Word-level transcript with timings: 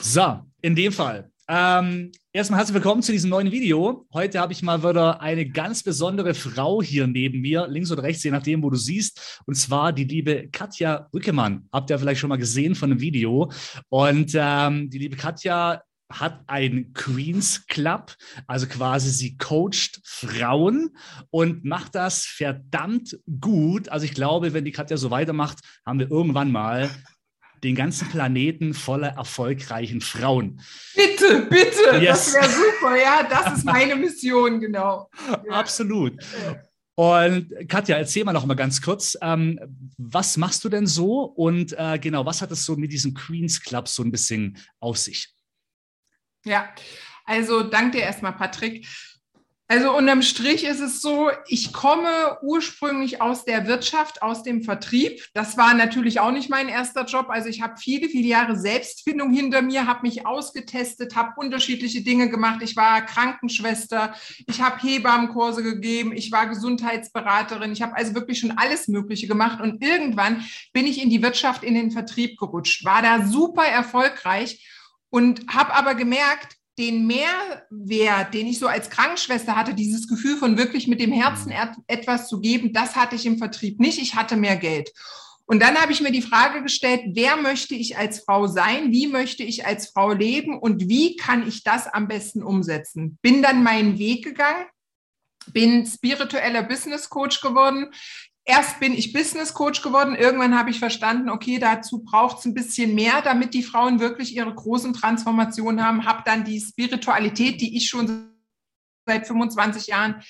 So, 0.00 0.40
in 0.62 0.76
dem 0.76 0.92
Fall. 0.92 1.30
Ähm, 1.48 2.12
erstmal 2.32 2.58
herzlich 2.58 2.74
willkommen 2.74 3.02
zu 3.02 3.10
diesem 3.10 3.30
neuen 3.30 3.50
Video. 3.50 4.06
Heute 4.12 4.38
habe 4.38 4.52
ich 4.52 4.62
mal 4.62 4.82
wieder 4.82 5.20
eine 5.20 5.48
ganz 5.48 5.82
besondere 5.82 6.34
Frau 6.34 6.80
hier 6.80 7.06
neben 7.08 7.40
mir, 7.40 7.66
links 7.66 7.90
oder 7.90 8.04
rechts, 8.04 8.22
je 8.22 8.30
nachdem, 8.30 8.62
wo 8.62 8.70
du 8.70 8.76
siehst. 8.76 9.42
Und 9.46 9.56
zwar 9.56 9.92
die 9.92 10.04
liebe 10.04 10.48
Katja 10.50 11.08
Rückemann. 11.12 11.68
Habt 11.72 11.90
ihr 11.90 11.98
vielleicht 11.98 12.20
schon 12.20 12.28
mal 12.28 12.38
gesehen 12.38 12.76
von 12.76 12.92
einem 12.92 13.00
Video. 13.00 13.50
Und 13.88 14.32
ähm, 14.34 14.88
die 14.88 14.98
liebe 14.98 15.16
Katja 15.16 15.82
hat 16.10 16.40
ein 16.46 16.92
Queens 16.94 17.66
Club, 17.66 18.14
also 18.46 18.66
quasi 18.66 19.10
sie 19.10 19.36
coacht 19.36 20.00
Frauen 20.04 20.96
und 21.30 21.64
macht 21.64 21.96
das 21.96 22.24
verdammt 22.24 23.18
gut. 23.40 23.88
Also 23.88 24.06
ich 24.06 24.14
glaube, 24.14 24.52
wenn 24.54 24.64
die 24.64 24.72
Katja 24.72 24.96
so 24.96 25.10
weitermacht, 25.10 25.58
haben 25.84 25.98
wir 25.98 26.10
irgendwann 26.10 26.52
mal 26.52 26.88
den 27.62 27.74
ganzen 27.74 28.08
Planeten 28.08 28.74
voller 28.74 29.08
erfolgreichen 29.08 30.00
Frauen. 30.00 30.60
Bitte, 30.94 31.46
bitte, 31.48 31.98
yes. 32.00 32.32
das 32.32 32.34
wäre 32.34 32.48
super. 32.48 32.96
Ja, 32.96 33.26
das 33.28 33.58
ist 33.58 33.64
meine 33.64 33.96
Mission, 33.96 34.60
genau. 34.60 35.10
Ja. 35.28 35.52
Absolut. 35.52 36.14
Und 36.94 37.52
Katja, 37.68 37.96
erzähl 37.96 38.24
mal 38.24 38.32
noch 38.32 38.44
mal 38.44 38.54
ganz 38.54 38.82
kurz, 38.82 39.16
ähm, 39.22 39.60
was 39.98 40.36
machst 40.36 40.64
du 40.64 40.68
denn 40.68 40.86
so 40.86 41.22
und 41.22 41.72
äh, 41.78 41.98
genau, 42.00 42.26
was 42.26 42.42
hat 42.42 42.50
es 42.50 42.64
so 42.64 42.74
mit 42.76 42.90
diesem 42.90 43.14
Queens 43.14 43.62
Club 43.62 43.86
so 43.86 44.02
ein 44.02 44.10
bisschen 44.10 44.58
auf 44.80 44.98
sich? 44.98 45.28
Ja, 46.44 46.74
also 47.24 47.62
danke 47.62 47.98
dir 47.98 48.04
erstmal, 48.04 48.32
Patrick. 48.32 48.86
Also 49.70 49.94
unterm 49.94 50.22
Strich 50.22 50.64
ist 50.64 50.80
es 50.80 51.02
so, 51.02 51.30
ich 51.46 51.74
komme 51.74 52.38
ursprünglich 52.40 53.20
aus 53.20 53.44
der 53.44 53.66
Wirtschaft, 53.66 54.22
aus 54.22 54.42
dem 54.42 54.62
Vertrieb. 54.62 55.22
Das 55.34 55.58
war 55.58 55.74
natürlich 55.74 56.20
auch 56.20 56.30
nicht 56.30 56.48
mein 56.48 56.70
erster 56.70 57.04
Job. 57.04 57.26
Also 57.28 57.50
ich 57.50 57.60
habe 57.60 57.76
viele, 57.76 58.08
viele 58.08 58.26
Jahre 58.26 58.58
Selbstfindung 58.58 59.30
hinter 59.30 59.60
mir, 59.60 59.86
habe 59.86 60.06
mich 60.06 60.24
ausgetestet, 60.24 61.16
habe 61.16 61.34
unterschiedliche 61.36 62.00
Dinge 62.00 62.30
gemacht. 62.30 62.62
Ich 62.62 62.76
war 62.76 63.02
Krankenschwester, 63.02 64.14
ich 64.46 64.62
habe 64.62 64.80
Hebammenkurse 64.80 65.62
gegeben, 65.62 66.16
ich 66.16 66.32
war 66.32 66.46
Gesundheitsberaterin. 66.46 67.70
Ich 67.72 67.82
habe 67.82 67.94
also 67.94 68.14
wirklich 68.14 68.38
schon 68.38 68.56
alles 68.56 68.88
Mögliche 68.88 69.26
gemacht. 69.26 69.60
Und 69.60 69.84
irgendwann 69.84 70.46
bin 70.72 70.86
ich 70.86 71.02
in 71.02 71.10
die 71.10 71.22
Wirtschaft, 71.22 71.62
in 71.62 71.74
den 71.74 71.90
Vertrieb 71.90 72.38
gerutscht, 72.38 72.86
war 72.86 73.02
da 73.02 73.26
super 73.26 73.66
erfolgreich 73.66 74.66
und 75.10 75.46
habe 75.48 75.74
aber 75.74 75.94
gemerkt, 75.94 76.57
den 76.78 77.06
Mehrwert, 77.06 78.32
den 78.32 78.46
ich 78.46 78.58
so 78.58 78.68
als 78.68 78.88
Krankenschwester 78.88 79.56
hatte, 79.56 79.74
dieses 79.74 80.06
Gefühl 80.08 80.36
von 80.36 80.56
wirklich 80.56 80.86
mit 80.86 81.00
dem 81.00 81.12
Herzen 81.12 81.52
etwas 81.88 82.28
zu 82.28 82.40
geben, 82.40 82.72
das 82.72 82.94
hatte 82.94 83.16
ich 83.16 83.26
im 83.26 83.38
Vertrieb 83.38 83.80
nicht. 83.80 84.00
Ich 84.00 84.14
hatte 84.14 84.36
mehr 84.36 84.56
Geld. 84.56 84.92
Und 85.44 85.60
dann 85.60 85.76
habe 85.76 85.92
ich 85.92 86.02
mir 86.02 86.12
die 86.12 86.22
Frage 86.22 86.62
gestellt, 86.62 87.00
wer 87.14 87.36
möchte 87.36 87.74
ich 87.74 87.96
als 87.96 88.20
Frau 88.20 88.46
sein? 88.46 88.92
Wie 88.92 89.06
möchte 89.06 89.42
ich 89.42 89.66
als 89.66 89.88
Frau 89.88 90.12
leben? 90.12 90.58
Und 90.58 90.88
wie 90.88 91.16
kann 91.16 91.48
ich 91.48 91.64
das 91.64 91.86
am 91.86 92.06
besten 92.06 92.42
umsetzen? 92.42 93.18
Bin 93.22 93.42
dann 93.42 93.62
meinen 93.62 93.98
Weg 93.98 94.24
gegangen, 94.24 94.66
bin 95.52 95.86
spiritueller 95.86 96.62
Business 96.62 97.08
Coach 97.08 97.40
geworden, 97.40 97.90
erst 98.48 98.80
bin 98.80 98.94
ich 98.94 99.12
Business 99.12 99.52
Coach 99.52 99.82
geworden, 99.82 100.16
irgendwann 100.16 100.58
habe 100.58 100.70
ich 100.70 100.78
verstanden, 100.78 101.28
okay, 101.28 101.58
dazu 101.58 102.02
braucht 102.02 102.38
es 102.38 102.46
ein 102.46 102.54
bisschen 102.54 102.94
mehr, 102.94 103.20
damit 103.22 103.52
die 103.52 103.62
Frauen 103.62 104.00
wirklich 104.00 104.34
ihre 104.34 104.52
großen 104.52 104.94
Transformationen 104.94 105.84
haben, 105.84 106.06
habe 106.06 106.22
dann 106.24 106.44
die 106.44 106.58
Spiritualität, 106.58 107.60
die 107.60 107.76
ich 107.76 107.88
schon 107.88 108.30
seit 109.06 109.26
25 109.26 109.86
Jahren 109.86 110.22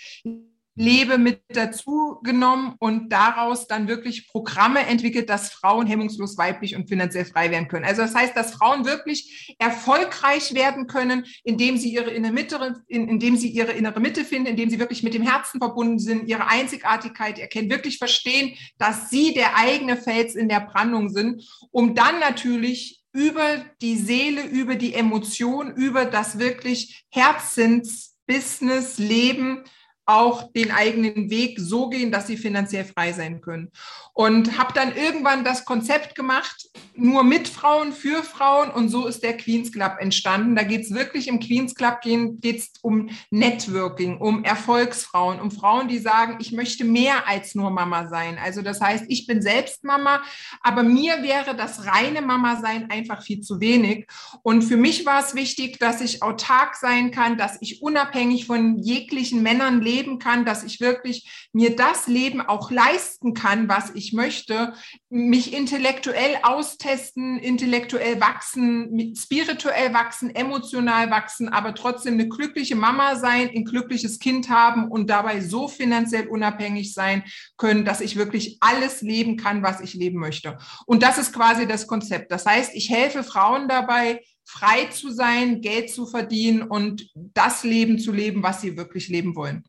Lebe 0.78 1.18
mit 1.18 1.42
dazu 1.48 2.20
genommen 2.22 2.76
und 2.78 3.10
daraus 3.10 3.66
dann 3.66 3.88
wirklich 3.88 4.28
Programme 4.28 4.86
entwickelt, 4.86 5.28
dass 5.28 5.50
Frauen 5.50 5.88
hemmungslos 5.88 6.38
weiblich 6.38 6.76
und 6.76 6.88
finanziell 6.88 7.24
frei 7.24 7.50
werden 7.50 7.66
können. 7.66 7.84
Also 7.84 8.02
das 8.02 8.14
heißt, 8.14 8.36
dass 8.36 8.52
Frauen 8.52 8.84
wirklich 8.84 9.56
erfolgreich 9.58 10.54
werden 10.54 10.86
können, 10.86 11.24
indem 11.42 11.76
sie 11.78 11.92
ihre 11.92 12.10
innere 12.10 12.32
Mitte, 12.32 12.84
indem 12.86 13.36
sie 13.36 13.48
ihre 13.48 13.72
innere 13.72 13.98
Mitte 13.98 14.24
finden, 14.24 14.46
indem 14.46 14.70
sie 14.70 14.78
wirklich 14.78 15.02
mit 15.02 15.14
dem 15.14 15.22
Herzen 15.22 15.58
verbunden 15.58 15.98
sind, 15.98 16.28
ihre 16.28 16.46
Einzigartigkeit 16.46 17.40
erkennen, 17.40 17.70
wirklich 17.70 17.98
verstehen, 17.98 18.54
dass 18.78 19.10
sie 19.10 19.34
der 19.34 19.56
eigene 19.56 19.96
Fels 19.96 20.36
in 20.36 20.48
der 20.48 20.60
Brandung 20.60 21.08
sind, 21.08 21.42
um 21.72 21.96
dann 21.96 22.20
natürlich 22.20 23.02
über 23.12 23.64
die 23.82 23.96
Seele, 23.96 24.42
über 24.42 24.76
die 24.76 24.94
Emotion, 24.94 25.74
über 25.74 26.04
das 26.04 26.38
wirklich 26.38 27.04
Herzens 27.10 28.16
Business, 28.28 28.98
Leben 28.98 29.64
auch 30.08 30.50
den 30.52 30.70
eigenen 30.70 31.28
Weg 31.28 31.60
so 31.60 31.90
gehen, 31.90 32.10
dass 32.10 32.26
sie 32.26 32.38
finanziell 32.38 32.86
frei 32.86 33.12
sein 33.12 33.42
können. 33.42 33.70
Und 34.14 34.58
habe 34.58 34.72
dann 34.72 34.96
irgendwann 34.96 35.44
das 35.44 35.64
Konzept 35.66 36.14
gemacht, 36.14 36.68
nur 36.94 37.22
mit 37.22 37.46
Frauen, 37.46 37.92
für 37.92 38.22
Frauen. 38.22 38.70
Und 38.70 38.88
so 38.88 39.06
ist 39.06 39.22
der 39.22 39.36
Queens 39.36 39.70
Club 39.70 39.96
entstanden. 40.00 40.56
Da 40.56 40.62
geht 40.62 40.80
es 40.80 40.94
wirklich 40.94 41.28
im 41.28 41.40
Queens 41.40 41.74
Club 41.74 42.00
geht 42.00 42.56
es 42.56 42.72
um 42.80 43.10
Networking, 43.30 44.16
um 44.16 44.44
Erfolgsfrauen, 44.44 45.40
um 45.40 45.50
Frauen, 45.50 45.88
die 45.88 45.98
sagen, 45.98 46.38
ich 46.40 46.52
möchte 46.52 46.84
mehr 46.84 47.28
als 47.28 47.54
nur 47.54 47.70
Mama 47.70 48.08
sein. 48.08 48.38
Also 48.42 48.62
das 48.62 48.80
heißt, 48.80 49.04
ich 49.08 49.26
bin 49.26 49.42
selbst 49.42 49.84
Mama, 49.84 50.22
aber 50.62 50.82
mir 50.82 51.22
wäre 51.22 51.54
das 51.54 51.84
reine 51.86 52.22
Mama 52.22 52.60
sein 52.60 52.90
einfach 52.90 53.22
viel 53.22 53.40
zu 53.40 53.60
wenig. 53.60 54.06
Und 54.42 54.62
für 54.62 54.78
mich 54.78 55.04
war 55.04 55.22
es 55.22 55.34
wichtig, 55.34 55.78
dass 55.78 56.00
ich 56.00 56.22
autark 56.22 56.76
sein 56.76 57.10
kann, 57.10 57.36
dass 57.36 57.58
ich 57.60 57.82
unabhängig 57.82 58.46
von 58.46 58.78
jeglichen 58.78 59.42
Männern 59.42 59.82
lebe 59.82 59.97
leben 59.98 60.18
kann, 60.18 60.44
dass 60.44 60.64
ich 60.64 60.80
wirklich 60.80 61.48
mir 61.52 61.76
das 61.76 62.06
Leben 62.06 62.40
auch 62.40 62.70
leisten 62.70 63.34
kann, 63.34 63.68
was 63.68 63.90
ich 63.94 64.12
möchte, 64.12 64.74
mich 65.10 65.52
intellektuell 65.52 66.38
austesten, 66.42 67.38
intellektuell 67.38 68.20
wachsen, 68.20 69.14
spirituell 69.16 69.92
wachsen, 69.92 70.34
emotional 70.34 71.10
wachsen, 71.10 71.48
aber 71.48 71.74
trotzdem 71.74 72.14
eine 72.14 72.28
glückliche 72.28 72.76
Mama 72.76 73.16
sein, 73.16 73.50
ein 73.54 73.64
glückliches 73.64 74.18
Kind 74.18 74.48
haben 74.48 74.88
und 74.88 75.10
dabei 75.10 75.40
so 75.40 75.68
finanziell 75.68 76.28
unabhängig 76.28 76.94
sein 76.94 77.24
können, 77.56 77.84
dass 77.84 78.00
ich 78.00 78.16
wirklich 78.16 78.58
alles 78.60 79.02
leben 79.02 79.36
kann, 79.36 79.62
was 79.62 79.80
ich 79.80 79.94
leben 79.94 80.18
möchte. 80.18 80.58
Und 80.86 81.02
das 81.02 81.18
ist 81.18 81.32
quasi 81.32 81.66
das 81.66 81.86
Konzept. 81.86 82.30
Das 82.30 82.46
heißt, 82.46 82.74
ich 82.74 82.90
helfe 82.90 83.24
Frauen 83.24 83.68
dabei, 83.68 84.20
frei 84.48 84.86
zu 84.86 85.10
sein, 85.10 85.60
Geld 85.60 85.90
zu 85.90 86.06
verdienen 86.06 86.62
und 86.62 87.10
das 87.14 87.64
Leben 87.64 87.98
zu 87.98 88.12
leben, 88.12 88.42
was 88.42 88.62
sie 88.62 88.78
wirklich 88.78 89.08
leben 89.08 89.36
wollen. 89.36 89.67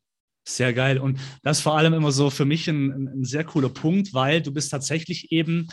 Sehr 0.50 0.72
geil. 0.72 0.98
Und 0.98 1.20
das 1.42 1.58
ist 1.58 1.62
vor 1.62 1.78
allem 1.78 1.94
immer 1.94 2.10
so 2.10 2.28
für 2.28 2.44
mich 2.44 2.66
ein, 2.66 2.90
ein, 2.90 3.24
sehr 3.24 3.44
cooler 3.44 3.68
Punkt, 3.68 4.12
weil 4.14 4.42
du 4.42 4.52
bist 4.52 4.70
tatsächlich 4.72 5.30
eben 5.30 5.68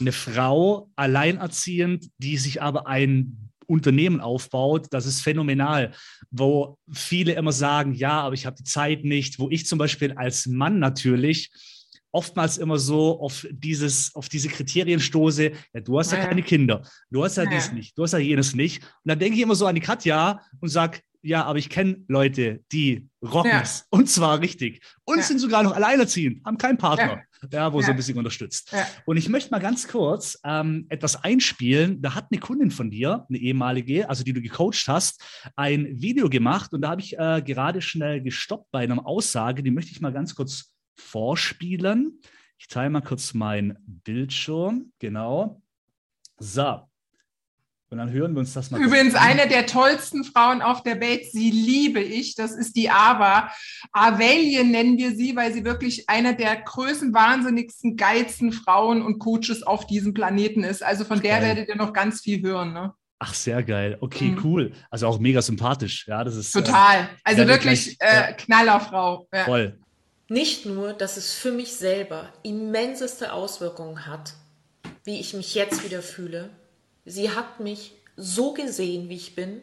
eine 0.00 0.12
Frau, 0.12 0.88
alleinerziehend, 0.94 2.06
die 2.18 2.36
sich 2.36 2.62
aber 2.62 2.86
ein 2.86 3.50
Unternehmen 3.66 4.20
aufbaut. 4.20 4.86
Das 4.90 5.06
ist 5.06 5.20
phänomenal, 5.20 5.92
wo 6.30 6.78
viele 6.92 7.32
immer 7.32 7.52
sagen, 7.52 7.92
ja, 7.92 8.20
aber 8.20 8.34
ich 8.34 8.46
habe 8.46 8.56
die 8.56 8.64
Zeit 8.64 9.04
nicht, 9.04 9.40
wo 9.40 9.50
ich 9.50 9.66
zum 9.66 9.78
Beispiel 9.78 10.12
als 10.12 10.46
Mann 10.46 10.78
natürlich 10.78 11.50
oftmals 12.12 12.58
immer 12.58 12.78
so 12.78 13.20
auf 13.20 13.46
dieses, 13.50 14.14
auf 14.14 14.28
diese 14.28 14.48
Kriterien 14.48 15.00
stoße, 15.00 15.52
ja, 15.72 15.80
du 15.80 15.98
hast 15.98 16.12
ja, 16.12 16.18
ja 16.18 16.26
keine 16.26 16.42
Kinder, 16.42 16.82
du 17.10 17.24
hast 17.24 17.36
ja, 17.36 17.44
ja, 17.44 17.50
dies 17.50 17.72
nicht, 17.72 17.96
du 17.96 18.02
hast 18.02 18.12
ja 18.12 18.18
jenes 18.18 18.54
nicht. 18.54 18.82
Und 18.82 18.90
dann 19.04 19.18
denke 19.18 19.36
ich 19.36 19.42
immer 19.42 19.54
so 19.54 19.66
an 19.66 19.74
die 19.74 19.80
Katja 19.80 20.40
und 20.60 20.68
sage, 20.68 21.00
ja, 21.22 21.44
aber 21.44 21.58
ich 21.58 21.68
kenne 21.68 22.02
Leute, 22.08 22.64
die 22.72 23.08
rocken 23.22 23.50
ja. 23.50 23.60
es. 23.60 23.86
Und 23.90 24.08
zwar 24.08 24.40
richtig. 24.40 24.82
Und 25.04 25.22
sind 25.22 25.38
sogar 25.38 25.62
noch 25.62 25.72
alleinerziehend, 25.72 26.44
haben 26.44 26.56
keinen 26.56 26.78
Partner, 26.78 27.22
ja, 27.42 27.48
ja 27.52 27.72
wo 27.72 27.82
so 27.82 27.90
ein 27.90 27.96
bisschen 27.96 28.16
unterstützt. 28.16 28.74
Und 29.04 29.16
ich 29.16 29.28
möchte 29.28 29.50
mal 29.50 29.58
ganz 29.58 29.86
kurz 29.86 30.38
ähm, 30.44 30.86
etwas 30.88 31.22
einspielen. 31.22 32.00
Da 32.00 32.14
hat 32.14 32.28
eine 32.30 32.40
Kundin 32.40 32.70
von 32.70 32.90
dir, 32.90 33.26
eine 33.28 33.38
ehemalige, 33.38 34.08
also 34.08 34.24
die 34.24 34.32
du 34.32 34.40
gecoacht 34.40 34.88
hast, 34.88 35.22
ein 35.56 36.00
Video 36.00 36.30
gemacht. 36.30 36.72
Und 36.72 36.82
da 36.82 36.90
habe 36.90 37.02
ich 37.02 37.18
äh, 37.18 37.42
gerade 37.44 37.82
schnell 37.82 38.22
gestoppt 38.22 38.70
bei 38.70 38.80
einer 38.80 39.06
Aussage. 39.06 39.62
Die 39.62 39.70
möchte 39.70 39.92
ich 39.92 40.00
mal 40.00 40.12
ganz 40.12 40.34
kurz 40.34 40.72
vorspielen. 40.96 42.20
Ich 42.58 42.68
teile 42.68 42.90
mal 42.90 43.00
kurz 43.00 43.34
meinen 43.34 43.78
Bildschirm. 43.86 44.92
Genau. 44.98 45.62
So. 46.38 46.82
Und 47.90 47.98
dann 47.98 48.12
hören 48.12 48.34
wir 48.34 48.40
uns 48.40 48.54
das 48.54 48.70
mal. 48.70 48.80
Übrigens 48.80 49.16
eine 49.16 49.48
der 49.48 49.66
tollsten 49.66 50.22
Frauen 50.22 50.62
auf 50.62 50.84
der 50.84 51.00
Welt, 51.00 51.24
sie 51.32 51.50
liebe 51.50 52.00
ich, 52.00 52.36
das 52.36 52.52
ist 52.52 52.76
die 52.76 52.88
Ava. 52.88 53.50
Avelie 53.90 54.64
nennen 54.64 54.96
wir 54.96 55.16
sie, 55.16 55.34
weil 55.34 55.52
sie 55.52 55.64
wirklich 55.64 56.08
eine 56.08 56.36
der 56.36 56.54
größten, 56.54 57.12
wahnsinnigsten, 57.12 57.96
geilsten 57.96 58.52
Frauen 58.52 59.02
und 59.02 59.18
Coaches 59.18 59.64
auf 59.64 59.88
diesem 59.88 60.14
Planeten 60.14 60.62
ist. 60.62 60.84
Also 60.84 61.04
von 61.04 61.20
der 61.20 61.40
geil. 61.40 61.48
werdet 61.48 61.68
ihr 61.68 61.76
noch 61.76 61.92
ganz 61.92 62.20
viel 62.20 62.40
hören. 62.42 62.72
Ne? 62.72 62.94
Ach, 63.18 63.34
sehr 63.34 63.64
geil. 63.64 63.98
Okay, 64.00 64.28
mhm. 64.28 64.40
cool. 64.44 64.72
Also 64.88 65.08
auch 65.08 65.18
mega 65.18 65.42
sympathisch. 65.42 66.06
Ja, 66.06 66.22
das 66.22 66.36
ist. 66.36 66.52
Total. 66.52 67.00
Äh, 67.00 67.06
also 67.24 67.48
wirklich 67.48 67.98
gleich, 67.98 68.12
äh, 68.12 68.30
ja. 68.30 68.32
Knallerfrau. 68.34 69.28
Ja. 69.34 69.44
Voll. 69.44 69.80
Nicht 70.30 70.64
nur, 70.64 70.94
dass 70.94 71.18
es 71.18 71.34
für 71.34 71.52
mich 71.52 71.74
selber 71.74 72.32
immenseste 72.42 73.34
Auswirkungen 73.34 74.06
hat, 74.06 74.32
wie 75.04 75.20
ich 75.20 75.34
mich 75.34 75.54
jetzt 75.54 75.84
wieder 75.84 76.00
fühle, 76.00 76.48
Sie 77.04 77.30
hat 77.30 77.60
mich 77.60 77.92
so 78.16 78.52
gesehen, 78.52 79.08
wie 79.08 79.16
ich 79.16 79.34
bin. 79.34 79.62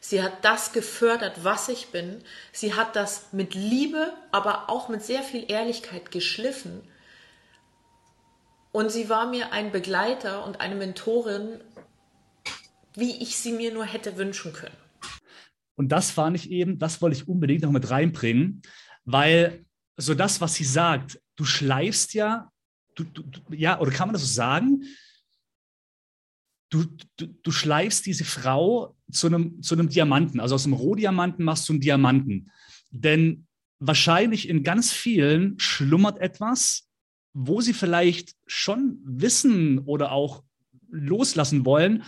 Sie 0.00 0.22
hat 0.22 0.44
das 0.44 0.72
gefördert, 0.72 1.44
was 1.44 1.68
ich 1.68 1.88
bin. 1.88 2.22
Sie 2.52 2.74
hat 2.74 2.96
das 2.96 3.32
mit 3.32 3.54
Liebe, 3.54 4.12
aber 4.30 4.70
auch 4.70 4.88
mit 4.88 5.02
sehr 5.02 5.22
viel 5.22 5.44
Ehrlichkeit 5.48 6.10
geschliffen. 6.12 6.82
Und 8.70 8.90
sie 8.90 9.08
war 9.08 9.28
mir 9.28 9.52
ein 9.52 9.72
Begleiter 9.72 10.44
und 10.44 10.60
eine 10.60 10.76
Mentorin 10.76 11.60
wie 12.96 13.22
ich 13.22 13.36
sie 13.36 13.52
mir 13.52 13.72
nur 13.72 13.84
hätte 13.84 14.16
wünschen 14.16 14.52
können. 14.52 14.76
Und 15.76 15.90
das 15.90 16.10
fand 16.10 16.34
ich 16.36 16.50
eben, 16.50 16.78
das 16.78 17.02
wollte 17.02 17.16
ich 17.16 17.28
unbedingt 17.28 17.62
noch 17.62 17.70
mit 17.70 17.90
reinbringen, 17.90 18.62
weil 19.04 19.65
so 19.96 20.14
das, 20.14 20.40
was 20.40 20.54
sie 20.54 20.64
sagt, 20.64 21.20
du 21.36 21.44
schleifst 21.44 22.14
ja, 22.14 22.50
du, 22.94 23.04
du, 23.04 23.22
ja, 23.54 23.80
oder 23.80 23.90
kann 23.90 24.08
man 24.08 24.14
das 24.14 24.22
so 24.22 24.32
sagen? 24.32 24.84
Du, 26.70 26.84
du, 27.16 27.26
du 27.26 27.50
schleifst 27.50 28.06
diese 28.06 28.24
Frau 28.24 28.96
zu 29.10 29.28
einem, 29.28 29.62
zu 29.62 29.74
einem 29.74 29.88
Diamanten. 29.88 30.40
Also 30.40 30.54
aus 30.54 30.64
einem 30.64 30.74
Rohdiamanten 30.74 31.44
machst 31.44 31.68
du 31.68 31.74
einen 31.74 31.80
Diamanten. 31.80 32.50
Denn 32.90 33.46
wahrscheinlich 33.78 34.48
in 34.48 34.62
ganz 34.62 34.92
vielen 34.92 35.58
schlummert 35.58 36.18
etwas, 36.18 36.88
wo 37.32 37.60
sie 37.60 37.74
vielleicht 37.74 38.34
schon 38.46 38.98
wissen 39.04 39.78
oder 39.80 40.10
auch 40.12 40.42
loslassen 40.88 41.64
wollen, 41.64 42.02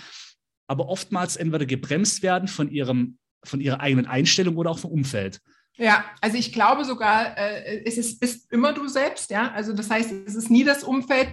aber 0.67 0.89
oftmals 0.89 1.37
entweder 1.37 1.67
gebremst 1.67 2.23
werden 2.23 2.49
von 2.49 2.71
ihrem 2.71 3.19
von 3.45 3.61
ihrer 3.61 3.81
eigenen 3.81 4.07
Einstellung 4.07 4.57
oder 4.57 4.71
auch 4.71 4.79
vom 4.79 4.91
Umfeld. 4.91 5.41
Ja, 5.79 6.05
also 6.21 6.37
ich 6.37 6.53
glaube 6.53 6.85
sogar, 6.85 7.39
äh, 7.39 7.85
es 7.85 7.99
ist, 7.99 8.19
bist 8.19 8.51
immer 8.53 8.73
du 8.73 8.89
selbst, 8.89 9.31
ja. 9.31 9.53
Also 9.53 9.73
das 9.73 9.89
heißt, 9.89 10.11
es 10.27 10.35
ist 10.35 10.51
nie 10.51 10.65
das 10.65 10.83
Umfeld, 10.83 11.29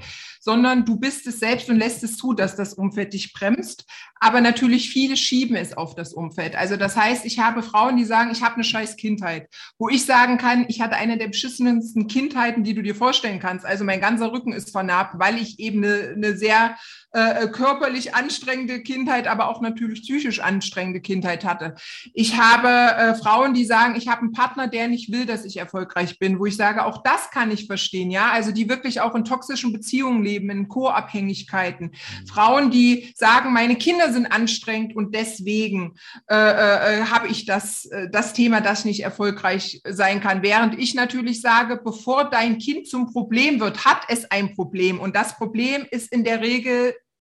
sondern 0.45 0.85
du 0.85 0.97
bist 0.99 1.25
es 1.25 1.39
selbst 1.39 1.71
und 1.71 1.77
lässt 1.77 2.03
es 2.03 2.17
zu, 2.17 2.33
dass 2.33 2.55
das 2.55 2.75
Umfeld 2.75 3.13
dich 3.13 3.33
bremst. 3.33 3.85
Aber 4.19 4.41
natürlich 4.41 4.91
viele 4.91 5.17
schieben 5.17 5.55
es 5.55 5.75
auf 5.75 5.95
das 5.95 6.13
Umfeld. 6.13 6.55
Also 6.55 6.77
das 6.77 6.95
heißt, 6.95 7.25
ich 7.25 7.39
habe 7.39 7.63
Frauen, 7.63 7.97
die 7.97 8.05
sagen, 8.05 8.29
ich 8.31 8.43
habe 8.43 8.53
eine 8.55 8.63
scheiß 8.63 8.95
Kindheit, 8.95 9.47
wo 9.79 9.89
ich 9.89 10.05
sagen 10.05 10.37
kann, 10.37 10.65
ich 10.67 10.81
hatte 10.81 10.97
eine 10.97 11.17
der 11.17 11.29
beschissensten 11.29 12.07
Kindheiten, 12.07 12.63
die 12.63 12.75
du 12.75 12.83
dir 12.83 12.93
vorstellen 12.93 13.39
kannst. 13.39 13.65
Also 13.65 13.83
mein 13.85 13.99
ganzer 13.99 14.31
Rücken 14.31 14.53
ist 14.53 14.69
vernarbt, 14.69 15.15
weil 15.17 15.39
ich 15.39 15.59
eben 15.59 15.83
eine, 15.83 16.13
eine 16.15 16.37
sehr 16.37 16.75
äh, 17.15 17.47
körperlich 17.47 18.13
anstrengende 18.13 18.81
Kindheit, 18.81 19.27
aber 19.27 19.47
auch 19.47 19.61
natürlich 19.61 20.01
psychisch 20.01 20.41
anstrengende 20.41 20.99
Kindheit 20.99 21.45
hatte. 21.45 21.75
Ich 22.13 22.37
habe 22.37 22.67
äh, 22.67 23.15
Frauen, 23.15 23.53
die 23.53 23.63
sagen, 23.63 23.95
ich 23.95 24.09
habe 24.09 24.21
einen 24.21 24.33
Partner, 24.33 24.67
der 24.67 24.89
nicht 24.89 25.11
will, 25.13 25.25
dass 25.25 25.45
ich 25.45 25.55
erfolgreich 25.55 26.19
bin, 26.19 26.39
wo 26.39 26.45
ich 26.45 26.57
sage, 26.57 26.85
auch 26.85 27.03
das 27.03 27.31
kann 27.31 27.51
ich 27.51 27.67
verstehen, 27.67 28.11
ja, 28.11 28.31
also 28.31 28.51
die 28.51 28.67
wirklich 28.67 28.99
auch 28.99 29.15
in 29.15 29.23
toxischen 29.23 29.71
Beziehungen 29.71 30.23
leben, 30.23 30.34
in 30.35 30.67
Co-Abhängigkeiten. 30.67 31.87
Mhm. 31.87 32.27
Frauen, 32.27 32.71
die 32.71 33.13
sagen, 33.15 33.53
meine 33.53 33.75
Kinder 33.75 34.11
sind 34.11 34.27
anstrengend 34.27 34.95
und 34.95 35.15
deswegen 35.15 35.95
äh, 36.29 36.35
äh, 36.35 37.05
habe 37.05 37.27
ich 37.27 37.45
das, 37.45 37.85
äh, 37.85 38.09
das 38.09 38.33
Thema, 38.33 38.61
das 38.61 38.85
nicht 38.85 39.03
erfolgreich 39.03 39.81
sein 39.87 40.21
kann. 40.21 40.43
Während 40.43 40.79
ich 40.79 40.93
natürlich 40.93 41.41
sage, 41.41 41.79
bevor 41.83 42.29
dein 42.29 42.57
Kind 42.57 42.87
zum 42.87 43.11
Problem 43.11 43.59
wird, 43.59 43.85
hat 43.85 44.01
es 44.09 44.29
ein 44.31 44.55
Problem. 44.55 44.99
Und 44.99 45.15
das 45.15 45.37
Problem 45.37 45.85
ist 45.89 46.11
in 46.11 46.23
der 46.23 46.41
Regel 46.41 46.93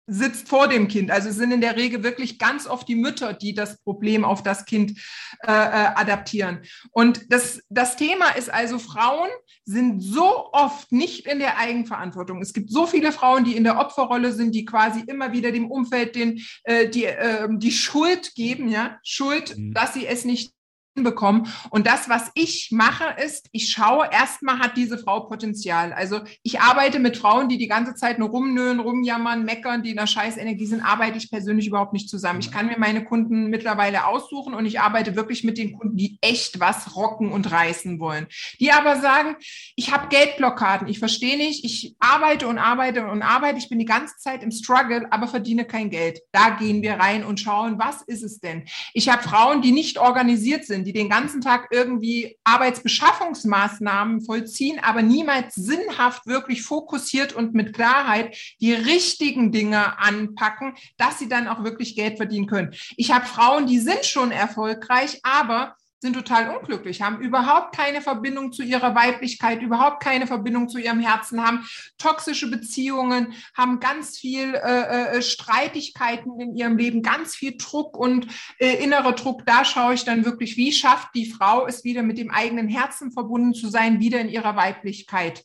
sitzt 0.06 0.48
vor 0.48 0.68
dem 0.68 0.88
Kind. 0.88 1.10
Also 1.10 1.28
es 1.28 1.36
sind 1.36 1.52
in 1.52 1.60
der 1.60 1.76
Regel 1.76 2.02
wirklich 2.02 2.38
ganz 2.38 2.66
oft 2.66 2.88
die 2.88 2.94
Mütter, 2.94 3.32
die 3.32 3.54
das 3.54 3.82
Problem 3.82 4.24
auf 4.24 4.42
das 4.42 4.64
Kind 4.64 4.98
äh, 5.42 5.50
äh, 5.50 5.88
adaptieren. 5.94 6.60
Und 6.92 7.32
das, 7.32 7.62
das 7.68 7.96
Thema 7.96 8.30
ist 8.30 8.52
also, 8.52 8.78
Frauen 8.78 9.28
sind 9.64 10.00
so 10.00 10.50
oft 10.52 10.92
nicht 10.92 11.26
in 11.26 11.40
der 11.40 11.58
Eigenverantwortung. 11.58 12.40
Es 12.40 12.52
gibt 12.52 12.70
so 12.70 12.86
viele 12.86 13.10
Frauen, 13.10 13.44
die 13.44 13.56
in 13.56 13.64
der 13.64 13.78
Opferrolle 13.78 14.32
sind, 14.32 14.54
die 14.54 14.64
quasi 14.64 15.00
immer 15.06 15.32
wieder 15.32 15.50
dem 15.50 15.70
Umfeld 15.70 16.14
den, 16.14 16.40
äh, 16.64 16.88
die, 16.88 17.04
äh, 17.06 17.48
die 17.50 17.72
Schuld 17.72 18.34
geben, 18.34 18.68
ja, 18.68 18.98
Schuld, 19.02 19.56
mhm. 19.56 19.74
dass 19.74 19.94
sie 19.94 20.06
es 20.06 20.24
nicht 20.24 20.55
bekommen. 21.02 21.46
Und 21.70 21.86
das, 21.86 22.08
was 22.08 22.30
ich 22.34 22.68
mache, 22.72 23.04
ist, 23.24 23.48
ich 23.52 23.70
schaue, 23.70 24.08
erstmal 24.10 24.58
hat 24.58 24.76
diese 24.76 24.98
Frau 24.98 25.20
Potenzial. 25.20 25.92
Also 25.92 26.20
ich 26.42 26.60
arbeite 26.60 26.98
mit 26.98 27.16
Frauen, 27.16 27.48
die 27.48 27.58
die 27.58 27.68
ganze 27.68 27.94
Zeit 27.94 28.18
nur 28.18 28.30
rumnöhen, 28.30 28.80
rumjammern, 28.80 29.44
meckern, 29.44 29.82
die 29.82 29.90
in 29.90 29.96
der 29.96 30.06
Scheißenergie 30.06 30.66
sind, 30.66 30.82
arbeite 30.82 31.18
ich 31.18 31.30
persönlich 31.30 31.66
überhaupt 31.66 31.92
nicht 31.92 32.08
zusammen. 32.08 32.40
Ich 32.40 32.50
kann 32.50 32.66
mir 32.66 32.78
meine 32.78 33.04
Kunden 33.04 33.48
mittlerweile 33.48 34.06
aussuchen 34.06 34.54
und 34.54 34.66
ich 34.66 34.80
arbeite 34.80 35.16
wirklich 35.16 35.44
mit 35.44 35.58
den 35.58 35.78
Kunden, 35.78 35.96
die 35.96 36.18
echt 36.20 36.60
was 36.60 36.96
rocken 36.96 37.32
und 37.32 37.50
reißen 37.50 38.00
wollen. 38.00 38.26
Die 38.60 38.72
aber 38.72 39.00
sagen, 39.00 39.36
ich 39.76 39.92
habe 39.92 40.08
Geldblockaden, 40.08 40.88
ich 40.88 40.98
verstehe 40.98 41.36
nicht, 41.36 41.64
ich 41.64 41.94
arbeite 41.98 42.48
und 42.48 42.58
arbeite 42.58 43.06
und 43.06 43.22
arbeite, 43.22 43.58
ich 43.58 43.68
bin 43.68 43.78
die 43.78 43.84
ganze 43.84 44.16
Zeit 44.16 44.42
im 44.42 44.50
Struggle, 44.50 45.06
aber 45.10 45.28
verdiene 45.28 45.64
kein 45.64 45.90
Geld. 45.90 46.20
Da 46.32 46.50
gehen 46.50 46.82
wir 46.82 46.94
rein 46.94 47.24
und 47.24 47.40
schauen, 47.40 47.78
was 47.78 48.02
ist 48.02 48.22
es 48.22 48.40
denn? 48.40 48.64
Ich 48.94 49.08
habe 49.08 49.22
Frauen, 49.22 49.62
die 49.62 49.72
nicht 49.72 49.98
organisiert 49.98 50.64
sind, 50.64 50.85
die 50.86 50.92
den 50.92 51.08
ganzen 51.08 51.40
Tag 51.40 51.66
irgendwie 51.72 52.38
Arbeitsbeschaffungsmaßnahmen 52.44 54.20
vollziehen, 54.20 54.78
aber 54.80 55.02
niemals 55.02 55.56
sinnhaft 55.56 56.26
wirklich 56.26 56.62
fokussiert 56.62 57.32
und 57.32 57.54
mit 57.54 57.74
Klarheit 57.74 58.36
die 58.60 58.72
richtigen 58.72 59.50
Dinge 59.50 59.98
anpacken, 59.98 60.74
dass 60.96 61.18
sie 61.18 61.28
dann 61.28 61.48
auch 61.48 61.64
wirklich 61.64 61.96
Geld 61.96 62.18
verdienen 62.18 62.46
können. 62.46 62.72
Ich 62.96 63.10
habe 63.10 63.26
Frauen, 63.26 63.66
die 63.66 63.80
sind 63.80 64.04
schon 64.04 64.30
erfolgreich, 64.30 65.18
aber 65.24 65.74
sind 66.00 66.14
total 66.14 66.56
unglücklich, 66.56 67.00
haben 67.00 67.20
überhaupt 67.20 67.74
keine 67.74 68.02
Verbindung 68.02 68.52
zu 68.52 68.62
ihrer 68.62 68.94
Weiblichkeit, 68.94 69.62
überhaupt 69.62 70.02
keine 70.02 70.26
Verbindung 70.26 70.68
zu 70.68 70.78
ihrem 70.78 71.00
Herzen, 71.00 71.42
haben 71.42 71.66
toxische 71.98 72.50
Beziehungen, 72.50 73.32
haben 73.54 73.80
ganz 73.80 74.18
viel 74.18 74.54
äh, 74.54 75.16
äh, 75.16 75.22
Streitigkeiten 75.22 76.38
in 76.40 76.56
ihrem 76.56 76.76
Leben, 76.76 77.02
ganz 77.02 77.34
viel 77.34 77.56
Druck 77.56 77.96
und 77.96 78.26
äh, 78.58 78.74
innerer 78.82 79.12
Druck. 79.12 79.46
Da 79.46 79.64
schaue 79.64 79.94
ich 79.94 80.04
dann 80.04 80.24
wirklich, 80.24 80.56
wie 80.56 80.72
schafft 80.72 81.14
die 81.14 81.30
Frau 81.30 81.66
es 81.66 81.84
wieder 81.84 82.02
mit 82.02 82.18
dem 82.18 82.30
eigenen 82.30 82.68
Herzen 82.68 83.10
verbunden 83.10 83.54
zu 83.54 83.68
sein, 83.68 84.00
wieder 84.00 84.20
in 84.20 84.28
ihrer 84.28 84.54
Weiblichkeit 84.56 85.44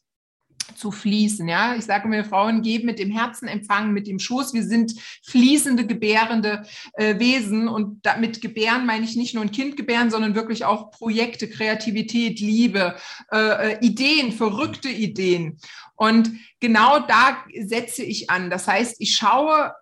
zu 0.76 0.92
fließen. 0.92 1.48
Ja, 1.48 1.76
ich 1.76 1.86
sage 1.86 2.08
mir, 2.08 2.24
Frauen 2.24 2.62
geben 2.62 2.86
mit 2.86 3.00
dem 3.00 3.12
Herzen, 3.12 3.48
empfangen 3.48 3.94
mit 3.94 4.08
dem 4.08 4.20
Schoß. 4.20 4.54
Wir 4.54 4.64
sind 4.64 4.94
fließende, 5.24 5.86
gebärende 5.86 6.64
äh, 6.94 7.20
Wesen 7.20 7.68
und 7.68 8.06
damit 8.06 8.42
gebären 8.42 8.86
meine 8.86 9.06
ich 9.06 9.16
nicht 9.16 9.34
nur 9.34 9.44
ein 9.44 9.52
Kind 9.52 9.78
gebären, 9.78 10.12
sondern 10.12 10.36
wirklich 10.36 10.66
auch 10.66 10.92
Projekte, 10.92 11.50
Kreativität, 11.50 12.40
Liebe, 12.40 12.96
äh, 13.32 13.74
äh 13.74 13.86
Ideen, 13.86 14.32
verrückte 14.32 14.90
Ideen. 14.90 15.58
Und 15.96 16.32
genau 16.60 17.00
da 17.00 17.38
setze 17.62 18.04
ich 18.04 18.30
an. 18.30 18.50
Das 18.50 18.68
heißt, 18.68 18.96
ich 19.00 19.16
schaue, 19.16 19.74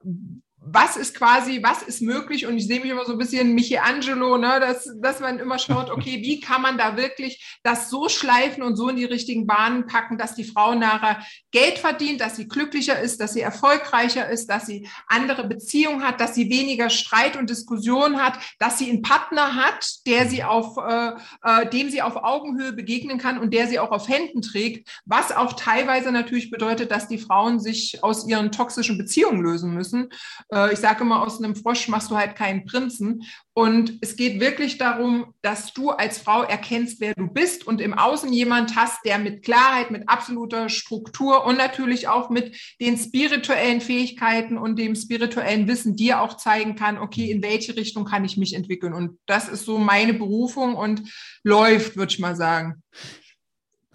was 0.72 0.98
ist 0.98 1.16
quasi, 1.16 1.62
was 1.64 1.82
ist 1.82 2.02
möglich? 2.02 2.46
Und 2.46 2.58
ich 2.58 2.68
sehe 2.68 2.80
mich 2.80 2.92
immer 2.92 3.06
so 3.06 3.14
ein 3.14 3.18
bisschen 3.18 3.54
Michelangelo, 3.54 4.38
ne, 4.38 4.60
dass, 4.60 4.90
dass 5.02 5.20
man 5.20 5.40
immer 5.40 5.58
schaut, 5.58 5.90
okay, 5.90 6.22
wie 6.22 6.40
kann 6.40 6.62
man 6.62 6.78
da 6.78 6.98
wirklich 6.98 7.60
das 7.64 7.90
so 7.90 8.10
schleifen 8.10 8.64
und 8.64 8.76
so 8.76 8.90
in 8.90 8.96
die 8.96 9.06
richtigen 9.06 9.48
Bahnen 9.48 9.88
packen, 9.88 10.18
dass 10.18 10.36
die 10.36 10.44
Frau 10.44 10.76
nachher 10.76 11.24
Geld 11.52 11.80
verdient, 11.80 12.22
dass 12.22 12.36
sie 12.36 12.48
glücklicher 12.48 13.00
ist, 13.00 13.20
dass 13.20 13.34
sie 13.34 13.42
erfolgreicher 13.42 14.30
ist, 14.30 14.48
dass 14.50 14.66
sie 14.66 14.88
andere 15.08 15.48
Beziehungen 15.48 16.04
hat, 16.04 16.22
dass 16.22 16.36
sie 16.36 16.50
weniger 16.50 16.90
Streit 16.90 17.36
und 17.36 17.50
Diskussion 17.50 18.22
hat, 18.22 18.38
dass 18.60 18.78
sie 18.78 18.90
einen 18.90 19.02
Partner 19.02 19.56
hat, 19.56 20.06
der 20.06 20.28
sie 20.28 20.44
auf, 20.44 20.78
äh, 20.78 21.12
äh, 21.44 21.70
dem 21.70 21.90
sie 21.90 22.02
auf 22.02 22.16
Augenhöhe 22.18 22.74
begegnen 22.74 23.18
kann 23.18 23.40
und 23.40 23.54
der 23.54 23.68
sie 23.68 23.80
auch 23.80 23.92
auf 23.92 24.08
Händen 24.08 24.42
trägt, 24.42 24.90
was 25.06 25.32
auch 25.32 25.54
teilweise 25.54 26.12
natürlich 26.12 26.52
bedeutet, 26.52 26.92
dass 26.92 27.08
die 27.08 27.18
Frauen 27.18 27.60
sich 27.60 28.04
aus 28.04 28.28
ihren 28.28 28.52
toxischen 28.52 28.98
Beziehungen 28.98 29.42
lösen 29.42 29.74
müssen. 29.74 30.10
Äh, 30.50 30.59
ich 30.68 30.80
sage 30.80 31.04
immer, 31.04 31.22
aus 31.22 31.42
einem 31.42 31.56
Frosch 31.56 31.88
machst 31.88 32.12
du 32.12 32.18
halt 32.18 32.36
keinen 32.36 32.66
Prinzen. 32.66 33.24
Und 33.54 33.98
es 34.02 34.16
geht 34.16 34.40
wirklich 34.40 34.78
darum, 34.78 35.34
dass 35.42 35.74
du 35.74 35.90
als 35.90 36.18
Frau 36.18 36.44
erkennst, 36.44 37.02
wer 37.02 37.14
du 37.14 37.28
bist 37.28 37.68
und 37.68 37.82
im 37.82 37.94
Außen 37.94 38.32
jemand 38.32 38.76
hast, 38.76 39.04
der 39.06 39.20
mit 39.20 39.44
Klarheit, 39.44 39.92
mit 39.92 40.08
absoluter 40.08 40.70
Struktur 40.70 41.46
und 41.46 41.58
natürlich 41.58 42.08
auch 42.08 42.30
mit 42.30 42.56
den 42.80 42.98
spirituellen 42.98 43.82
Fähigkeiten 43.82 44.58
und 44.58 44.80
dem 44.80 44.96
spirituellen 44.96 45.68
Wissen 45.68 45.96
dir 45.96 46.22
auch 46.22 46.38
zeigen 46.38 46.76
kann, 46.76 46.98
okay, 46.98 47.30
in 47.30 47.44
welche 47.44 47.76
Richtung 47.76 48.06
kann 48.06 48.24
ich 48.24 48.38
mich 48.38 48.54
entwickeln. 48.54 48.94
Und 48.94 49.20
das 49.26 49.50
ist 49.50 49.66
so 49.66 49.78
meine 49.78 50.14
Berufung 50.14 50.76
und 50.76 51.04
läuft, 51.44 51.98
würde 51.98 52.14
ich 52.14 52.20
mal 52.20 52.36
sagen. 52.36 52.82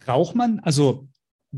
Braucht 0.05 0.35
man, 0.35 0.61
also 0.61 1.09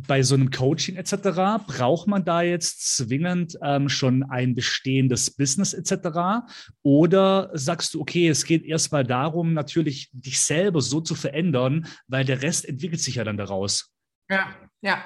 bei 0.07 0.23
so 0.23 0.35
einem 0.35 0.51
Coaching 0.51 0.97
etc. 0.97 1.65
braucht 1.67 2.07
man 2.07 2.25
da 2.25 2.43
jetzt 2.43 2.97
zwingend 2.97 3.57
ähm, 3.63 3.89
schon 3.89 4.23
ein 4.25 4.55
bestehendes 4.55 5.31
Business 5.31 5.73
etc. 5.73 6.47
Oder 6.83 7.51
sagst 7.55 7.95
du, 7.95 8.01
okay, 8.01 8.29
es 8.29 8.45
geht 8.45 8.65
erstmal 8.65 9.05
darum, 9.05 9.55
natürlich 9.55 10.11
dich 10.13 10.41
selber 10.41 10.83
so 10.83 11.01
zu 11.01 11.15
verändern, 11.15 11.87
weil 12.09 12.25
der 12.25 12.43
Rest 12.43 12.69
entwickelt 12.69 13.01
sich 13.01 13.15
ja 13.17 13.25
dann 13.25 13.39
daraus. 13.39 13.93
Ja, 14.29 14.55
ja. 14.87 15.03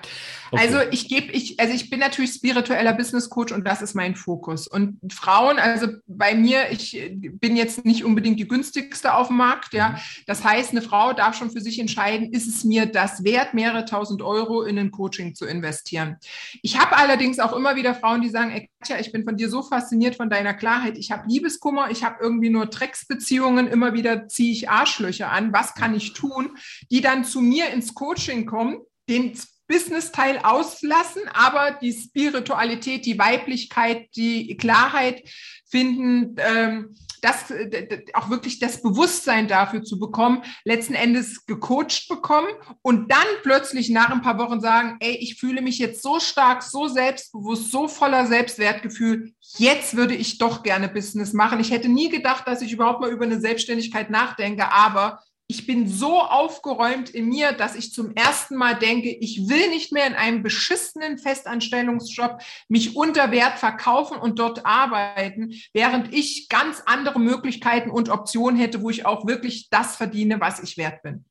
Okay. 0.52 0.62
Also 0.62 0.78
ich 0.90 1.08
gebe, 1.08 1.32
ich, 1.32 1.58
also 1.60 1.72
ich 1.72 1.90
bin 1.90 2.00
natürlich 2.00 2.32
spiritueller 2.32 2.92
Business 2.92 3.30
Coach 3.30 3.52
und 3.52 3.64
das 3.66 3.82
ist 3.82 3.94
mein 3.94 4.16
Fokus. 4.16 4.66
Und 4.66 4.98
Frauen, 5.12 5.58
also 5.58 5.86
bei 6.06 6.34
mir, 6.34 6.70
ich 6.70 7.00
bin 7.14 7.56
jetzt 7.56 7.84
nicht 7.84 8.04
unbedingt 8.04 8.38
die 8.38 8.48
günstigste 8.48 9.14
auf 9.14 9.28
dem 9.28 9.36
Markt, 9.36 9.72
ja. 9.72 9.90
Mhm. 9.90 9.96
Das 10.26 10.44
heißt, 10.44 10.72
eine 10.72 10.82
Frau 10.82 11.12
darf 11.12 11.36
schon 11.36 11.50
für 11.50 11.60
sich 11.60 11.78
entscheiden, 11.78 12.32
ist 12.32 12.46
es 12.46 12.64
mir 12.64 12.86
das 12.86 13.24
wert, 13.24 13.54
mehrere 13.54 13.84
tausend 13.84 14.22
Euro 14.22 14.62
in 14.62 14.78
ein 14.78 14.90
Coaching 14.90 15.34
zu 15.34 15.46
investieren. 15.46 16.16
Ich 16.62 16.78
habe 16.78 16.96
allerdings 16.96 17.38
auch 17.38 17.54
immer 17.54 17.76
wieder 17.76 17.94
Frauen, 17.94 18.20
die 18.20 18.28
sagen, 18.28 18.50
ey, 18.50 18.68
Katja, 18.80 18.98
ich 18.98 19.12
bin 19.12 19.24
von 19.24 19.36
dir 19.36 19.48
so 19.48 19.62
fasziniert 19.62 20.16
von 20.16 20.28
deiner 20.28 20.52
Klarheit. 20.52 20.98
Ich 20.98 21.10
habe 21.10 21.28
Liebeskummer, 21.28 21.90
ich 21.90 22.04
habe 22.04 22.16
irgendwie 22.20 22.50
nur 22.50 22.66
Drecksbeziehungen, 22.66 23.68
immer 23.68 23.94
wieder 23.94 24.28
ziehe 24.28 24.52
ich 24.52 24.68
Arschlöcher 24.68 25.30
an. 25.30 25.52
Was 25.52 25.74
kann 25.74 25.94
ich 25.94 26.12
tun? 26.12 26.58
Die 26.90 27.00
dann 27.00 27.24
zu 27.24 27.40
mir 27.40 27.70
ins 27.70 27.94
Coaching 27.94 28.46
kommen 28.46 28.80
den 29.10 29.32
Business-Teil 29.70 30.40
auslassen, 30.42 31.22
aber 31.32 31.78
die 31.80 31.92
Spiritualität, 31.92 33.06
die 33.06 33.18
Weiblichkeit, 33.18 34.08
die 34.16 34.56
Klarheit 34.56 35.22
finden, 35.70 36.34
ähm, 36.38 36.96
das 37.22 37.52
auch 38.14 38.30
wirklich 38.30 38.58
das 38.58 38.82
Bewusstsein 38.82 39.46
dafür 39.46 39.82
zu 39.82 39.98
bekommen, 39.98 40.42
letzten 40.64 40.94
Endes 40.94 41.46
gecoacht 41.46 42.08
bekommen 42.08 42.48
und 42.82 43.10
dann 43.10 43.26
plötzlich 43.42 43.90
nach 43.90 44.10
ein 44.10 44.22
paar 44.22 44.38
Wochen 44.38 44.60
sagen, 44.60 44.96
ey, 45.00 45.16
ich 45.16 45.38
fühle 45.38 45.62
mich 45.62 45.78
jetzt 45.78 46.02
so 46.02 46.18
stark, 46.18 46.62
so 46.62 46.88
selbstbewusst, 46.88 47.70
so 47.70 47.88
voller 47.88 48.26
Selbstwertgefühl, 48.26 49.34
jetzt 49.58 49.96
würde 49.96 50.14
ich 50.14 50.38
doch 50.38 50.62
gerne 50.62 50.88
Business 50.88 51.32
machen. 51.32 51.60
Ich 51.60 51.70
hätte 51.70 51.88
nie 51.88 52.08
gedacht, 52.08 52.48
dass 52.48 52.62
ich 52.62 52.72
überhaupt 52.72 53.00
mal 53.00 53.10
über 53.10 53.24
eine 53.24 53.40
Selbstständigkeit 53.40 54.10
nachdenke, 54.10 54.72
aber 54.72 55.20
ich 55.50 55.66
bin 55.66 55.88
so 55.88 56.20
aufgeräumt 56.20 57.10
in 57.10 57.28
mir, 57.28 57.50
dass 57.50 57.74
ich 57.74 57.92
zum 57.92 58.14
ersten 58.14 58.54
Mal 58.54 58.78
denke, 58.78 59.10
ich 59.10 59.48
will 59.48 59.68
nicht 59.70 59.92
mehr 59.92 60.06
in 60.06 60.14
einem 60.14 60.44
beschissenen 60.44 61.18
Festanstellungsjob 61.18 62.40
mich 62.68 62.94
unter 62.94 63.32
Wert 63.32 63.58
verkaufen 63.58 64.16
und 64.16 64.38
dort 64.38 64.64
arbeiten, 64.64 65.52
während 65.74 66.14
ich 66.14 66.48
ganz 66.48 66.84
andere 66.86 67.18
Möglichkeiten 67.18 67.90
und 67.90 68.10
Optionen 68.10 68.60
hätte, 68.60 68.80
wo 68.80 68.90
ich 68.90 69.06
auch 69.06 69.26
wirklich 69.26 69.68
das 69.70 69.96
verdiene, 69.96 70.40
was 70.40 70.62
ich 70.62 70.76
wert 70.76 71.02
bin. 71.02 71.24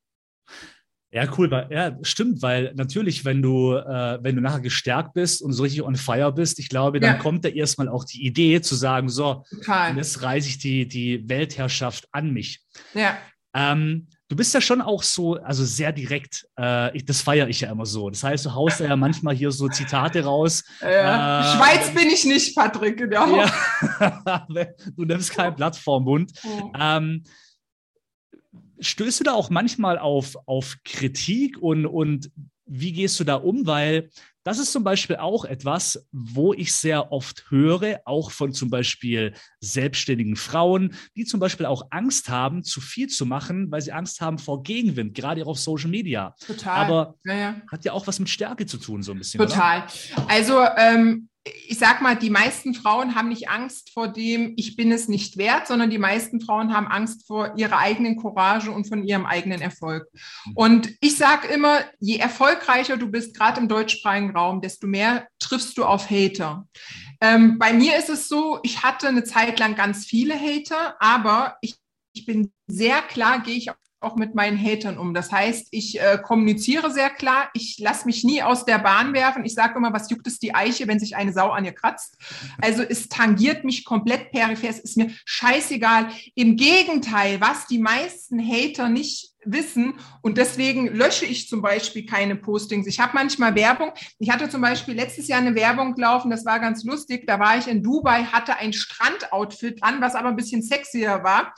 Ja, 1.12 1.26
cool. 1.38 1.50
Ja, 1.72 1.98
stimmt, 2.04 2.42
weil 2.42 2.74
natürlich, 2.76 3.24
wenn 3.24 3.42
du, 3.42 3.74
äh, 3.74 4.20
wenn 4.22 4.36
du 4.36 4.42
nachher 4.42 4.60
gestärkt 4.60 5.14
bist 5.14 5.42
und 5.42 5.54
so 5.54 5.64
richtig 5.64 5.82
on 5.82 5.96
fire 5.96 6.34
bist, 6.34 6.60
ich 6.60 6.68
glaube, 6.68 7.00
dann 7.00 7.16
ja. 7.16 7.22
kommt 7.22 7.46
da 7.46 7.50
erstmal 7.50 7.88
auch 7.88 8.04
die 8.04 8.26
Idee 8.26 8.62
zu 8.62 8.76
sagen, 8.76 9.08
so, 9.08 9.46
Total. 9.50 9.96
jetzt 9.96 10.22
reiße 10.22 10.50
ich 10.50 10.60
die, 10.60 10.88
die 10.88 11.28
Weltherrschaft 11.28 12.10
an 12.12 12.32
mich. 12.32 12.60
Ja. 12.94 13.18
Ähm, 13.60 14.08
du 14.30 14.36
bist 14.36 14.54
ja 14.54 14.62
schon 14.62 14.82
auch 14.82 15.04
so, 15.04 15.36
also 15.36 15.66
sehr 15.66 15.92
direkt. 15.92 16.48
Äh, 16.58 16.96
ich, 16.96 17.06
das 17.06 17.22
feiere 17.22 17.50
ich 17.50 17.62
ja 17.62 17.72
immer 17.72 17.86
so. 17.86 18.10
Das 18.10 18.24
heißt, 18.24 18.46
du 18.46 18.54
haust 18.54 18.80
ja 18.80 18.96
manchmal 18.96 19.36
hier 19.36 19.52
so 19.52 19.68
Zitate 19.68 20.24
raus. 20.24 20.64
Ja. 20.82 21.42
Äh, 21.42 21.58
Schweiz 21.58 21.94
bin 21.94 22.08
ich 22.08 22.24
nicht, 22.26 22.56
Patrick, 22.56 22.98
genau. 22.98 23.36
Ja. 23.36 24.48
du 24.96 25.06
nimmst 25.06 25.32
kein 25.32 25.56
Blatt 25.56 25.76
vorm 25.76 26.06
Mund. 26.06 26.32
Oh. 26.44 26.72
Ähm, 26.80 27.24
stößt 28.80 29.20
du 29.20 29.24
da 29.26 29.34
auch 29.34 29.50
manchmal 29.50 29.98
auf, 29.98 30.38
auf 30.46 30.78
Kritik 30.86 31.58
und, 31.58 31.86
und 31.86 32.32
wie 32.66 32.94
gehst 32.94 33.20
du 33.20 33.24
da 33.26 33.36
um? 33.36 33.66
Weil 33.66 34.10
das 34.44 34.60
ist 34.60 34.72
zum 34.72 34.84
Beispiel 34.84 35.18
auch 35.18 35.46
etwas, 35.46 36.06
wo 36.12 36.54
ich 36.54 36.74
sehr 36.74 37.12
oft 37.12 37.46
höre, 37.50 38.02
auch 38.06 38.32
von 38.32 38.54
zum 38.54 38.70
Beispiel 38.70 39.34
selbstständigen 39.60 40.36
Frauen, 40.36 40.96
die 41.16 41.26
zum 41.26 41.40
Beispiel 41.40 41.66
auch 41.66 41.88
Angst 41.92 42.30
haben, 42.30 42.64
zu 42.64 42.82
viel 42.82 43.08
zu 43.08 43.26
machen, 43.26 43.72
weil 43.72 43.82
sie 43.82 43.92
Angst 43.92 44.22
haben 44.22 44.38
vor 44.38 44.64
Gegenwind, 44.64 45.14
gerade 45.14 45.44
auch 45.44 45.50
auf 45.50 45.60
Social 45.60 45.90
Media. 45.90 46.36
Total. 46.46 46.86
Aber 46.86 47.16
ja, 47.26 47.34
ja. 47.34 47.62
hat 47.72 47.86
ja 47.86 47.94
auch 47.94 48.08
was 48.08 48.20
mit 48.20 48.30
Stärke 48.30 48.66
zu 48.66 48.78
tun, 48.78 49.04
so 49.04 49.12
ein 49.12 49.20
bisschen. 49.20 49.40
Total. 49.40 49.84
Oder? 50.16 50.30
Also 50.30 50.66
ähm, 50.78 51.29
ich 51.46 51.80
sag 51.80 52.02
mal, 52.02 52.16
die 52.16 52.30
meisten 52.30 52.74
Frauen 52.74 53.16
haben 53.16 53.30
nicht 53.30 53.50
Angst 53.50 53.92
vor 53.94 54.08
dem, 54.10 54.54
ich 54.58 54.76
bin 54.76 54.92
es 54.92 55.08
nicht 55.08 55.38
wert, 55.38 55.68
sondern 55.68 55.90
die 55.90 55.98
meisten 55.98 56.42
Frauen 56.42 56.74
haben 56.74 56.88
Angst 56.88 57.26
vor 57.28 57.54
ihrer 57.56 57.78
eigenen 57.78 58.18
Courage 58.18 58.72
und 58.72 58.88
von 58.88 59.04
ihrem 59.04 59.26
eigenen 59.26 59.62
Erfolg. 59.62 60.08
Mhm. 60.46 60.52
Und 60.56 60.90
ich 61.00 61.16
sage 61.16 61.48
immer, 61.48 61.80
je 62.00 62.18
erfolgreicher 62.18 62.98
du 62.98 63.08
bist, 63.08 63.36
gerade 63.38 63.62
im 63.62 63.68
deutschsprachigen 63.68 64.36
Raum, 64.36 64.62
desto 64.62 64.88
mehr 64.88 65.28
triffst 65.40 65.78
du 65.78 65.86
auf 65.86 66.10
Hater. 66.10 66.68
Ähm, 67.22 67.58
bei 67.58 67.74
mir 67.74 67.98
ist 67.98 68.10
es 68.10 68.28
so, 68.28 68.60
ich 68.64 68.84
hatte 68.84 69.08
eine 69.08 69.24
Zeit 69.24 69.60
lang 69.60 69.76
ganz 69.76 70.06
viele 70.06 70.36
Hater, 70.36 70.96
aber 71.00 71.58
ich, 71.62 71.78
ich 72.14 72.26
bin 72.26 72.52
sehr 72.68 73.02
klar, 73.02 73.42
gehe 73.42 73.56
ich 73.56 73.72
auch 74.02 74.16
mit 74.16 74.34
meinen 74.34 74.58
Hatern 74.58 74.98
um. 74.98 75.14
Das 75.14 75.32
heißt, 75.32 75.68
ich 75.72 76.00
äh, 76.00 76.18
kommuniziere 76.22 76.92
sehr 76.92 77.10
klar, 77.10 77.50
ich 77.54 77.78
lasse 77.80 78.06
mich 78.06 78.24
nie 78.24 78.42
aus 78.42 78.66
der 78.66 78.80
Bahn 78.80 79.14
werfen. 79.14 79.44
Ich 79.46 79.54
sage 79.54 79.78
immer, 79.78 79.94
was 79.94 80.10
juckt 80.10 80.28
es 80.28 80.40
die 80.40 80.56
Eiche, 80.56 80.88
wenn 80.88 81.00
sich 81.00 81.16
eine 81.16 81.34
Sau 81.34 81.50
an 81.50 81.66
ihr 81.66 81.74
kratzt? 81.74 82.18
Also 82.62 82.84
es 82.84 83.10
tangiert 83.10 83.64
mich 83.64 83.84
komplett 83.84 84.32
peripher, 84.32 84.70
es 84.70 84.80
ist 84.80 84.98
mir 84.98 85.12
scheißegal. 85.26 86.10
Im 86.36 86.56
Gegenteil, 86.56 87.42
was 87.42 87.68
die 87.68 87.80
meisten 87.80 88.40
Hater 88.40 88.90
nicht 88.90 89.34
wissen 89.46 89.94
und 90.22 90.38
deswegen 90.38 90.88
lösche 90.88 91.26
ich 91.26 91.48
zum 91.48 91.62
Beispiel 91.62 92.06
keine 92.06 92.36
Postings. 92.36 92.88
Ich 92.88 93.00
habe 93.00 93.14
manchmal 93.14 93.56
Werbung. 93.56 93.92
Ich 94.18 94.30
hatte 94.30 94.50
zum 94.50 94.62
Beispiel 94.62 94.96
letztes 94.96 95.28
Jahr 95.28 95.40
eine 95.40 95.56
Werbung 95.56 95.96
laufen, 95.98 96.30
das 96.30 96.46
war 96.46 96.60
ganz 96.60 96.84
lustig. 96.84 97.26
Da 97.26 97.40
war 97.40 97.58
ich 97.58 97.68
in 97.68 97.82
Dubai, 97.82 98.24
hatte 98.26 98.58
ein 98.58 98.74
Strandoutfit 98.74 99.82
an, 99.82 100.02
was 100.02 100.16
aber 100.16 100.30
ein 100.30 100.36
bisschen 100.36 100.62
sexier 100.62 101.24
war 101.24 101.54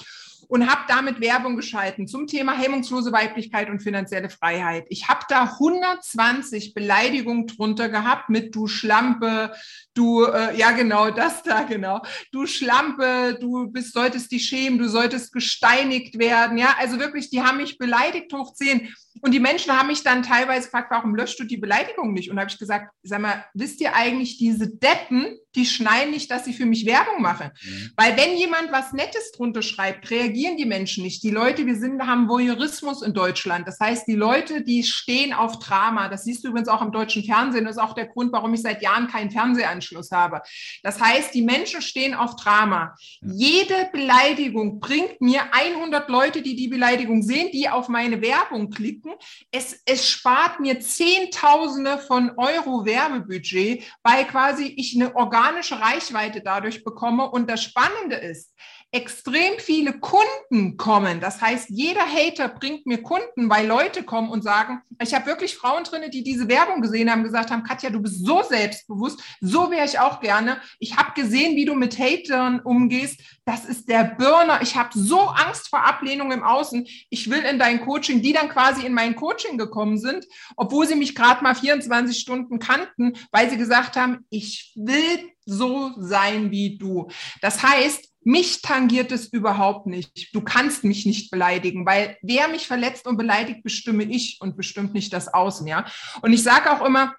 und 0.51 0.70
habe 0.70 0.81
damit 0.89 1.22
Werbung 1.22 1.55
geschalten 1.55 2.10
zum 2.10 2.27
Thema 2.27 2.51
hemmungslose 2.51 3.13
Weiblichkeit 3.13 3.70
und 3.70 3.81
finanzielle 3.81 4.29
Freiheit. 4.29 4.86
Ich 4.89 5.08
habe 5.08 5.22
da 5.29 5.43
120 5.43 6.74
Beleidigungen 6.74 7.48
drunter 7.48 7.88
gehabt 7.88 8.27
mit 8.27 8.53
du 8.53 8.67
Schlampe, 8.67 9.53
du, 9.93 10.25
äh, 10.25 10.58
ja 10.58 10.72
genau, 10.72 11.10
das 11.10 11.41
da 11.43 11.63
genau, 11.63 12.01
du 12.34 12.46
Schlampe, 12.48 13.38
du 13.39 13.72
bist, 13.72 13.93
solltest 13.93 14.29
dich 14.34 14.43
schämen, 14.43 14.77
du 14.77 14.89
solltest 14.89 15.31
gesteinigt 15.31 16.20
werden. 16.20 16.58
Ja, 16.58 16.75
also 16.77 17.00
wirklich, 17.00 17.29
die 17.29 17.41
haben 17.41 17.55
mich 17.55 17.77
beleidigt 17.77 18.34
hoch 18.34 18.53
zehn. 18.53 18.93
Und 19.22 19.34
die 19.34 19.39
Menschen 19.39 19.72
haben 19.72 19.88
mich 19.88 20.03
dann 20.03 20.22
teilweise 20.22 20.65
gefragt, 20.65 20.91
warum 20.91 21.15
löscht 21.15 21.39
du 21.39 21.46
die 21.46 21.58
Beleidigung 21.58 22.12
nicht? 22.12 22.29
Und 22.29 22.38
habe 22.38 22.50
ich 22.50 22.60
gesagt, 22.60 22.91
sag 23.03 23.22
mal, 23.22 23.46
wisst 23.53 23.79
ihr 23.79 23.96
eigentlich, 23.96 24.38
diese 24.38 24.67
Deppen, 24.67 25.38
die 25.55 25.65
schneiden 25.65 26.12
nicht, 26.12 26.29
dass 26.31 26.46
sie 26.46 26.53
für 26.53 26.65
mich 26.65 26.86
Werbung 26.86 27.22
machen. 27.22 27.51
Mhm. 27.62 27.91
Weil 27.96 28.17
wenn 28.17 28.38
jemand 28.38 28.72
was 28.72 28.93
Nettes 28.93 29.31
drunter 29.31 29.62
schreibt, 29.62 30.10
reagieren 30.10 30.58
die 30.58 30.65
Menschen 30.65 31.03
nicht. 31.03 31.24
Die 31.24 31.29
Leute, 31.29 31.65
wir 31.65 31.75
sind, 31.75 32.01
haben 32.05 32.27
Voyeurismus 32.27 33.01
in 33.01 33.13
Deutschland. 33.13 33.67
Das 33.67 33.79
heißt, 33.79 34.08
die 34.08 34.15
Leute, 34.15 34.63
die 34.63 34.84
stehen 34.84 35.34
auf 35.34 35.60
Drama. 35.60 36.08
Das 36.08 36.24
siehst 36.24 36.43
du 36.43 36.50
übrigens 36.50 36.67
auch 36.70 36.81
im 36.81 36.91
deutschen 36.91 37.24
Fernsehen. 37.24 37.65
Das 37.65 37.75
ist 37.75 37.81
auch 37.81 37.93
der 37.93 38.08
Grund, 38.08 38.31
warum 38.31 38.53
ich 38.53 38.62
seit 38.62 38.81
Jahren 38.81 39.08
keinen 39.08 39.31
Fernsehanschluss 39.31 40.12
habe. 40.12 40.41
Das 40.84 41.00
heißt, 41.00 41.34
die 41.34 41.41
Menschen 41.41 41.81
stehen 41.81 42.13
auf 42.13 42.36
Drama. 42.36 42.96
Jede 43.22 43.89
Beleidigung 43.91 44.79
bringt 44.79 45.22
mir 45.22 45.41
100 45.53 46.10
Leute, 46.10 46.41
die 46.41 46.55
die 46.55 46.67
Beleidigung 46.67 47.22
sehen, 47.22 47.50
die 47.51 47.70
auf 47.70 47.88
meine 47.89 48.22
Werbung 48.22 48.70
klicken 48.70 49.12
es, 49.51 49.81
es 49.86 50.08
spart 50.08 50.60
mir 50.60 50.79
Zehntausende 50.79 51.98
von 51.98 52.31
Euro 52.38 52.86
Werbebudget, 52.86 53.84
weil 54.03 54.25
quasi 54.25 54.74
ich 54.77 54.96
eine 54.96 55.15
organische 55.41 55.79
Reichweite 55.79 56.41
dadurch 56.41 56.83
bekomme. 56.83 57.29
Und 57.29 57.50
das 57.50 57.63
Spannende 57.63 58.15
ist, 58.15 58.53
extrem 58.93 59.53
viele 59.57 60.00
Kunden 60.00 60.75
kommen. 60.75 61.21
Das 61.21 61.41
heißt, 61.41 61.69
jeder 61.69 62.01
Hater 62.01 62.50
bringt 62.50 62.86
mir 62.86 63.01
Kunden, 63.01 63.50
weil 63.50 63.65
Leute 63.65 64.03
kommen 64.03 64.29
und 64.29 64.43
sagen, 64.43 64.81
ich 65.01 65.13
habe 65.13 65.27
wirklich 65.27 65.55
Frauen 65.55 65.86
drin, 65.86 66.12
die 66.12 66.24
diese 66.24 66.50
Werbung 66.50 66.81
gesehen 66.81 67.10
haben, 67.10 67.24
gesagt 67.24 67.51
haben, 67.51 67.63
Katja, 67.63 67.89
du 67.89 68.01
bist 68.01 68.25
so 68.25 68.43
selbstbewusst, 68.43 69.21
so 69.39 69.71
wäre 69.71 69.86
ich 69.86 69.98
auch 69.98 70.19
gerne. 70.19 70.60
Ich 70.79 70.98
habe 70.98 71.13
gesehen, 71.13 71.55
wie 71.55 71.65
du 71.65 71.74
mit 71.74 71.98
Hatern 71.98 72.60
umgehst. 72.60 73.21
Das 73.45 73.63
ist 73.65 73.88
der 73.88 74.03
Burner. 74.03 74.62
Ich 74.62 74.75
habe 74.75 74.89
so 74.93 75.21
Angst 75.21 75.69
vor 75.69 75.86
Ablehnung 75.86 76.31
im 76.33 76.43
Außen. 76.43 76.86
Ich 77.10 77.29
will 77.29 77.43
in 77.43 77.60
dein 77.60 77.86
Coaching, 77.86 78.21
die 78.21 78.33
dann 78.33 78.50
quasi 78.50 78.86
in 78.86 78.93
mein 78.93 79.15
Coaching 79.15 79.57
gekommen 79.57 79.98
sind, 79.98 80.25
obwohl 80.57 80.86
sie 80.86 80.95
mich 80.95 81.15
gerade 81.15 81.41
mal 81.43 81.55
24 81.55 82.19
Stunden 82.19 82.60
kannten, 82.60 83.13
weil 83.31 83.50
sie 83.50 83.57
gesagt 83.57 83.95
haben, 83.95 84.25
ich 84.29 84.74
will 84.75 85.31
so 85.45 85.91
sein 85.98 86.51
wie 86.51 86.77
du. 86.77 87.07
Das 87.41 87.63
heißt, 87.63 88.11
mich 88.24 88.62
tangiert 88.62 89.12
es 89.12 89.28
überhaupt 89.28 89.88
nicht. 89.88 90.34
Du 90.34 90.42
kannst 90.42 90.84
mich 90.84 91.06
nicht 91.06 91.32
beleidigen, 91.32 91.86
weil 91.86 92.18
wer 92.22 92.48
mich 92.48 92.68
verletzt 92.68 93.08
und 93.08 93.18
beleidigt, 93.18 93.63
bestimme 93.63 94.04
ich 94.04 94.38
und 94.42 94.56
bestimmt 94.56 94.94
nicht 94.94 95.12
das 95.13 95.34
Außen, 95.34 95.66
ja. 95.68 95.86
Und 96.22 96.34
ich 96.34 96.44
sage 96.44 96.72
auch 96.72 96.86
immer, 96.86 97.16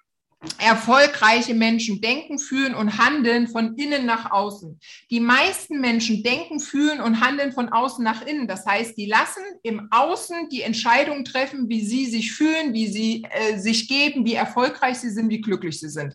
Erfolgreiche 0.57 1.53
Menschen 1.53 2.01
denken, 2.01 2.37
fühlen 2.37 2.75
und 2.75 2.97
handeln 2.97 3.47
von 3.47 3.75
innen 3.75 4.05
nach 4.05 4.29
außen. 4.29 4.77
Die 5.09 5.21
meisten 5.21 5.79
Menschen 5.79 6.21
denken, 6.21 6.59
fühlen 6.59 6.99
und 6.99 7.21
handeln 7.21 7.53
von 7.53 7.69
außen 7.69 8.03
nach 8.03 8.25
innen. 8.25 8.47
Das 8.47 8.65
heißt, 8.65 8.97
die 8.97 9.05
lassen 9.05 9.43
im 9.63 9.87
Außen 9.89 10.49
die 10.49 10.61
Entscheidung 10.61 11.23
treffen, 11.23 11.69
wie 11.69 11.85
sie 11.85 12.07
sich 12.07 12.33
fühlen, 12.33 12.73
wie 12.73 12.87
sie 12.87 13.23
äh, 13.29 13.57
sich 13.57 13.87
geben, 13.87 14.25
wie 14.25 14.33
erfolgreich 14.33 14.97
sie 14.97 15.11
sind, 15.11 15.29
wie 15.29 15.39
glücklich 15.39 15.79
sie 15.79 15.89
sind. 15.89 16.13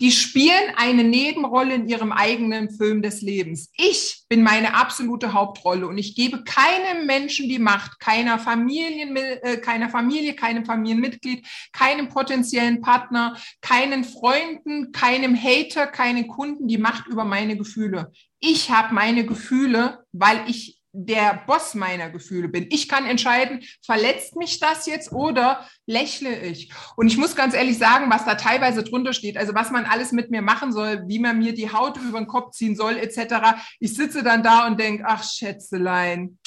Die 0.00 0.12
spielen 0.12 0.72
eine 0.76 1.02
Nebenrolle 1.02 1.74
in 1.74 1.88
ihrem 1.88 2.12
eigenen 2.12 2.70
Film 2.70 3.02
des 3.02 3.22
Lebens. 3.22 3.72
Ich 3.76 4.23
bin 4.34 4.42
meine 4.42 4.74
absolute 4.74 5.32
Hauptrolle 5.32 5.86
und 5.86 5.96
ich 5.96 6.16
gebe 6.16 6.42
keinem 6.42 7.06
Menschen 7.06 7.48
die 7.48 7.60
Macht, 7.60 8.00
keiner 8.00 8.40
Familie, 8.40 9.06
äh, 9.44 9.58
keiner 9.58 9.88
Familie, 9.88 10.34
keinem 10.34 10.64
Familienmitglied, 10.64 11.46
keinem 11.70 12.08
potenziellen 12.08 12.80
Partner, 12.80 13.36
keinen 13.60 14.02
Freunden, 14.02 14.90
keinem 14.90 15.40
Hater, 15.40 15.86
keinen 15.86 16.26
Kunden 16.26 16.66
die 16.66 16.78
Macht 16.78 17.06
über 17.06 17.24
meine 17.24 17.56
Gefühle. 17.56 18.10
Ich 18.40 18.72
habe 18.72 18.92
meine 18.92 19.24
Gefühle, 19.24 20.04
weil 20.10 20.40
ich 20.48 20.80
der 20.96 21.42
Boss 21.46 21.74
meiner 21.74 22.08
Gefühle 22.08 22.48
bin. 22.48 22.68
Ich 22.70 22.88
kann 22.88 23.04
entscheiden, 23.04 23.64
verletzt 23.84 24.36
mich 24.36 24.60
das 24.60 24.86
jetzt 24.86 25.12
oder 25.12 25.68
lächle 25.86 26.38
ich. 26.38 26.72
Und 26.96 27.08
ich 27.08 27.16
muss 27.16 27.34
ganz 27.34 27.52
ehrlich 27.52 27.78
sagen, 27.78 28.10
was 28.10 28.24
da 28.24 28.36
teilweise 28.36 28.84
drunter 28.84 29.12
steht, 29.12 29.36
also 29.36 29.54
was 29.54 29.72
man 29.72 29.86
alles 29.86 30.12
mit 30.12 30.30
mir 30.30 30.40
machen 30.40 30.72
soll, 30.72 31.02
wie 31.08 31.18
man 31.18 31.38
mir 31.38 31.52
die 31.52 31.72
Haut 31.72 31.96
über 31.98 32.18
den 32.18 32.28
Kopf 32.28 32.52
ziehen 32.52 32.76
soll, 32.76 32.96
etc. 32.96 33.56
Ich 33.80 33.94
sitze 33.94 34.22
dann 34.22 34.44
da 34.44 34.68
und 34.68 34.78
denke, 34.78 35.04
ach 35.04 35.24
Schätzelein, 35.24 36.38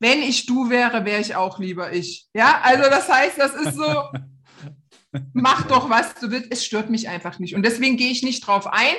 wenn 0.00 0.22
ich 0.22 0.46
du 0.46 0.70
wäre, 0.70 1.04
wäre 1.04 1.20
ich 1.20 1.36
auch 1.36 1.60
lieber 1.60 1.92
ich. 1.92 2.26
Ja, 2.34 2.60
also 2.62 2.90
das 2.90 3.08
heißt, 3.08 3.38
das 3.38 3.54
ist 3.54 3.76
so, 3.76 3.84
mach 5.32 5.66
doch, 5.66 5.90
was 5.90 6.14
du 6.14 6.30
willst. 6.30 6.48
Es 6.50 6.64
stört 6.64 6.90
mich 6.90 7.08
einfach 7.08 7.38
nicht. 7.38 7.54
Und 7.54 7.64
deswegen 7.64 7.96
gehe 7.96 8.10
ich 8.10 8.22
nicht 8.22 8.46
drauf 8.46 8.66
ein. 8.66 8.94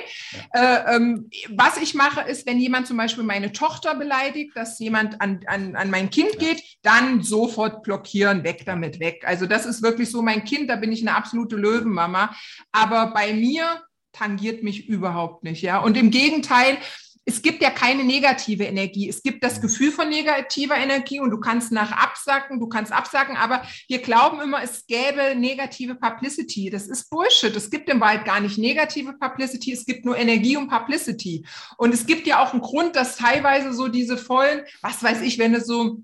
Ja. 0.54 0.84
Äh, 0.84 0.96
ähm, 0.96 1.30
was 1.50 1.76
ich 1.78 1.94
mache, 1.94 2.22
ist, 2.22 2.46
wenn 2.46 2.58
jemand 2.58 2.86
zum 2.86 2.96
Beispiel 2.96 3.24
meine 3.24 3.52
Tochter 3.52 3.94
beleidigt, 3.94 4.52
dass 4.54 4.78
jemand 4.78 5.20
an, 5.20 5.40
an, 5.46 5.76
an 5.76 5.90
mein 5.90 6.10
Kind 6.10 6.38
geht, 6.38 6.62
dann 6.82 7.22
sofort 7.22 7.82
blockieren, 7.82 8.44
weg 8.44 8.62
damit, 8.66 9.00
weg. 9.00 9.24
Also 9.26 9.46
das 9.46 9.66
ist 9.66 9.82
wirklich 9.82 10.10
so 10.10 10.22
mein 10.22 10.44
Kind, 10.44 10.70
da 10.70 10.76
bin 10.76 10.92
ich 10.92 11.02
eine 11.02 11.16
absolute 11.16 11.56
Löwenmama. 11.56 12.34
Aber 12.72 13.12
bei 13.12 13.32
mir 13.32 13.82
tangiert 14.12 14.62
mich 14.62 14.88
überhaupt 14.88 15.44
nicht, 15.44 15.62
ja. 15.62 15.78
Und 15.78 15.96
im 15.96 16.10
Gegenteil, 16.10 16.78
es 17.28 17.42
gibt 17.42 17.60
ja 17.60 17.70
keine 17.70 18.04
negative 18.04 18.64
Energie. 18.64 19.08
Es 19.08 19.20
gibt 19.20 19.42
das 19.42 19.60
Gefühl 19.60 19.90
von 19.90 20.08
negativer 20.08 20.76
Energie 20.76 21.18
und 21.18 21.30
du 21.30 21.40
kannst 21.40 21.72
nach 21.72 21.90
absacken, 21.90 22.60
du 22.60 22.68
kannst 22.68 22.92
absacken, 22.92 23.36
aber 23.36 23.62
wir 23.88 23.98
glauben 23.98 24.40
immer, 24.40 24.62
es 24.62 24.86
gäbe 24.86 25.34
negative 25.36 25.96
Publicity. 25.96 26.70
Das 26.70 26.86
ist 26.86 27.10
Bullshit. 27.10 27.54
Es 27.56 27.68
gibt 27.68 27.90
im 27.90 28.00
Wald 28.00 28.24
gar 28.24 28.40
nicht 28.40 28.58
negative 28.58 29.14
Publicity, 29.14 29.72
es 29.72 29.84
gibt 29.84 30.04
nur 30.04 30.16
Energie 30.16 30.56
und 30.56 30.68
Publicity. 30.68 31.44
Und 31.76 31.92
es 31.92 32.06
gibt 32.06 32.28
ja 32.28 32.42
auch 32.42 32.52
einen 32.52 32.62
Grund, 32.62 32.94
dass 32.94 33.16
teilweise 33.16 33.72
so 33.72 33.88
diese 33.88 34.16
vollen, 34.16 34.62
was 34.80 35.02
weiß 35.02 35.22
ich, 35.22 35.38
wenn 35.38 35.52
es 35.54 35.66
so 35.66 35.98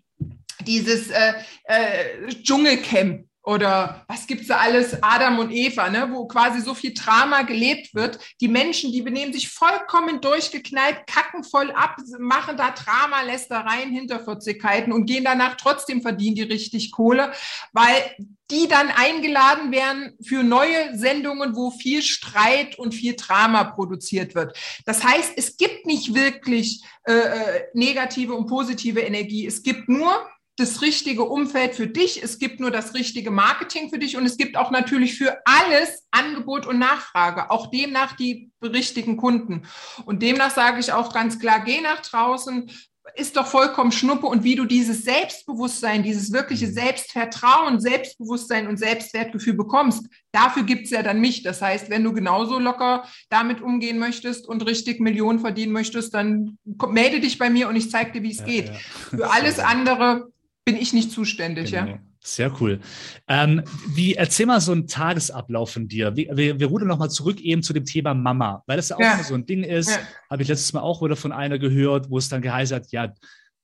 dieses 0.66 1.08
äh, 1.10 1.34
äh, 1.64 2.28
Dschungelcamp 2.42 3.26
oder 3.44 4.04
was 4.06 4.26
gibt's 4.26 4.46
da 4.46 4.58
alles, 4.58 5.02
Adam 5.02 5.40
und 5.40 5.50
Eva, 5.50 5.88
ne, 5.90 6.08
wo 6.12 6.26
quasi 6.26 6.60
so 6.60 6.74
viel 6.74 6.94
Drama 6.94 7.42
gelebt 7.42 7.94
wird. 7.94 8.18
Die 8.40 8.48
Menschen, 8.48 8.92
die 8.92 9.02
benehmen 9.02 9.32
sich 9.32 9.48
vollkommen 9.48 10.20
durchgeknallt, 10.20 11.06
kacken 11.06 11.42
voll 11.42 11.72
ab, 11.72 11.96
machen 12.20 12.56
da 12.56 12.70
Drama, 12.70 13.22
Lästereien, 13.22 13.90
Hinterfotzigkeiten 13.90 14.92
und 14.92 15.06
gehen 15.06 15.24
danach 15.24 15.56
trotzdem 15.56 16.02
verdienen 16.02 16.36
die 16.36 16.42
richtig 16.42 16.92
Kohle, 16.92 17.32
weil 17.72 18.14
die 18.50 18.68
dann 18.68 18.88
eingeladen 18.88 19.72
werden 19.72 20.16
für 20.22 20.44
neue 20.44 20.96
Sendungen, 20.96 21.56
wo 21.56 21.70
viel 21.70 22.02
Streit 22.02 22.78
und 22.78 22.94
viel 22.94 23.16
Drama 23.16 23.64
produziert 23.64 24.34
wird. 24.34 24.56
Das 24.84 25.02
heißt, 25.02 25.32
es 25.36 25.56
gibt 25.56 25.86
nicht 25.86 26.14
wirklich 26.14 26.84
äh, 27.04 27.12
äh 27.12 27.62
negative 27.74 28.34
und 28.34 28.46
positive 28.46 29.00
Energie. 29.00 29.46
Es 29.46 29.62
gibt 29.62 29.88
nur 29.88 30.12
das 30.56 30.82
richtige 30.82 31.24
Umfeld 31.24 31.74
für 31.74 31.86
dich, 31.86 32.22
es 32.22 32.38
gibt 32.38 32.60
nur 32.60 32.70
das 32.70 32.94
richtige 32.94 33.30
Marketing 33.30 33.88
für 33.88 33.98
dich 33.98 34.16
und 34.16 34.26
es 34.26 34.36
gibt 34.36 34.56
auch 34.56 34.70
natürlich 34.70 35.16
für 35.16 35.38
alles 35.46 36.06
Angebot 36.10 36.66
und 36.66 36.78
Nachfrage, 36.78 37.50
auch 37.50 37.70
demnach 37.70 38.16
die 38.16 38.50
richtigen 38.62 39.16
Kunden. 39.16 39.62
Und 40.04 40.22
demnach 40.22 40.50
sage 40.50 40.80
ich 40.80 40.92
auch 40.92 41.12
ganz 41.14 41.38
klar, 41.38 41.60
geh 41.64 41.80
nach 41.80 42.02
draußen, 42.02 42.70
ist 43.14 43.36
doch 43.36 43.46
vollkommen 43.46 43.92
schnuppe 43.92 44.26
und 44.26 44.44
wie 44.44 44.54
du 44.54 44.64
dieses 44.64 45.04
Selbstbewusstsein, 45.04 46.02
dieses 46.02 46.32
wirkliche 46.32 46.68
mhm. 46.68 46.72
Selbstvertrauen, 46.72 47.80
Selbstbewusstsein 47.80 48.68
und 48.68 48.78
Selbstwertgefühl 48.78 49.54
bekommst, 49.54 50.06
dafür 50.32 50.62
gibt 50.62 50.84
es 50.84 50.90
ja 50.90 51.02
dann 51.02 51.20
mich. 51.20 51.42
Das 51.42 51.60
heißt, 51.60 51.90
wenn 51.90 52.04
du 52.04 52.12
genauso 52.12 52.58
locker 52.58 53.04
damit 53.28 53.60
umgehen 53.60 53.98
möchtest 53.98 54.46
und 54.46 54.64
richtig 54.66 55.00
Millionen 55.00 55.40
verdienen 55.40 55.72
möchtest, 55.72 56.14
dann 56.14 56.58
melde 56.88 57.20
dich 57.20 57.38
bei 57.38 57.50
mir 57.50 57.68
und 57.68 57.76
ich 57.76 57.90
zeige 57.90 58.12
dir, 58.12 58.22
wie 58.22 58.32
es 58.32 58.38
ja, 58.38 58.44
geht. 58.44 58.66
Ja. 58.68 58.74
Für 59.10 59.30
alles 59.32 59.58
andere 59.58 60.31
bin 60.64 60.76
ich 60.76 60.92
nicht 60.92 61.10
zuständig, 61.10 61.72
genau. 61.72 61.92
ja. 61.92 61.98
Sehr 62.24 62.52
cool. 62.60 62.80
Ähm, 63.26 63.62
wie, 63.88 64.14
erzähl 64.14 64.46
mal 64.46 64.60
so 64.60 64.70
einen 64.70 64.86
Tagesablauf 64.86 65.72
von 65.72 65.88
dir. 65.88 66.14
Wir, 66.14 66.36
wir, 66.36 66.60
wir 66.60 66.66
rudern 66.68 66.86
nochmal 66.86 67.10
zurück 67.10 67.40
eben 67.40 67.64
zu 67.64 67.72
dem 67.72 67.84
Thema 67.84 68.14
Mama, 68.14 68.62
weil 68.66 68.76
das 68.76 68.90
ja 68.90 68.96
auch 68.96 69.00
ja. 69.00 69.22
so 69.24 69.34
ein 69.34 69.44
Ding 69.44 69.64
ist. 69.64 69.90
Ja. 69.90 69.98
Habe 70.30 70.42
ich 70.42 70.48
letztes 70.48 70.72
Mal 70.72 70.82
auch 70.82 71.02
wieder 71.02 71.16
von 71.16 71.32
einer 71.32 71.58
gehört, 71.58 72.10
wo 72.10 72.18
es 72.18 72.28
dann 72.28 72.40
geheißen 72.40 72.76
hat, 72.76 72.92
ja, 72.92 73.12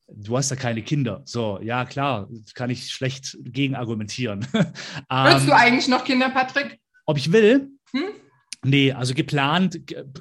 du 0.09 0.37
hast 0.37 0.51
ja 0.51 0.57
keine 0.57 0.83
Kinder. 0.83 1.23
So, 1.25 1.61
ja, 1.63 1.85
klar, 1.85 2.29
kann 2.55 2.71
ich 2.71 2.91
schlecht 2.91 3.39
gegen 3.45 3.77
argumentieren. 3.77 4.45
Willst 4.53 4.73
ähm, 5.09 5.47
du 5.47 5.55
eigentlich 5.55 5.87
noch 5.87 6.05
Kinder, 6.05 6.31
Patrick? 6.31 6.81
Ob 7.07 7.17
ich 7.17 7.31
will? 7.31 7.71
Hm? 7.93 8.09
Nee, 8.65 8.91
also 8.91 9.15
geplant, 9.15 9.79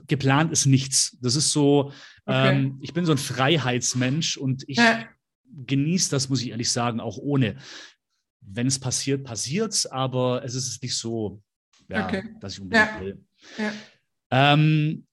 geplant 0.08 0.52
ist 0.52 0.68
nichts. 0.68 1.18
Das 1.22 1.36
ist 1.36 1.52
so, 1.52 1.92
okay. 2.28 2.56
ähm, 2.56 2.78
ich 2.82 2.94
bin 2.94 3.04
so 3.04 3.14
ein 3.14 3.18
Freiheitsmensch 3.18 4.38
und 4.38 4.64
ich 4.68 4.78
ja 4.78 5.06
genieße 5.66 6.12
das, 6.12 6.30
muss 6.30 6.42
ich 6.42 6.50
ehrlich 6.50 6.72
sagen, 6.72 7.00
auch 7.00 7.18
ohne. 7.18 7.58
Wenn 8.42 8.68
es 8.68 8.80
passiert, 8.80 9.24
passiert 9.24 9.74
es, 9.74 9.86
aber 9.86 10.44
es 10.44 10.56
ist 10.56 10.82
nicht 10.82 10.96
so, 10.96 11.42
ja, 11.90 12.06
okay. 12.06 12.24
dass 12.40 12.54
ich 12.54 12.62
unbedingt 12.62 12.88
ja. 12.88 13.02
will. 13.02 13.26
Ja. 13.58 13.74
Ähm, 14.32 15.08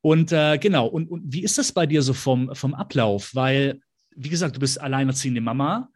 und 0.00 0.32
äh, 0.32 0.58
genau, 0.58 0.86
und, 0.86 1.10
und 1.10 1.22
wie 1.32 1.42
ist 1.42 1.58
das 1.58 1.72
bei 1.72 1.86
dir 1.86 2.02
so 2.02 2.14
vom, 2.14 2.54
vom 2.54 2.74
Ablauf? 2.74 3.34
Weil, 3.34 3.80
wie 4.14 4.28
gesagt, 4.28 4.56
du 4.56 4.60
bist 4.60 4.80
alleinerziehende 4.80 5.40
Mama. 5.40 5.90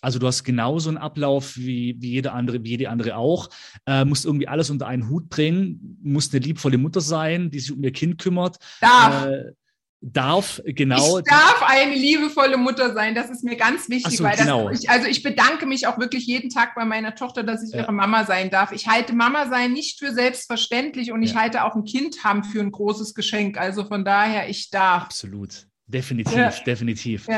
Also 0.00 0.18
du 0.18 0.26
hast 0.26 0.42
genauso 0.42 0.88
einen 0.88 0.98
Ablauf 0.98 1.56
wie, 1.56 1.96
wie 2.00 2.10
jede 2.10 2.32
andere, 2.32 2.64
wie 2.64 2.70
jede 2.70 2.90
andere 2.90 3.16
auch. 3.16 3.50
Äh, 3.86 4.04
musst 4.04 4.24
irgendwie 4.24 4.48
alles 4.48 4.68
unter 4.70 4.88
einen 4.88 5.08
Hut 5.08 5.28
bringen, 5.28 5.98
musst 6.02 6.34
eine 6.34 6.44
liebvolle 6.44 6.78
Mutter 6.78 7.00
sein, 7.00 7.50
die 7.50 7.60
sich 7.60 7.70
um 7.70 7.84
ihr 7.84 7.92
Kind 7.92 8.18
kümmert. 8.18 8.56
Darf. 8.80 9.26
Äh, 9.26 9.52
darf, 10.02 10.60
genau. 10.64 11.18
Ich 11.18 11.24
darf 11.24 11.62
eine 11.66 11.94
liebevolle 11.94 12.56
Mutter 12.56 12.92
sein, 12.92 13.14
das 13.14 13.30
ist 13.30 13.44
mir 13.44 13.56
ganz 13.56 13.88
wichtig, 13.88 14.18
so, 14.18 14.24
weil 14.24 14.32
das, 14.32 14.40
genau. 14.40 14.68
ich, 14.68 14.90
also 14.90 15.06
ich 15.06 15.22
bedanke 15.22 15.64
mich 15.64 15.86
auch 15.86 15.98
wirklich 15.98 16.26
jeden 16.26 16.50
Tag 16.50 16.74
bei 16.74 16.84
meiner 16.84 17.14
Tochter, 17.14 17.44
dass 17.44 17.62
ich 17.62 17.72
ja. 17.72 17.82
ihre 17.82 17.92
Mama 17.92 18.24
sein 18.24 18.50
darf. 18.50 18.72
Ich 18.72 18.88
halte 18.88 19.14
Mama 19.14 19.48
sein 19.48 19.72
nicht 19.72 20.00
für 20.00 20.12
selbstverständlich 20.12 21.12
und 21.12 21.22
ja. 21.22 21.30
ich 21.30 21.36
halte 21.36 21.64
auch 21.64 21.76
ein 21.76 21.84
Kind 21.84 22.24
haben 22.24 22.42
für 22.42 22.60
ein 22.60 22.72
großes 22.72 23.14
Geschenk. 23.14 23.58
Also 23.58 23.84
von 23.84 24.04
daher, 24.04 24.48
ich 24.48 24.70
darf. 24.70 25.04
Absolut. 25.04 25.66
Definitiv, 25.86 26.34
ja. 26.34 26.50
definitiv. 26.66 27.28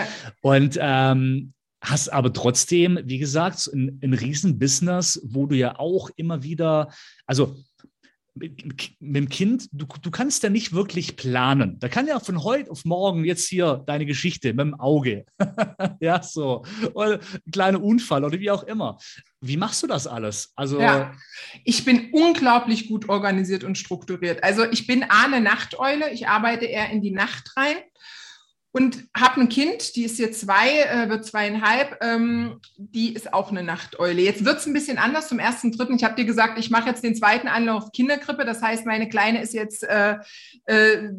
Und 0.40 0.79
ähm, 0.81 1.53
hast 1.81 2.09
aber 2.11 2.33
trotzdem, 2.33 2.98
wie 3.05 3.18
gesagt, 3.18 3.68
ein, 3.72 4.00
ein 4.03 4.14
Riesen-Business, 4.14 5.20
wo 5.24 5.46
du 5.46 5.57
ja 5.57 5.79
auch 5.79 6.11
immer 6.16 6.42
wieder, 6.42 6.88
also 7.27 7.57
mit, 8.35 8.97
dem 9.01 9.29
Kind, 9.29 9.68
du, 9.73 9.87
du 10.01 10.11
kannst 10.11 10.42
ja 10.42 10.51
nicht 10.51 10.73
wirklich 10.73 11.16
planen. 11.16 11.79
Da 11.79 11.88
kann 11.88 12.07
ja 12.07 12.18
von 12.18 12.42
heute 12.42 12.70
auf 12.70 12.85
morgen 12.85 13.25
jetzt 13.25 13.49
hier 13.49 13.83
deine 13.87 14.07
Geschichte 14.07 14.49
mit 14.49 14.61
dem 14.61 14.81
Auge. 14.81 15.25
ja, 16.01 16.23
so. 16.23 16.64
Oder 16.94 17.20
ein 17.20 17.53
kleiner 17.53 17.83
Unfall 17.83 18.25
oder 18.25 18.40
wie 18.40 18.51
auch 18.51 18.64
immer. 18.64 18.99
Wie 19.40 19.57
machst 19.57 19.83
du 19.83 19.87
das 19.87 20.07
alles? 20.07 20.53
Also 20.57 20.81
ja, 20.81 21.12
ich 21.64 21.85
bin 21.85 22.11
unglaublich 22.12 22.88
gut 22.88 23.09
organisiert 23.09 23.62
und 23.62 23.79
strukturiert. 23.79 24.42
Also 24.42 24.64
ich 24.64 24.87
bin 24.87 25.05
A, 25.05 25.27
eine 25.27 25.40
Nachteule. 25.40 26.11
Ich 26.12 26.29
arbeite 26.29 26.64
eher 26.64 26.90
in 26.90 27.03
die 27.03 27.12
Nacht 27.12 27.57
rein 27.57 27.77
und 28.75 29.05
habe 29.17 29.41
ein 29.41 29.49
Kind, 29.49 29.95
die 29.95 30.03
ist 30.03 30.19
jetzt 30.19 30.41
zwei, 30.41 30.81
äh, 30.81 31.09
wird 31.09 31.25
zweieinhalb, 31.25 31.97
ähm, 32.03 32.61
die 32.77 33.15
ist 33.15 33.33
auch 33.33 33.53
eine 33.53 33.63
Nachteule. 33.63 34.21
Jetzt 34.21 34.45
wird 34.45 34.59
es 34.59 34.67
ein 34.67 34.73
bisschen 34.73 34.99
anders 34.99 35.29
zum 35.29 35.39
ersten, 35.39 35.71
dritten. 35.71 35.95
Ich 35.95 36.03
habe 36.03 36.17
dir 36.17 36.25
gesagt, 36.25 36.59
ich 36.59 36.71
mache 36.71 36.89
jetzt 36.89 37.05
den 37.05 37.15
zweiten 37.15 37.47
Anlauf 37.47 37.93
Kinderkrippe. 37.93 38.45
Das 38.45 38.63
heißt, 38.63 38.85
meine 38.85 39.09
Kleine 39.09 39.43
ist 39.43 39.55
jetzt, 39.55 39.85
äh, 39.85 40.17
äh, 40.67 41.11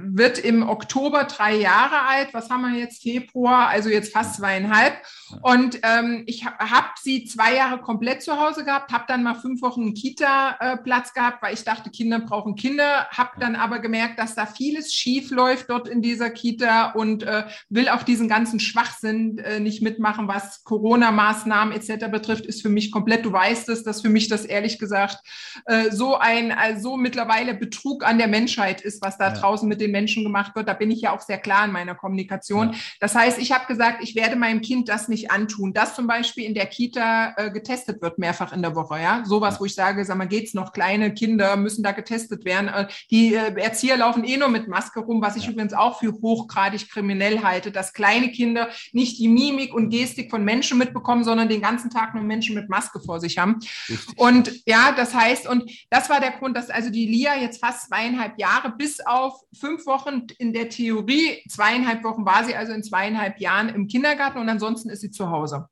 wird 0.00 0.38
im 0.38 0.66
Oktober 0.66 1.24
drei 1.24 1.56
Jahre 1.56 2.06
alt. 2.08 2.32
Was 2.32 2.48
haben 2.48 2.62
wir 2.62 2.80
jetzt? 2.80 3.02
Februar, 3.02 3.68
also 3.68 3.90
jetzt 3.90 4.14
fast 4.14 4.36
zweieinhalb. 4.36 4.94
Und 5.42 5.80
ähm, 5.82 6.22
ich 6.24 6.46
habe 6.46 6.70
hab 6.70 6.98
sie 6.98 7.26
zwei 7.26 7.54
Jahre 7.56 7.82
komplett 7.82 8.22
zu 8.22 8.40
Hause 8.40 8.64
gehabt, 8.64 8.92
habe 8.92 9.04
dann 9.08 9.22
mal 9.22 9.34
fünf 9.34 9.60
Wochen 9.60 9.82
einen 9.82 9.94
Kita-Platz 9.94 11.12
gehabt, 11.12 11.42
weil 11.42 11.52
ich 11.52 11.64
dachte, 11.64 11.90
Kinder 11.90 12.20
brauchen 12.20 12.54
Kinder. 12.54 13.08
Habe 13.10 13.32
dann 13.40 13.56
aber 13.56 13.80
gemerkt, 13.80 14.18
dass 14.18 14.34
da 14.34 14.46
vieles 14.46 14.94
schief 14.94 15.30
läuft 15.30 15.68
dort 15.68 15.86
in 15.86 16.00
dieser 16.00 16.30
Kita 16.30 16.93
und 16.94 17.22
äh, 17.22 17.44
will 17.68 17.88
auch 17.88 18.02
diesen 18.02 18.28
ganzen 18.28 18.60
Schwachsinn 18.60 19.38
äh, 19.38 19.60
nicht 19.60 19.82
mitmachen, 19.82 20.28
was 20.28 20.64
Corona-Maßnahmen 20.64 21.74
etc. 21.74 22.06
betrifft, 22.10 22.46
ist 22.46 22.62
für 22.62 22.68
mich 22.68 22.90
komplett, 22.90 23.24
du 23.24 23.32
weißt 23.32 23.68
es, 23.68 23.82
dass 23.82 24.00
für 24.00 24.08
mich 24.08 24.28
das 24.28 24.44
ehrlich 24.44 24.78
gesagt 24.78 25.18
äh, 25.66 25.90
so 25.90 26.16
ein, 26.16 26.52
also 26.52 26.96
mittlerweile 26.96 27.54
Betrug 27.54 28.04
an 28.04 28.18
der 28.18 28.28
Menschheit 28.28 28.80
ist, 28.80 29.02
was 29.02 29.18
da 29.18 29.28
ja. 29.28 29.34
draußen 29.34 29.68
mit 29.68 29.80
den 29.80 29.90
Menschen 29.90 30.22
gemacht 30.22 30.54
wird. 30.54 30.68
Da 30.68 30.74
bin 30.74 30.90
ich 30.90 31.02
ja 31.02 31.14
auch 31.14 31.20
sehr 31.20 31.38
klar 31.38 31.64
in 31.64 31.72
meiner 31.72 31.94
Kommunikation. 31.94 32.72
Ja. 32.72 32.78
Das 33.00 33.14
heißt, 33.14 33.38
ich 33.38 33.52
habe 33.52 33.66
gesagt, 33.66 34.02
ich 34.02 34.14
werde 34.14 34.36
meinem 34.36 34.60
Kind 34.60 34.88
das 34.88 35.08
nicht 35.08 35.30
antun, 35.30 35.72
dass 35.72 35.94
zum 35.94 36.06
Beispiel 36.06 36.44
in 36.44 36.54
der 36.54 36.66
Kita 36.66 37.34
äh, 37.36 37.50
getestet 37.50 38.02
wird, 38.02 38.18
mehrfach 38.18 38.52
in 38.52 38.62
der 38.62 38.74
Woche. 38.74 39.00
Ja, 39.00 39.22
sowas, 39.24 39.54
ja. 39.54 39.60
wo 39.60 39.64
ich 39.64 39.74
sage, 39.74 40.04
sag 40.04 40.16
mal, 40.16 40.28
geht's 40.28 40.54
noch? 40.54 40.72
Kleine 40.72 41.12
Kinder 41.14 41.56
müssen 41.56 41.82
da 41.82 41.92
getestet 41.92 42.44
werden. 42.44 42.68
Äh, 42.68 42.88
die 43.10 43.34
Erzieher 43.34 43.96
laufen 43.96 44.24
eh 44.24 44.36
nur 44.36 44.48
mit 44.48 44.68
Maske 44.68 45.00
rum, 45.00 45.22
was 45.22 45.36
ich 45.36 45.48
übrigens 45.48 45.72
auch 45.72 45.98
für 45.98 46.12
hochgradig 46.12 46.83
kriminell 46.90 47.42
halte, 47.42 47.70
dass 47.70 47.92
kleine 47.92 48.30
Kinder 48.30 48.68
nicht 48.92 49.18
die 49.18 49.28
Mimik 49.28 49.74
und 49.74 49.90
Gestik 49.90 50.30
von 50.30 50.44
Menschen 50.44 50.78
mitbekommen, 50.78 51.24
sondern 51.24 51.48
den 51.48 51.60
ganzen 51.60 51.90
Tag 51.90 52.14
nur 52.14 52.24
Menschen 52.24 52.54
mit 52.54 52.68
Maske 52.68 53.00
vor 53.00 53.20
sich 53.20 53.38
haben. 53.38 53.60
Richtig. 53.88 54.18
Und 54.18 54.52
ja, 54.66 54.92
das 54.92 55.14
heißt, 55.14 55.48
und 55.48 55.70
das 55.90 56.10
war 56.10 56.20
der 56.20 56.32
Grund, 56.32 56.56
dass 56.56 56.70
also 56.70 56.90
die 56.90 57.06
Lia 57.06 57.36
jetzt 57.36 57.60
fast 57.60 57.88
zweieinhalb 57.88 58.38
Jahre 58.38 58.72
bis 58.76 59.00
auf 59.00 59.40
fünf 59.52 59.86
Wochen 59.86 60.26
in 60.38 60.52
der 60.52 60.68
Theorie, 60.68 61.42
zweieinhalb 61.48 62.04
Wochen 62.04 62.24
war 62.24 62.44
sie 62.44 62.54
also 62.54 62.72
in 62.72 62.82
zweieinhalb 62.82 63.40
Jahren 63.40 63.68
im 63.68 63.88
Kindergarten 63.88 64.38
und 64.38 64.48
ansonsten 64.48 64.90
ist 64.90 65.00
sie 65.00 65.10
zu 65.10 65.30
Hause. 65.30 65.68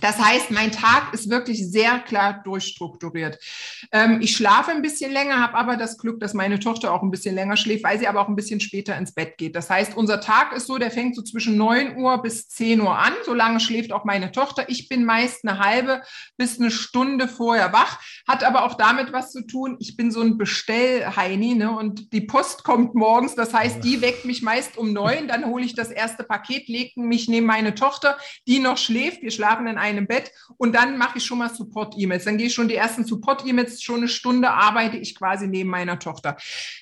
Das 0.00 0.18
heißt, 0.18 0.50
mein 0.50 0.72
Tag 0.72 1.14
ist 1.14 1.30
wirklich 1.30 1.66
sehr 1.70 1.98
klar 2.00 2.42
durchstrukturiert. 2.44 3.38
Ähm, 3.92 4.20
ich 4.20 4.36
schlafe 4.36 4.70
ein 4.70 4.82
bisschen 4.82 5.10
länger, 5.10 5.40
habe 5.40 5.54
aber 5.54 5.76
das 5.76 5.96
Glück, 5.96 6.20
dass 6.20 6.34
meine 6.34 6.58
Tochter 6.58 6.92
auch 6.92 7.02
ein 7.02 7.10
bisschen 7.10 7.34
länger 7.34 7.56
schläft, 7.56 7.84
weil 7.84 7.98
sie 7.98 8.06
aber 8.06 8.20
auch 8.20 8.28
ein 8.28 8.36
bisschen 8.36 8.60
später 8.60 8.96
ins 8.96 9.12
Bett 9.12 9.38
geht. 9.38 9.56
Das 9.56 9.70
heißt, 9.70 9.96
unser 9.96 10.20
Tag 10.20 10.52
ist 10.52 10.66
so, 10.66 10.76
der 10.76 10.90
fängt 10.90 11.16
so 11.16 11.22
zwischen 11.22 11.56
9 11.56 11.96
Uhr 11.96 12.20
bis 12.20 12.48
10 12.48 12.80
Uhr 12.82 12.96
an. 12.96 13.14
So 13.24 13.32
lange 13.32 13.60
schläft 13.60 13.92
auch 13.92 14.04
meine 14.04 14.32
Tochter. 14.32 14.68
Ich 14.68 14.88
bin 14.88 15.04
meist 15.04 15.46
eine 15.46 15.58
halbe 15.58 16.02
bis 16.36 16.60
eine 16.60 16.70
Stunde 16.70 17.26
vorher 17.26 17.72
wach, 17.72 17.98
hat 18.28 18.44
aber 18.44 18.64
auch 18.64 18.74
damit 18.74 19.12
was 19.12 19.32
zu 19.32 19.46
tun. 19.46 19.76
Ich 19.80 19.96
bin 19.96 20.10
so 20.10 20.20
ein 20.20 20.36
Bestellheini 20.36 21.54
ne? 21.54 21.70
und 21.70 22.12
die 22.12 22.20
Post 22.20 22.64
kommt 22.64 22.94
morgens. 22.94 23.34
Das 23.34 23.54
heißt, 23.54 23.82
die 23.82 24.02
weckt 24.02 24.26
mich 24.26 24.42
meist 24.42 24.76
um 24.76 24.92
neun. 24.92 25.28
Dann 25.28 25.46
hole 25.46 25.64
ich 25.64 25.74
das 25.74 25.90
erste 25.90 26.22
Paket, 26.22 26.68
lege 26.68 27.00
mich 27.00 27.28
neben 27.28 27.46
meine 27.46 27.74
Tochter, 27.74 28.18
die 28.46 28.58
noch 28.58 28.76
schläft. 28.76 29.22
Wir 29.22 29.30
schlafen 29.30 29.66
in 29.66 29.78
einem 29.78 29.85
Bett 30.06 30.32
und 30.56 30.74
dann 30.74 30.98
mache 30.98 31.18
ich 31.18 31.24
schon 31.24 31.38
mal 31.38 31.54
Support-E-Mails. 31.54 32.24
Dann 32.24 32.38
gehe 32.38 32.48
ich 32.48 32.54
schon 32.54 32.68
die 32.68 32.74
ersten 32.74 33.04
Support-E-Mails, 33.04 33.82
schon 33.82 33.98
eine 33.98 34.08
Stunde 34.08 34.50
arbeite 34.50 34.96
ich 34.96 35.14
quasi 35.14 35.46
neben 35.46 35.70
meiner 35.70 35.98
Tochter. 35.98 36.36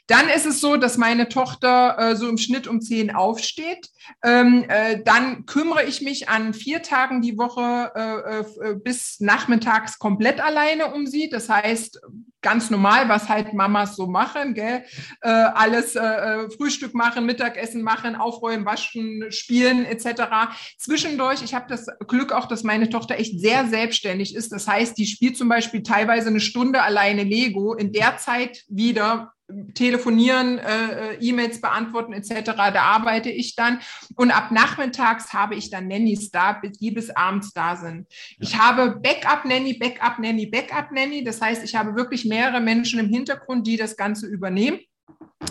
Dann 0.07 0.29
ist 0.29 0.47
es 0.47 0.61
so, 0.61 0.77
dass 0.77 0.99
meine 0.99 1.29
Tochter 1.29 1.97
äh, 1.99 2.17
so 2.17 2.29
im 2.29 2.39
Schnitt 2.39 2.67
um 2.67 2.81
zehn 2.81 3.15
aufsteht. 3.15 3.91
Ähm, 4.23 4.65
äh, 4.69 5.03
dann 5.03 5.47
kümmere 5.47 5.85
ich 5.85 6.01
mich 6.01 6.29
an 6.29 6.55
vier 6.55 6.83
Tagen 6.83 7.23
die 7.23 7.39
Woche 7.39 7.93
äh, 7.95 8.71
äh 8.71 8.75
bis 8.75 9.21
nachmittags 9.21 9.99
komplett 9.99 10.41
alleine 10.41 10.93
um 10.93 11.07
sie. 11.07 11.29
Das 11.29 11.49
heißt, 11.49 12.01
ganz 12.45 12.71
normal, 12.71 13.09
was 13.09 13.29
halt 13.29 13.53
Mamas 13.55 13.97
so 13.97 14.07
machen, 14.07 14.55
gell? 14.55 14.85
Äh, 15.23 15.29
alles 15.29 15.97
äh, 15.97 16.01
äh, 16.01 16.51
Frühstück 16.51 16.95
machen, 16.95 17.27
Mittagessen 17.27 17.83
machen, 17.83 18.15
aufräumen, 18.15 18.65
waschen, 18.65 19.25
spielen 19.31 19.85
etc. 19.85 20.55
Zwischendurch, 20.79 21.43
ich 21.43 21.55
habe 21.55 21.67
das 21.69 21.87
Glück 22.07 22.31
auch, 22.31 22.47
dass 22.47 22.63
meine 22.63 22.89
Tochter 22.91 23.19
echt 23.19 23.41
sehr 23.41 23.67
selbstständig 23.67 24.37
ist. 24.37 24.53
Das 24.53 24.69
heißt, 24.69 24.97
die 24.97 25.07
spielt 25.07 25.37
zum 25.37 25.49
Beispiel 25.49 25.83
teilweise 25.83 26.29
eine 26.29 26.41
Stunde 26.41 26.83
alleine 26.83 27.25
Lego. 27.25 27.75
In 27.75 27.93
der 27.93 28.19
Zeit 28.19 28.63
wieder 28.69 29.33
telefonieren, 29.75 30.59
äh, 30.59 31.15
äh, 31.15 31.19
E-Mails 31.21 31.61
beantworten 31.61 32.13
etc. 32.13 32.53
Da 32.57 32.83
arbeite 32.83 33.31
ich 33.31 33.57
dann. 33.57 33.81
Und 34.17 34.31
ab 34.31 34.51
nachmittags 34.51 35.33
habe 35.33 35.55
ich 35.55 35.71
dann 35.71 35.89
Nannies 35.89 36.31
da, 36.31 36.61
die 36.81 36.91
bis 36.91 37.11
abends 37.11 37.53
da 37.53 37.77
sind. 37.77 38.07
Ich 38.39 38.59
habe 38.59 39.01
Backup-Nanny, 39.01 39.75
Backup-Nanny, 39.75 40.47
Backup-Nanny. 40.47 41.25
Das 41.25 41.41
heißt, 41.41 41.65
ich 41.65 41.75
habe 41.75 41.95
wirklich 41.95 42.25
mehrere 42.25 42.61
Menschen 42.61 43.01
im 43.01 43.09
Hintergrund, 43.09 43.67
die 43.67 43.77
das 43.77 43.97
Ganze 43.97 44.27
übernehmen. 44.27 44.81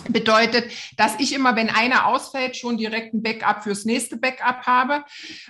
Bedeutet, 0.08 0.70
dass 0.96 1.18
ich 1.18 1.34
immer, 1.34 1.56
wenn 1.56 1.70
einer 1.70 2.06
ausfällt, 2.06 2.56
schon 2.56 2.76
direkt 2.76 3.14
ein 3.14 3.22
Backup 3.22 3.62
fürs 3.62 3.84
nächste 3.84 4.16
Backup 4.16 4.66
habe. 4.66 5.04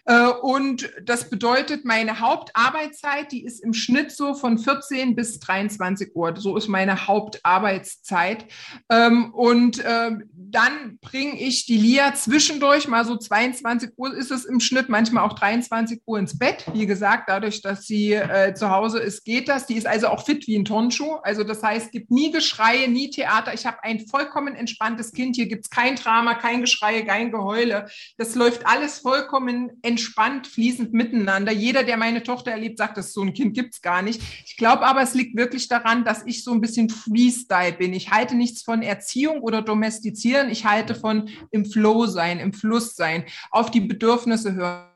Äh, 0.07 0.29
und 0.29 0.91
das 1.05 1.31
bedeutet, 1.31 1.85
meine 1.85 2.21
Hauptarbeitszeit, 2.21 3.33
die 3.33 3.45
ist 3.45 3.61
im 3.61 3.75
Schnitt 3.75 4.13
so 4.13 4.35
von 4.35 4.59
14 4.59 5.15
bis 5.15 5.39
23 5.41 6.15
Uhr. 6.15 6.35
So 6.37 6.57
ist 6.57 6.69
meine 6.69 7.07
Hauptarbeitszeit. 7.07 8.47
Ähm, 8.91 9.33
und 9.35 9.83
ähm, 9.87 10.25
dann 10.33 10.99
bringe 11.01 11.41
ich 11.41 11.67
die 11.67 11.79
Lia 11.79 12.15
zwischendurch, 12.15 12.89
mal 12.89 13.05
so 13.05 13.17
22 13.17 13.91
Uhr 13.97 14.15
ist 14.15 14.31
es 14.31 14.45
im 14.45 14.61
Schnitt, 14.61 14.89
manchmal 14.89 15.25
auch 15.25 15.35
23 15.35 16.03
Uhr 16.07 16.19
ins 16.19 16.39
Bett. 16.39 16.65
Wie 16.73 16.87
gesagt, 16.87 17.29
dadurch, 17.29 17.61
dass 17.63 17.87
sie 17.87 18.13
äh, 18.13 18.55
zu 18.55 18.71
Hause 18.71 19.01
ist, 19.01 19.25
geht 19.25 19.49
das. 19.49 19.67
Die 19.67 19.77
ist 19.77 19.87
also 19.87 20.09
auch 20.09 20.25
fit 20.25 20.47
wie 20.47 20.57
ein 20.57 20.65
Tonschuh. 20.65 21.15
Also 21.23 21.45
das 21.45 21.63
heißt, 21.63 21.93
gibt 21.93 22.11
nie 22.11 22.31
Geschreie, 22.31 22.89
nie 22.89 23.11
Theater. 23.11 23.55
Ich 23.55 23.67
habe 23.67 23.83
ein 23.83 24.07
vollkommen 24.07 24.34
entspanntes 24.57 25.13
Kind. 25.13 25.37
Hier 25.37 25.47
gibt 25.47 25.65
es 25.65 25.71
kein 25.71 25.97
Drama, 25.97 26.35
kein 26.35 26.61
Geschrei, 26.61 27.03
kein 27.03 27.31
Geheule. 27.31 27.89
Das 28.17 28.35
läuft 28.35 28.67
alles 28.67 29.01
vollkommen 29.01 29.73
entspannt, 29.83 30.47
fließend 30.47 30.93
miteinander. 30.93 31.53
Jeder, 31.53 31.85
der 31.85 31.97
meine 31.97 32.23
Tochter 32.23 32.53
erlebt, 32.53 32.79
sagt, 32.79 32.97
dass 32.97 33.13
so 33.13 33.23
ein 33.23 33.35
Kind 33.35 33.55
gibt 33.55 33.75
es 33.75 33.83
gar 33.83 34.03
nicht. 34.03 34.23
Ich 34.47 34.57
glaube 34.57 34.87
aber, 34.87 35.03
es 35.03 35.15
liegt 35.15 35.37
wirklich 35.37 35.69
daran, 35.69 36.05
dass 36.05 36.25
ich 36.27 36.45
so 36.45 36.53
ein 36.53 36.61
bisschen 36.61 36.89
Freestyle 36.89 37.73
bin. 37.73 37.93
Ich 37.93 38.11
halte 38.11 38.35
nichts 38.35 38.63
von 38.63 38.83
Erziehung 38.83 39.41
oder 39.41 39.63
Domestizieren 39.63 40.45
ich 40.51 40.65
halte 40.65 40.95
von 40.95 41.29
im 41.51 41.67
Flow 41.67 42.07
sein, 42.07 42.39
im 42.39 42.53
Fluss 42.53 42.95
sein, 42.95 43.25
auf 43.51 43.71
die 43.71 43.81
Bedürfnisse 43.81 44.55
hören 44.55 44.94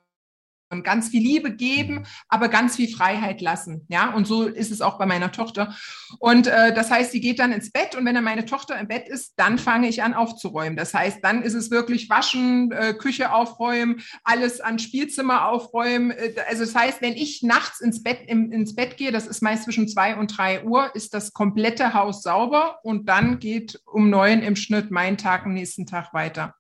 und 0.71 0.85
ganz 0.85 1.09
viel 1.09 1.23
Liebe 1.23 1.55
geben, 1.55 2.05
aber 2.29 2.49
ganz 2.49 2.77
viel 2.77 2.89
Freiheit 2.89 3.41
lassen. 3.41 3.87
Ja, 3.89 4.15
und 4.15 4.27
so 4.27 4.45
ist 4.45 4.71
es 4.71 4.81
auch 4.81 4.99
bei 4.99 5.07
meiner 5.07 5.33
Tochter. 5.33 5.75
Und 6.19 6.47
äh, 6.47 6.75
das 6.75 6.91
heißt, 6.91 7.13
sie 7.13 7.21
geht 7.21 7.39
dann 7.39 7.53
ins 7.53 7.71
Bett 7.71 7.95
und 7.95 8.05
wenn 8.05 8.15
dann 8.15 8.25
meine 8.25 8.45
Tochter 8.45 8.79
im 8.79 8.89
Bett 8.89 9.09
ist, 9.09 9.35
dann 9.37 9.59
fange 9.59 9.89
ich 9.89 10.03
an 10.03 10.15
aufzuräumen. 10.15 10.77
Das 10.77 10.95
heißt, 10.95 11.19
dann 11.23 11.43
ist 11.43 11.55
es 11.55 11.71
wirklich 11.71 12.11
waschen, 12.11 12.73
äh, 12.73 12.95
Küche 12.95 13.33
aufräumen, 13.33 14.01
alles 14.25 14.61
an 14.61 14.79
Spielzimmer 14.79 15.49
aufräumen. 15.49 16.11
Äh, 16.11 16.35
also 16.49 16.65
das 16.65 16.75
heißt, 16.75 17.03
wenn 17.03 17.15
ich 17.15 17.43
nachts 17.43 17.81
ins 17.81 18.03
Bett 18.03 18.21
im, 18.27 18.53
ins 18.53 18.75
Bett 18.75 18.97
gehe, 18.97 19.13
das 19.13 19.27
ist 19.27 19.43
meist 19.43 19.65
zwischen 19.65 19.89
zwei 19.89 20.17
und 20.17 20.37
drei 20.37 20.65
Uhr, 20.65 20.95
ist 20.95 21.15
das 21.15 21.33
komplette 21.33 21.95
Haus 21.95 22.23
sauber 22.23 22.79
und 22.83 23.09
dann 23.09 23.39
geht 23.39 23.81
um 23.87 24.11
neun 24.11 24.43
im 24.43 24.57
Schnitt 24.57 24.91
mein 24.91 25.17
Tag 25.17 25.47
am 25.47 25.55
nächsten 25.55 25.87
Tag 25.87 26.13
weiter. 26.13 26.55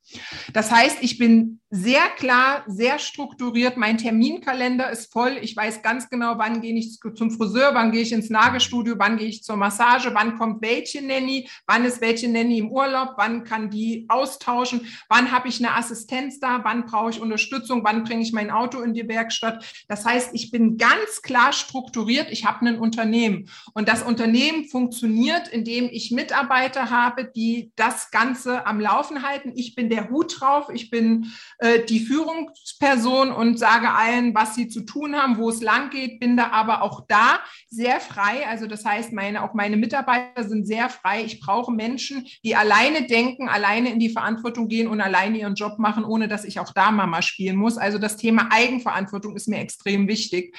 Das 0.53 0.71
heißt, 0.71 0.99
ich 1.01 1.18
bin 1.18 1.61
sehr 1.70 2.09
klar, 2.16 2.64
sehr 2.66 2.98
strukturiert. 2.98 3.76
Mein 3.76 3.98
Terminkalender 3.98 4.90
ist 4.90 5.12
voll. 5.12 5.38
Ich 5.42 5.54
weiß 5.54 5.83
ganz 5.83 6.09
genau, 6.09 6.38
wann 6.38 6.62
gehe 6.62 6.74
ich 6.74 6.98
zum 6.98 7.31
Friseur, 7.31 7.74
wann 7.74 7.92
gehe 7.92 8.00
ich 8.00 8.12
ins 8.12 8.31
Nagelstudio, 8.31 8.94
wann 8.96 9.18
gehe 9.18 9.28
ich 9.28 9.42
zur 9.42 9.57
Massage, 9.57 10.14
wann 10.14 10.38
kommt 10.38 10.62
welche 10.62 11.04
Nanny, 11.04 11.48
wann 11.66 11.85
ist 11.85 12.00
welche 12.00 12.26
Nanny 12.28 12.59
im 12.59 12.70
Urlaub, 12.70 13.14
wann 13.16 13.44
kann 13.44 13.68
die 13.68 14.07
austauschen, 14.09 14.87
wann 15.11 15.31
habe 15.31 15.48
ich 15.48 15.59
eine 15.59 15.76
Assistenz 15.76 16.40
da, 16.40 16.61
wann 16.64 16.87
brauche 16.87 17.11
ich 17.11 17.20
Unterstützung, 17.20 17.85
wann 17.85 18.02
bringe 18.02 18.22
ich 18.22 18.33
mein 18.33 18.50
Auto 18.50 18.81
in 18.81 18.94
die 18.94 19.07
Werkstatt. 19.07 19.62
Das 19.88 20.07
heißt, 20.07 20.31
ich 20.33 20.50
bin 20.50 20.78
ganz 20.78 21.20
klar 21.20 21.52
strukturiert. 21.52 22.28
Ich 22.31 22.46
habe 22.46 22.64
ein 22.66 22.78
Unternehmen 22.78 23.50
und 23.74 23.88
das 23.88 24.02
Unternehmen 24.02 24.64
funktioniert, 24.64 25.48
indem 25.48 25.90
ich 25.92 26.12
Mitarbeiter 26.12 26.88
habe, 26.88 27.24
die 27.26 27.72
das 27.76 28.11
Ganze 28.11 28.66
am 28.66 28.81
Laufen 28.81 29.22
halten. 29.22 29.52
Ich 29.54 29.74
bin 29.74 29.90
der 29.90 30.09
Hut 30.09 30.40
drauf. 30.40 30.70
Ich 30.72 30.88
bin 30.88 31.31
äh, 31.59 31.85
die 31.85 32.01
Führungsperson 32.01 33.33
und 33.33 33.59
sage 33.59 33.90
allen, 33.90 34.35
was 34.35 34.55
sie 34.55 34.68
zu 34.68 34.83
tun 34.83 35.16
haben, 35.16 35.38
wo 35.38 35.51
es 35.51 35.61
lang 35.61 35.90
geht, 35.90 36.21
bin 36.21 36.37
da 36.37 36.51
aber 36.51 36.83
auch 36.83 37.07
da 37.09 37.40
sehr 37.68 38.01
frei. 38.01 38.47
Also 38.47 38.66
das 38.66 38.85
heißt, 38.85 39.12
meine, 39.12 39.42
auch 39.42 39.55
meine 39.55 39.77
Mitarbeiter 39.77 40.44
sind 40.44 40.66
sehr 40.66 40.88
frei. 40.88 41.25
Ich 41.25 41.40
brauche 41.40 41.73
Menschen, 41.73 42.27
die 42.44 42.55
alleine 42.55 43.07
denken, 43.07 43.49
alleine 43.49 43.92
in 43.92 43.99
die 43.99 44.11
Verantwortung 44.11 44.68
gehen 44.68 44.87
und 44.87 45.01
alleine 45.01 45.38
ihren 45.38 45.57
Job 45.57 45.79
machen, 45.79 46.05
ohne 46.05 46.29
dass 46.29 46.44
ich 46.44 46.61
auch 46.61 46.73
da 46.73 46.92
Mama 46.92 47.23
spielen 47.23 47.57
muss. 47.57 47.77
Also 47.77 47.99
das 47.99 48.16
Thema 48.16 48.49
Eigenverantwortung 48.53 49.35
ist 49.35 49.49
mir 49.49 49.59
extrem 49.59 50.07
wichtig. 50.07 50.55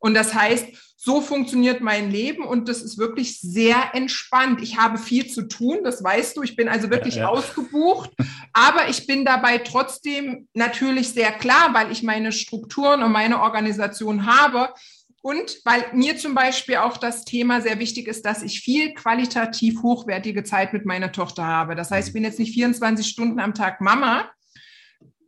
Und 0.00 0.14
das 0.14 0.34
heißt, 0.34 0.66
so 1.02 1.22
funktioniert 1.22 1.80
mein 1.80 2.10
Leben 2.10 2.44
und 2.44 2.68
das 2.68 2.82
ist 2.82 2.98
wirklich 2.98 3.40
sehr 3.40 3.94
entspannt. 3.94 4.60
Ich 4.60 4.76
habe 4.76 4.98
viel 4.98 5.28
zu 5.28 5.48
tun, 5.48 5.78
das 5.82 6.04
weißt 6.04 6.36
du. 6.36 6.42
Ich 6.42 6.56
bin 6.56 6.68
also 6.68 6.90
wirklich 6.90 7.14
ja, 7.14 7.22
ja. 7.22 7.28
ausgebucht, 7.28 8.10
aber 8.52 8.88
ich 8.90 9.06
bin 9.06 9.24
dabei 9.24 9.58
trotzdem 9.58 10.48
natürlich 10.52 11.08
sehr 11.10 11.32
klar, 11.32 11.72
weil 11.72 11.90
ich 11.90 12.02
meine 12.02 12.32
Strukturen 12.32 13.02
und 13.02 13.12
meine 13.12 13.40
Organisation 13.40 14.26
habe. 14.26 14.74
Und 15.22 15.58
weil 15.64 15.84
mir 15.92 16.16
zum 16.16 16.34
Beispiel 16.34 16.76
auch 16.76 16.96
das 16.96 17.24
Thema 17.26 17.60
sehr 17.60 17.78
wichtig 17.78 18.06
ist, 18.08 18.24
dass 18.24 18.42
ich 18.42 18.60
viel 18.60 18.94
qualitativ 18.94 19.82
hochwertige 19.82 20.44
Zeit 20.44 20.72
mit 20.72 20.86
meiner 20.86 21.12
Tochter 21.12 21.44
habe. 21.44 21.74
Das 21.74 21.90
heißt, 21.90 22.08
ich 22.08 22.14
bin 22.14 22.24
jetzt 22.24 22.38
nicht 22.38 22.54
24 22.54 23.06
Stunden 23.06 23.38
am 23.38 23.52
Tag 23.52 23.82
Mama, 23.82 24.30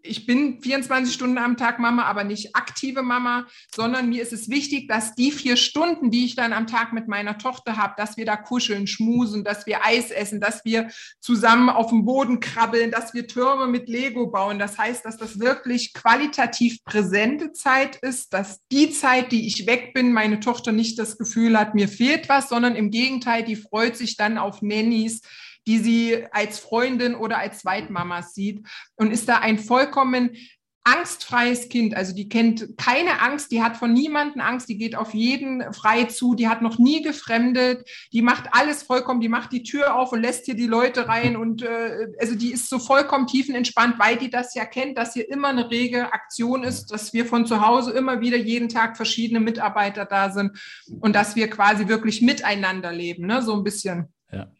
ich 0.03 0.27
bin 0.27 0.61
24 0.61 1.15
Stunden 1.15 1.39
am 1.39 1.57
Tag 1.57 1.79
Mama, 1.79 2.05
aber 2.05 2.25
nicht 2.25 2.57
aktive 2.57 3.03
Mama, 3.03 3.47
sondern 3.75 4.09
mir 4.09 4.23
ist 4.23 4.33
es 4.33 4.49
wichtig, 4.49 4.89
dass 4.89 5.15
die 5.15 5.31
vier 5.31 5.57
Stunden, 5.57 6.11
die 6.11 6.25
ich 6.25 6.35
dann 6.35 6.53
am 6.53 6.67
Tag 6.67 6.93
mit 6.93 7.09
meiner 7.09 7.39
Tochter 7.39 7.77
habe, 7.77 7.95
dass 7.97 8.17
wir 8.17 8.27
da 8.27 8.37
kuscheln, 8.37 8.87
schmusen, 8.87 9.45
dass 9.45 9.67
wir 9.67 9.85
Eis 9.85 10.11
essen, 10.11 10.41
dass 10.41 10.65
wir 10.65 10.89
zusammen 11.21 11.69
auf 11.69 11.91
dem 11.91 12.05
Boden 12.05 12.41
krabbeln, 12.41 12.91
dass 12.91 13.15
wir 13.15 13.27
Türme 13.27 13.67
mit 13.67 13.89
Lego 13.89 14.27
bauen. 14.27 14.59
Das 14.59 14.79
heißt, 14.79 15.05
dass 15.05 15.17
das 15.17 15.39
wirklich 15.39 15.95
qualitativ 15.95 16.83
präsente 16.85 17.53
Zeit 17.53 17.97
ist, 17.97 18.33
dass 18.35 18.61
die 18.71 18.91
Zeit, 18.91 19.33
die 19.33 19.47
ich 19.47 19.67
weg 19.67 19.95
bin, 19.95 20.13
meine 20.13 20.41
Tochter 20.41 20.73
nicht 20.73 20.99
das 20.99 21.17
Gefühl 21.17 21.59
hat, 21.59 21.75
mir 21.75 21.89
fehlt 21.89 22.29
was, 22.29 22.49
sondern 22.49 22.75
im 22.75 22.91
Gegenteil, 22.91 23.45
die 23.45 23.57
freut 23.57 23.97
sich 23.97 24.17
dann 24.17 24.39
auf 24.39 24.63
Nannies, 24.63 25.23
die 25.67 25.79
sie 25.79 26.27
als 26.31 26.59
Freundin 26.59 27.15
oder 27.15 27.39
als 27.39 27.61
Zweitmama 27.61 28.23
sieht 28.23 28.67
und 28.97 29.11
ist 29.13 29.29
da 29.29 29.39
ein 29.39 29.59
vollkommen 29.59 30.37
angstfreies 30.85 31.69
Kind. 31.69 31.95
Also 31.95 32.15
die 32.15 32.29
kennt 32.29 32.77
keine 32.77 33.21
Angst, 33.23 33.53
die 33.53 33.63
hat 33.63 33.77
von 33.77 33.93
niemanden 33.93 34.41
Angst, 34.41 34.69
die 34.69 34.79
geht 34.79 34.97
auf 34.97 35.15
jeden 35.15 35.73
frei 35.73 36.05
zu, 36.05 36.35
die 36.35 36.49
hat 36.49 36.61
noch 36.61 36.79
nie 36.79 37.03
gefremdet, 37.03 37.89
die 38.13 38.23
macht 38.23 38.49
alles 38.51 38.83
vollkommen, 38.83 39.21
die 39.21 39.29
macht 39.29 39.53
die 39.53 39.63
Tür 39.63 39.95
auf 39.95 40.11
und 40.13 40.23
lässt 40.23 40.47
hier 40.47 40.57
die 40.57 40.67
Leute 40.67 41.07
rein 41.07 41.37
und 41.37 41.63
äh, 41.63 42.09
also 42.19 42.35
die 42.35 42.51
ist 42.51 42.69
so 42.69 42.81
vollkommen 42.81 43.29
tiefenentspannt, 43.29 43.99
weil 44.01 44.17
die 44.17 44.31
das 44.31 44.55
ja 44.55 44.65
kennt, 44.65 44.99
dass 44.99 45.15
hier 45.15 45.31
immer 45.31 45.49
eine 45.49 45.71
rege 45.71 46.13
Aktion 46.13 46.65
ist, 46.65 46.91
dass 46.91 47.13
wir 47.13 47.27
von 47.27 47.47
zu 47.47 47.65
Hause 47.65 47.93
immer 47.93 48.21
wieder 48.21 48.37
jeden 48.37 48.69
Tag 48.69 48.97
verschiedene 48.97 49.39
Mitarbeiter 49.39 50.05
da 50.05 50.31
sind 50.31 50.59
und 51.01 51.15
dass 51.15 51.37
wir 51.37 51.49
quasi 51.49 51.87
wirklich 51.87 52.23
miteinander 52.23 52.93
leben, 52.93 53.27
ne? 53.27 53.41
so 53.43 53.55
ein 53.55 53.63
bisschen. 53.63 54.13
Ja. 54.33 54.51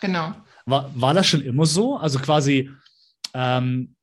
Genau. 0.00 0.32
War, 0.66 0.90
war 0.94 1.14
das 1.14 1.26
schon 1.26 1.42
immer 1.42 1.64
so? 1.64 1.96
Also 1.96 2.18
quasi, 2.18 2.70
ähm, 3.34 3.96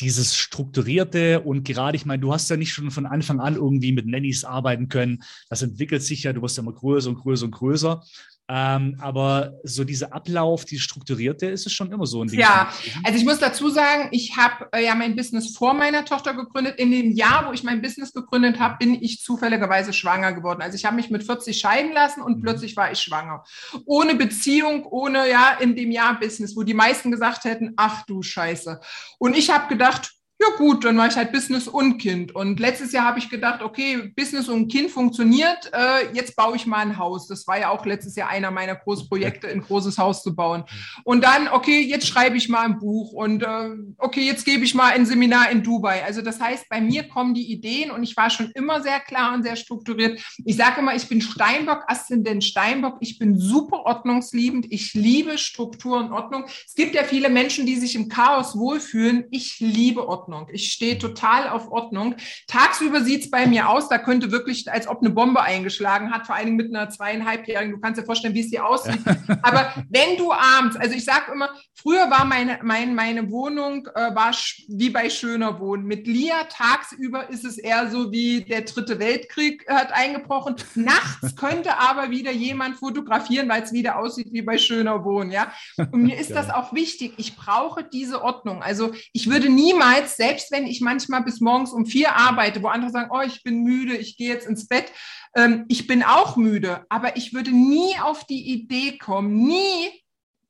dieses 0.00 0.36
Strukturierte 0.36 1.40
und 1.40 1.64
gerade, 1.64 1.96
ich 1.96 2.04
meine, 2.04 2.20
du 2.20 2.32
hast 2.32 2.50
ja 2.50 2.56
nicht 2.56 2.72
schon 2.72 2.90
von 2.90 3.06
Anfang 3.06 3.40
an 3.40 3.54
irgendwie 3.56 3.92
mit 3.92 4.06
Nannies 4.06 4.44
arbeiten 4.44 4.88
können. 4.88 5.22
Das 5.48 5.62
entwickelt 5.62 6.02
sich 6.02 6.24
ja, 6.24 6.32
du 6.32 6.42
wirst 6.42 6.56
ja 6.58 6.62
immer 6.62 6.72
größer 6.72 7.08
und 7.08 7.16
größer 7.16 7.46
und 7.46 7.52
größer. 7.52 8.04
Ähm, 8.48 8.96
aber 9.00 9.54
so 9.64 9.82
dieser 9.82 10.12
Ablauf, 10.12 10.64
die 10.64 10.78
strukturierte, 10.78 11.46
ist 11.46 11.66
es 11.66 11.72
schon 11.72 11.90
immer 11.90 12.06
so 12.06 12.22
ein 12.22 12.28
Ding. 12.28 12.38
Ja, 12.38 12.72
also 13.02 13.18
ich 13.18 13.24
muss 13.24 13.40
dazu 13.40 13.70
sagen, 13.70 14.08
ich 14.12 14.36
habe 14.36 14.68
äh, 14.72 14.84
ja 14.84 14.94
mein 14.94 15.16
Business 15.16 15.56
vor 15.56 15.74
meiner 15.74 16.04
Tochter 16.04 16.34
gegründet. 16.34 16.78
In 16.78 16.92
dem 16.92 17.10
Jahr, 17.10 17.48
wo 17.48 17.52
ich 17.52 17.64
mein 17.64 17.82
Business 17.82 18.12
gegründet 18.12 18.60
habe, 18.60 18.76
bin 18.78 19.02
ich 19.02 19.20
zufälligerweise 19.20 19.92
schwanger 19.92 20.32
geworden. 20.32 20.62
Also 20.62 20.76
ich 20.76 20.84
habe 20.84 20.94
mich 20.94 21.10
mit 21.10 21.24
40 21.24 21.58
scheiden 21.58 21.92
lassen 21.92 22.22
und 22.22 22.38
mhm. 22.38 22.42
plötzlich 22.42 22.76
war 22.76 22.92
ich 22.92 23.00
schwanger. 23.00 23.42
Ohne 23.84 24.14
Beziehung, 24.14 24.84
ohne 24.84 25.28
ja 25.28 25.56
in 25.60 25.74
dem 25.74 25.90
Jahr 25.90 26.18
Business, 26.20 26.56
wo 26.56 26.62
die 26.62 26.74
meisten 26.74 27.10
gesagt 27.10 27.44
hätten, 27.44 27.72
ach 27.76 28.06
du 28.06 28.22
Scheiße. 28.22 28.80
Und 29.18 29.36
ich 29.36 29.50
habe 29.50 29.66
gedacht, 29.68 30.15
ja 30.38 30.48
gut, 30.58 30.84
dann 30.84 30.96
mache 30.96 31.08
ich 31.08 31.16
halt 31.16 31.32
Business 31.32 31.66
und 31.66 31.96
Kind. 31.96 32.34
Und 32.34 32.60
letztes 32.60 32.92
Jahr 32.92 33.06
habe 33.06 33.18
ich 33.18 33.30
gedacht, 33.30 33.62
okay, 33.62 34.12
Business 34.14 34.50
und 34.50 34.68
Kind 34.68 34.90
funktioniert, 34.90 35.70
äh, 35.72 36.12
jetzt 36.12 36.36
baue 36.36 36.56
ich 36.56 36.66
mal 36.66 36.78
ein 36.78 36.98
Haus. 36.98 37.26
Das 37.26 37.46
war 37.46 37.58
ja 37.58 37.70
auch 37.70 37.86
letztes 37.86 38.16
Jahr 38.16 38.28
einer 38.28 38.50
meiner 38.50 38.74
Großprojekte, 38.74 39.48
ein 39.48 39.62
großes 39.62 39.96
Haus 39.96 40.22
zu 40.22 40.36
bauen. 40.36 40.64
Und 41.04 41.24
dann, 41.24 41.48
okay, 41.48 41.80
jetzt 41.80 42.06
schreibe 42.06 42.36
ich 42.36 42.50
mal 42.50 42.66
ein 42.66 42.78
Buch 42.78 43.12
und 43.12 43.42
äh, 43.42 43.70
okay, 43.96 44.26
jetzt 44.26 44.44
gebe 44.44 44.64
ich 44.64 44.74
mal 44.74 44.92
ein 44.92 45.06
Seminar 45.06 45.50
in 45.50 45.62
Dubai. 45.62 46.04
Also 46.04 46.20
das 46.20 46.38
heißt, 46.38 46.68
bei 46.68 46.82
mir 46.82 47.08
kommen 47.08 47.32
die 47.32 47.50
Ideen 47.50 47.90
und 47.90 48.02
ich 48.02 48.14
war 48.14 48.28
schon 48.28 48.50
immer 48.54 48.82
sehr 48.82 49.00
klar 49.00 49.32
und 49.32 49.42
sehr 49.42 49.56
strukturiert. 49.56 50.20
Ich 50.44 50.56
sage 50.56 50.80
immer, 50.80 50.94
ich 50.94 51.08
bin 51.08 51.22
Steinbock, 51.22 51.84
Aszendent 51.86 52.44
Steinbock. 52.44 52.98
Ich 53.00 53.18
bin 53.18 53.38
super 53.38 53.86
ordnungsliebend. 53.86 54.66
Ich 54.70 54.92
liebe 54.92 55.38
Struktur 55.38 55.98
und 55.98 56.12
Ordnung. 56.12 56.44
Es 56.66 56.74
gibt 56.74 56.94
ja 56.94 57.04
viele 57.04 57.30
Menschen, 57.30 57.64
die 57.64 57.76
sich 57.76 57.94
im 57.94 58.10
Chaos 58.10 58.54
wohlfühlen. 58.58 59.24
Ich 59.30 59.60
liebe 59.60 60.06
Ordnung. 60.06 60.25
Ordnung. 60.26 60.48
Ich 60.50 60.72
stehe 60.72 60.98
total 60.98 61.48
auf 61.48 61.70
Ordnung. 61.70 62.16
Tagsüber 62.48 63.02
sieht 63.02 63.24
es 63.24 63.30
bei 63.30 63.46
mir 63.46 63.68
aus, 63.68 63.88
da 63.88 63.98
könnte 63.98 64.32
wirklich, 64.32 64.70
als 64.70 64.88
ob 64.88 65.00
eine 65.00 65.10
Bombe 65.10 65.40
eingeschlagen 65.40 66.12
hat, 66.12 66.26
vor 66.26 66.34
allen 66.34 66.46
Dingen 66.46 66.56
mit 66.56 66.74
einer 66.74 66.90
zweieinhalbjährigen. 66.90 67.72
Du 67.72 67.80
kannst 67.80 68.00
dir 68.00 68.04
vorstellen, 68.04 68.34
wie 68.34 68.40
es 68.40 68.50
dir 68.50 68.66
aussieht. 68.66 69.00
Ja. 69.06 69.38
Aber 69.42 69.72
wenn 69.88 70.16
du 70.16 70.32
abends, 70.32 70.76
also 70.76 70.94
ich 70.94 71.04
sage 71.04 71.32
immer, 71.32 71.50
früher 71.74 72.10
war 72.10 72.24
meine, 72.24 72.58
meine, 72.62 72.92
meine 72.92 73.30
Wohnung 73.30 73.86
äh, 73.94 74.14
war 74.14 74.34
wie 74.68 74.90
bei 74.90 75.08
schöner 75.10 75.60
Wohnen. 75.60 75.84
Mit 75.84 76.06
Lia 76.06 76.44
tagsüber 76.44 77.30
ist 77.30 77.44
es 77.44 77.58
eher 77.58 77.88
so 77.90 78.10
wie 78.10 78.42
der 78.42 78.62
dritte 78.62 78.98
Weltkrieg 78.98 79.64
hat 79.68 79.92
eingebrochen. 79.92 80.56
Nachts 80.74 81.36
könnte 81.36 81.78
aber 81.78 82.10
wieder 82.10 82.32
jemand 82.32 82.76
fotografieren, 82.76 83.48
weil 83.48 83.62
es 83.62 83.72
wieder 83.72 83.98
aussieht 83.98 84.32
wie 84.32 84.42
bei 84.42 84.58
schöner 84.58 85.04
Wohnen. 85.04 85.30
Ja? 85.30 85.52
Und 85.76 86.02
mir 86.02 86.18
ist 86.18 86.30
ja. 86.30 86.36
das 86.42 86.50
auch 86.50 86.72
wichtig. 86.72 87.14
Ich 87.16 87.36
brauche 87.36 87.84
diese 87.84 88.22
Ordnung. 88.22 88.62
Also 88.62 88.92
ich 89.12 89.30
würde 89.30 89.48
niemals 89.48 90.15
selbst 90.16 90.50
wenn 90.50 90.66
ich 90.66 90.80
manchmal 90.80 91.22
bis 91.22 91.40
morgens 91.40 91.72
um 91.72 91.86
vier 91.86 92.16
arbeite, 92.16 92.62
wo 92.62 92.68
andere 92.68 92.90
sagen, 92.90 93.10
oh, 93.12 93.20
ich 93.20 93.42
bin 93.42 93.62
müde, 93.62 93.96
ich 93.96 94.16
gehe 94.16 94.28
jetzt 94.28 94.46
ins 94.46 94.68
Bett. 94.68 94.92
Ähm, 95.34 95.64
ich 95.68 95.86
bin 95.86 96.02
auch 96.02 96.36
müde, 96.36 96.86
aber 96.88 97.16
ich 97.16 97.34
würde 97.34 97.50
nie 97.50 97.98
auf 98.00 98.24
die 98.24 98.52
Idee 98.52 98.98
kommen, 98.98 99.34
nie 99.34 99.90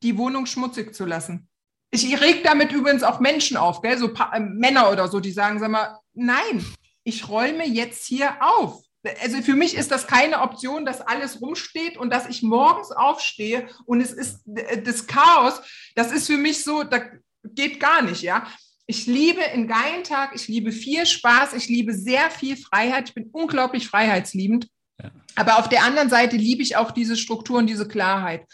die 0.02 0.16
Wohnung 0.16 0.46
schmutzig 0.46 0.94
zu 0.94 1.04
lassen. 1.04 1.48
Ich, 1.90 2.20
reg 2.20 2.44
damit 2.44 2.72
übrigens 2.72 3.02
auch 3.02 3.20
Menschen 3.20 3.56
auf, 3.56 3.80
gell? 3.80 3.96
so 3.96 4.12
äh, 4.12 4.40
Männer 4.40 4.90
oder 4.90 5.08
so, 5.08 5.20
die 5.20 5.30
sagen, 5.30 5.58
sag 5.58 5.70
mal, 5.70 5.98
nein, 6.14 6.64
ich 7.04 7.28
räume 7.28 7.66
jetzt 7.66 8.06
hier 8.06 8.36
auf. 8.40 8.82
Also 9.22 9.40
für 9.42 9.54
mich 9.54 9.76
ist 9.76 9.92
das 9.92 10.06
keine 10.06 10.40
Option, 10.40 10.84
dass 10.84 11.00
alles 11.00 11.40
rumsteht 11.40 11.96
und 11.96 12.12
dass 12.12 12.28
ich 12.28 12.42
morgens 12.42 12.90
aufstehe 12.90 13.68
und 13.84 14.00
es 14.00 14.12
ist 14.12 14.42
das 14.44 15.06
Chaos. 15.06 15.62
Das 15.94 16.10
ist 16.10 16.26
für 16.26 16.36
mich 16.36 16.64
so, 16.64 16.82
da 16.82 17.02
geht 17.44 17.78
gar 17.78 18.02
nicht, 18.02 18.22
ja. 18.22 18.46
Ich 18.88 19.06
liebe 19.06 19.42
einen 19.42 19.66
geilen 19.66 20.04
Tag, 20.04 20.32
ich 20.34 20.46
liebe 20.46 20.70
viel 20.70 21.06
Spaß, 21.06 21.54
ich 21.54 21.68
liebe 21.68 21.92
sehr 21.92 22.30
viel 22.30 22.56
Freiheit, 22.56 23.08
ich 23.08 23.14
bin 23.14 23.28
unglaublich 23.32 23.88
freiheitsliebend. 23.88 24.68
Ja. 25.02 25.10
Aber 25.34 25.58
auf 25.58 25.68
der 25.68 25.84
anderen 25.84 26.08
Seite 26.08 26.36
liebe 26.36 26.62
ich 26.62 26.76
auch 26.76 26.92
diese 26.92 27.16
Struktur 27.16 27.58
und 27.58 27.66
diese 27.66 27.88
Klarheit. 27.88 28.46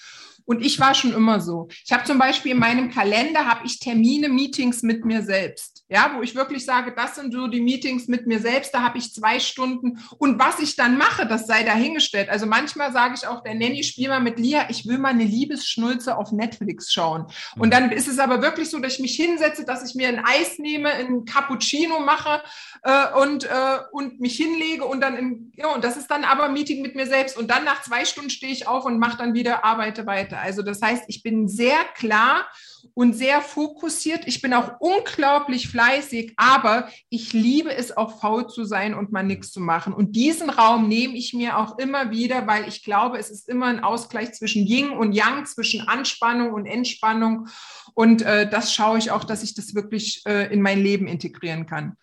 Und 0.44 0.64
ich 0.64 0.80
war 0.80 0.94
schon 0.94 1.12
immer 1.12 1.40
so. 1.40 1.68
Ich 1.84 1.92
habe 1.92 2.04
zum 2.04 2.18
Beispiel 2.18 2.52
in 2.52 2.58
meinem 2.58 2.90
Kalender 2.90 3.46
habe 3.46 3.66
ich 3.66 3.78
Termine, 3.78 4.28
Meetings 4.28 4.82
mit 4.82 5.04
mir 5.04 5.22
selbst. 5.22 5.71
Ja, 5.92 6.12
wo 6.16 6.22
ich 6.22 6.34
wirklich 6.34 6.64
sage, 6.64 6.94
das 6.96 7.16
sind 7.16 7.34
so 7.34 7.48
die 7.48 7.60
Meetings 7.60 8.08
mit 8.08 8.26
mir 8.26 8.40
selbst, 8.40 8.72
da 8.72 8.80
habe 8.80 8.96
ich 8.96 9.12
zwei 9.12 9.38
Stunden. 9.38 10.02
Und 10.16 10.38
was 10.38 10.58
ich 10.58 10.74
dann 10.74 10.96
mache, 10.96 11.26
das 11.26 11.46
sei 11.46 11.64
dahingestellt. 11.64 12.30
Also 12.30 12.46
manchmal 12.46 12.92
sage 12.92 13.12
ich 13.14 13.26
auch 13.26 13.42
der 13.42 13.54
Nanny, 13.54 13.84
spiel 13.84 14.08
mal 14.08 14.20
mit 14.20 14.38
Lia, 14.38 14.70
ich 14.70 14.88
will 14.88 14.96
mal 14.96 15.10
eine 15.10 15.24
Liebesschnulze 15.24 16.16
auf 16.16 16.32
Netflix 16.32 16.94
schauen. 16.94 17.26
Und 17.58 17.74
dann 17.74 17.92
ist 17.92 18.08
es 18.08 18.18
aber 18.18 18.40
wirklich 18.40 18.70
so, 18.70 18.78
dass 18.78 18.94
ich 18.94 19.00
mich 19.00 19.16
hinsetze, 19.16 19.66
dass 19.66 19.86
ich 19.86 19.94
mir 19.94 20.08
ein 20.08 20.24
Eis 20.24 20.58
nehme, 20.58 20.88
ein 20.88 21.26
Cappuccino 21.26 22.00
mache 22.00 22.42
äh, 22.84 23.12
und, 23.20 23.44
äh, 23.44 23.78
und 23.90 24.18
mich 24.18 24.38
hinlege 24.38 24.86
und 24.86 25.02
dann 25.02 25.18
im, 25.18 25.52
ja, 25.56 25.74
und 25.74 25.84
das 25.84 25.98
ist 25.98 26.10
dann 26.10 26.24
aber 26.24 26.44
ein 26.44 26.54
Meeting 26.54 26.80
mit 26.80 26.94
mir 26.94 27.06
selbst. 27.06 27.36
Und 27.36 27.50
dann 27.50 27.64
nach 27.66 27.82
zwei 27.82 28.06
Stunden 28.06 28.30
stehe 28.30 28.52
ich 28.54 28.66
auf 28.66 28.86
und 28.86 28.98
mache 28.98 29.18
dann 29.18 29.34
wieder, 29.34 29.62
arbeite 29.62 30.06
weiter. 30.06 30.40
Also 30.40 30.62
das 30.62 30.80
heißt, 30.80 31.04
ich 31.08 31.22
bin 31.22 31.48
sehr 31.48 31.84
klar 31.94 32.46
und 32.94 33.14
sehr 33.14 33.40
fokussiert. 33.40 34.26
Ich 34.26 34.42
bin 34.42 34.54
auch 34.54 34.72
unglaublich 34.80 35.68
fleißig, 35.68 36.34
aber 36.36 36.88
ich 37.08 37.32
liebe 37.32 37.74
es 37.74 37.96
auch 37.96 38.20
faul 38.20 38.48
zu 38.48 38.64
sein 38.64 38.94
und 38.94 39.12
mal 39.12 39.22
nichts 39.22 39.50
zu 39.52 39.60
machen. 39.60 39.92
Und 39.92 40.16
diesen 40.16 40.50
Raum 40.50 40.88
nehme 40.88 41.14
ich 41.14 41.32
mir 41.34 41.58
auch 41.58 41.78
immer 41.78 42.10
wieder, 42.10 42.46
weil 42.46 42.68
ich 42.68 42.82
glaube, 42.82 43.18
es 43.18 43.30
ist 43.30 43.48
immer 43.48 43.66
ein 43.66 43.82
Ausgleich 43.82 44.32
zwischen 44.32 44.66
Yin 44.66 44.90
und 44.90 45.12
Yang, 45.12 45.46
zwischen 45.46 45.88
Anspannung 45.88 46.52
und 46.52 46.66
Entspannung. 46.66 47.48
Und 47.94 48.22
äh, 48.22 48.48
das 48.48 48.72
schaue 48.74 48.98
ich 48.98 49.10
auch, 49.10 49.24
dass 49.24 49.42
ich 49.42 49.54
das 49.54 49.74
wirklich 49.74 50.22
äh, 50.26 50.52
in 50.52 50.62
mein 50.62 50.80
Leben 50.80 51.06
integrieren 51.06 51.66
kann 51.66 51.96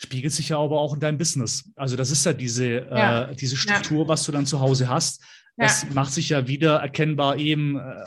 spiegelt 0.00 0.32
sich 0.32 0.50
ja 0.50 0.58
aber 0.58 0.78
auch 0.80 0.94
in 0.94 1.00
deinem 1.00 1.18
Business. 1.18 1.64
Also 1.74 1.96
das 1.96 2.12
ist 2.12 2.24
ja 2.24 2.32
diese, 2.32 2.86
ja. 2.88 3.24
Äh, 3.24 3.34
diese 3.34 3.56
Struktur, 3.56 4.02
ja. 4.02 4.08
was 4.08 4.22
du 4.22 4.30
dann 4.30 4.46
zu 4.46 4.60
Hause 4.60 4.88
hast. 4.88 5.20
Das 5.58 5.82
ja. 5.82 5.88
macht 5.92 6.12
sich 6.12 6.30
ja 6.30 6.46
wieder 6.46 6.76
erkennbar 6.76 7.36
eben 7.36 7.78
äh, 7.78 8.04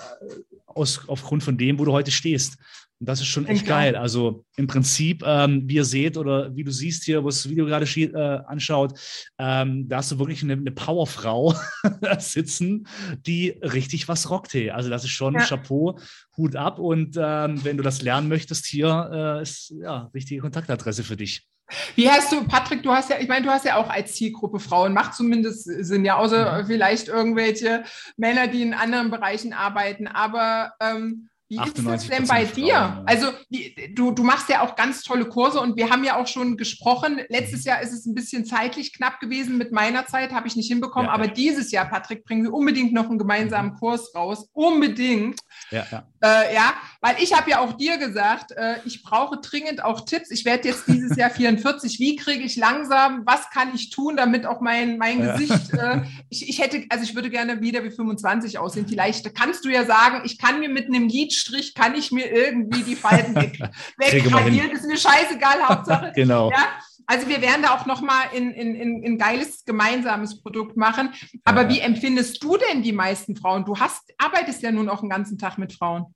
aus, 0.65 1.07
aufgrund 1.07 1.43
von 1.43 1.57
dem, 1.57 1.77
wo 1.77 1.85
du 1.85 1.91
heute 1.91 2.11
stehst. 2.11 2.57
Und 3.01 3.09
das 3.09 3.19
ist 3.19 3.27
schon 3.27 3.47
echt 3.47 3.65
geil. 3.65 3.95
Also 3.95 4.45
im 4.57 4.67
Prinzip, 4.67 5.23
ähm, 5.25 5.63
wie 5.65 5.73
ihr 5.73 5.85
seht 5.85 6.17
oder 6.17 6.55
wie 6.55 6.63
du 6.63 6.71
siehst 6.71 7.03
hier, 7.03 7.23
wo 7.23 7.29
das 7.29 7.49
Video 7.49 7.65
gerade 7.65 7.85
äh, 7.85 8.45
anschaut, 8.45 8.93
ähm, 9.39 9.89
da 9.89 9.97
hast 9.97 10.11
du 10.11 10.19
wirklich 10.19 10.43
eine, 10.43 10.53
eine 10.53 10.71
Powerfrau 10.71 11.55
sitzen, 12.19 12.87
die 13.25 13.57
richtig 13.63 14.07
was 14.07 14.29
rockt. 14.29 14.53
Hey. 14.53 14.69
Also 14.69 14.91
das 14.91 15.03
ist 15.03 15.09
schon 15.09 15.33
ja. 15.33 15.41
Chapeau, 15.41 15.97
Hut 16.37 16.55
ab. 16.55 16.77
Und 16.77 17.17
ähm, 17.19 17.63
wenn 17.65 17.77
du 17.77 17.83
das 17.83 18.03
lernen 18.03 18.29
möchtest, 18.29 18.67
hier 18.67 19.09
äh, 19.11 19.41
ist 19.41 19.73
ja 19.81 20.11
richtige 20.13 20.41
Kontaktadresse 20.41 21.03
für 21.03 21.17
dich. 21.17 21.50
Wie 21.95 22.10
hast 22.10 22.31
du, 22.31 22.43
Patrick, 22.45 22.84
du 22.84 22.91
hast 22.91 23.10
ja, 23.10 23.17
ich 23.19 23.27
meine, 23.27 23.45
du 23.45 23.51
hast 23.51 23.65
ja 23.65 23.77
auch 23.77 23.89
als 23.89 24.13
Zielgruppe 24.13 24.60
Frauen, 24.60 24.93
macht 24.93 25.15
zumindest 25.15 25.63
Sinn, 25.63 26.05
ja, 26.05 26.17
außer 26.17 26.63
mhm. 26.63 26.67
vielleicht 26.67 27.07
irgendwelche 27.07 27.84
Männer, 28.17 28.47
die 28.47 28.62
in 28.62 28.73
anderen 28.73 29.10
Bereichen 29.10 29.53
arbeiten, 29.53 30.07
aber 30.07 30.73
ähm, 30.79 31.29
wie 31.51 31.57
ist 31.57 31.85
das 31.85 32.07
denn 32.07 32.25
bei 32.27 32.45
dir? 32.45 32.75
Frauen, 32.75 33.03
also 33.05 33.27
wie, 33.49 33.93
du, 33.93 34.11
du 34.11 34.23
machst 34.23 34.47
ja 34.47 34.61
auch 34.61 34.77
ganz 34.77 35.03
tolle 35.03 35.25
Kurse 35.25 35.59
und 35.59 35.75
wir 35.75 35.89
haben 35.89 36.05
ja 36.05 36.15
auch 36.15 36.27
schon 36.27 36.55
gesprochen. 36.55 37.19
Letztes 37.27 37.65
Jahr 37.65 37.81
ist 37.81 37.91
es 37.91 38.05
ein 38.05 38.15
bisschen 38.15 38.45
zeitlich 38.45 38.93
knapp 38.93 39.19
gewesen 39.19 39.57
mit 39.57 39.73
meiner 39.73 40.05
Zeit, 40.05 40.31
habe 40.31 40.47
ich 40.47 40.55
nicht 40.55 40.69
hinbekommen. 40.69 41.07
Ja, 41.07 41.13
aber 41.13 41.25
ja. 41.25 41.33
dieses 41.33 41.71
Jahr, 41.71 41.89
Patrick, 41.89 42.23
bringen 42.23 42.43
wir 42.43 42.53
unbedingt 42.53 42.93
noch 42.93 43.09
einen 43.09 43.19
gemeinsamen 43.19 43.73
mhm. 43.73 43.79
Kurs 43.79 44.15
raus. 44.15 44.47
Unbedingt. 44.53 45.41
Ja, 45.71 45.85
ja. 45.91 46.03
Äh, 46.21 46.55
ja 46.55 46.73
weil 47.01 47.15
ich 47.19 47.35
habe 47.35 47.49
ja 47.49 47.59
auch 47.59 47.73
dir 47.73 47.97
gesagt, 47.97 48.51
äh, 48.51 48.75
ich 48.85 49.03
brauche 49.03 49.39
dringend 49.41 49.83
auch 49.83 50.05
Tipps. 50.05 50.29
Ich 50.29 50.45
werde 50.45 50.69
jetzt 50.69 50.87
dieses 50.87 51.17
Jahr 51.17 51.29
44. 51.31 51.99
Wie 51.99 52.15
kriege 52.15 52.43
ich 52.43 52.55
langsam, 52.55 53.23
was 53.25 53.49
kann 53.49 53.73
ich 53.73 53.89
tun, 53.89 54.15
damit 54.15 54.45
auch 54.45 54.61
mein, 54.61 54.97
mein 54.97 55.19
Gesicht, 55.21 55.73
äh, 55.73 56.01
ich, 56.29 56.47
ich 56.47 56.59
hätte, 56.59 56.85
also 56.89 57.03
ich 57.03 57.15
würde 57.15 57.29
gerne 57.29 57.59
wieder 57.59 57.83
wie 57.83 57.91
25 57.91 58.59
aussehen. 58.59 58.87
Vielleicht 58.87 59.33
kannst 59.35 59.65
du 59.65 59.69
ja 59.69 59.85
sagen, 59.85 60.21
ich 60.23 60.37
kann 60.37 60.59
mir 60.59 60.69
mit 60.69 60.85
einem 60.85 61.07
Lied 61.07 61.33
Strich 61.41 61.73
kann 61.73 61.95
ich 61.95 62.12
mir 62.12 62.32
irgendwie 62.32 62.84
die 62.84 62.95
Falten 62.95 63.36
weg, 63.36 63.60
wegradieren. 63.97 64.71
Ist 64.71 64.86
mir 64.86 64.97
scheißegal, 64.97 65.62
Hauptsache. 65.67 66.12
genau. 66.15 66.49
Ja? 66.51 66.80
Also 67.08 67.27
wir 67.27 67.41
werden 67.41 67.63
da 67.63 67.75
auch 67.75 67.86
nochmal 67.86 68.27
ein 68.34 68.51
in, 68.51 68.75
in, 68.75 69.04
in 69.04 69.17
geiles 69.17 69.65
gemeinsames 69.65 70.41
Produkt 70.41 70.77
machen. 70.77 71.13
Aber 71.43 71.63
ja. 71.63 71.69
wie 71.69 71.80
empfindest 71.80 72.41
du 72.43 72.58
denn 72.58 72.84
die 72.84 72.93
meisten 72.93 73.36
Frauen? 73.36 73.65
Du 73.65 73.77
hast, 73.77 74.13
arbeitest 74.17 74.62
ja 74.62 74.71
nun 74.71 74.88
auch 74.88 75.01
den 75.01 75.10
ganzen 75.10 75.38
Tag 75.38 75.58
mit 75.58 75.73
Frauen. 75.73 76.13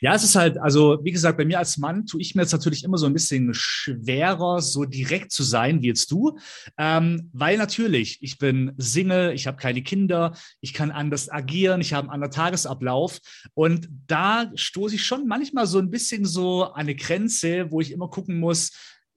Ja, 0.00 0.14
es 0.14 0.24
ist 0.24 0.34
halt, 0.34 0.58
also 0.58 0.98
wie 1.04 1.12
gesagt, 1.12 1.38
bei 1.38 1.44
mir 1.44 1.58
als 1.58 1.78
Mann 1.78 2.06
tue 2.06 2.20
ich 2.20 2.34
mir 2.34 2.42
jetzt 2.42 2.52
natürlich 2.52 2.82
immer 2.82 2.98
so 2.98 3.06
ein 3.06 3.12
bisschen 3.12 3.54
schwerer, 3.54 4.60
so 4.60 4.84
direkt 4.84 5.30
zu 5.30 5.44
sein 5.44 5.82
wie 5.82 5.86
jetzt 5.86 6.10
du, 6.10 6.36
ähm, 6.78 7.30
weil 7.32 7.56
natürlich, 7.56 8.18
ich 8.22 8.38
bin 8.38 8.72
Single, 8.76 9.32
ich 9.32 9.46
habe 9.46 9.56
keine 9.56 9.82
Kinder, 9.82 10.36
ich 10.60 10.74
kann 10.74 10.90
anders 10.90 11.30
agieren, 11.30 11.80
ich 11.80 11.92
habe 11.92 12.08
einen 12.08 12.14
anderen 12.14 12.32
Tagesablauf 12.32 13.20
und 13.54 13.88
da 14.08 14.50
stoße 14.54 14.96
ich 14.96 15.04
schon 15.04 15.28
manchmal 15.28 15.68
so 15.68 15.78
ein 15.78 15.90
bisschen 15.90 16.24
so 16.24 16.64
an 16.64 16.82
eine 16.82 16.96
Grenze, 16.96 17.70
wo 17.70 17.80
ich 17.80 17.92
immer 17.92 18.08
gucken 18.08 18.40
muss, 18.40 18.72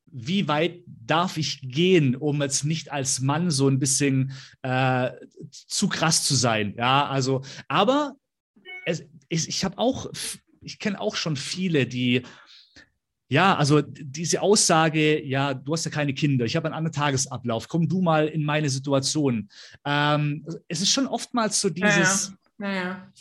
wie 0.06 0.48
weit 0.48 0.82
darf 0.86 1.38
ich 1.38 1.60
gehen, 1.62 2.16
um 2.16 2.42
jetzt 2.42 2.64
nicht 2.64 2.92
als 2.92 3.20
Mann 3.20 3.50
so 3.50 3.68
ein 3.68 3.80
bisschen 3.80 4.34
äh, 4.62 5.12
zu 5.50 5.90
krass 5.90 6.24
zu 6.24 6.36
sein. 6.36 6.76
Ja, 6.78 7.08
also, 7.08 7.42
aber 7.68 8.16
es, 8.86 9.04
ich, 9.30 9.48
ich 9.48 9.66
habe 9.66 9.78
auch, 9.78 10.08
ich 10.62 10.80
kenne 10.80 11.00
auch 11.00 11.16
schon 11.16 11.36
viele, 11.36 11.86
die 11.86 12.24
Ja, 13.28 13.56
also 13.56 13.82
diese 13.82 14.42
Aussage, 14.42 15.24
ja, 15.26 15.54
du 15.54 15.74
hast 15.74 15.86
ja 15.86 15.92
keine 15.92 16.14
Kinder, 16.14 16.46
ich 16.46 16.56
habe 16.56 16.68
einen 16.68 16.76
anderen 16.76 16.94
Tagesablauf, 16.94 17.68
komm 17.68 17.88
du 17.88 18.02
mal 18.02 18.28
in 18.28 18.44
meine 18.44 18.70
Situation. 18.70 19.50
Ähm, 19.84 20.46
es 20.68 20.82
ist 20.82 20.92
schon 20.92 21.08
oftmals 21.08 21.60
so 21.60 21.70
dieses. 21.70 22.34
Ja, 22.60 22.70
ja. 22.70 22.74
ja. 22.76 23.12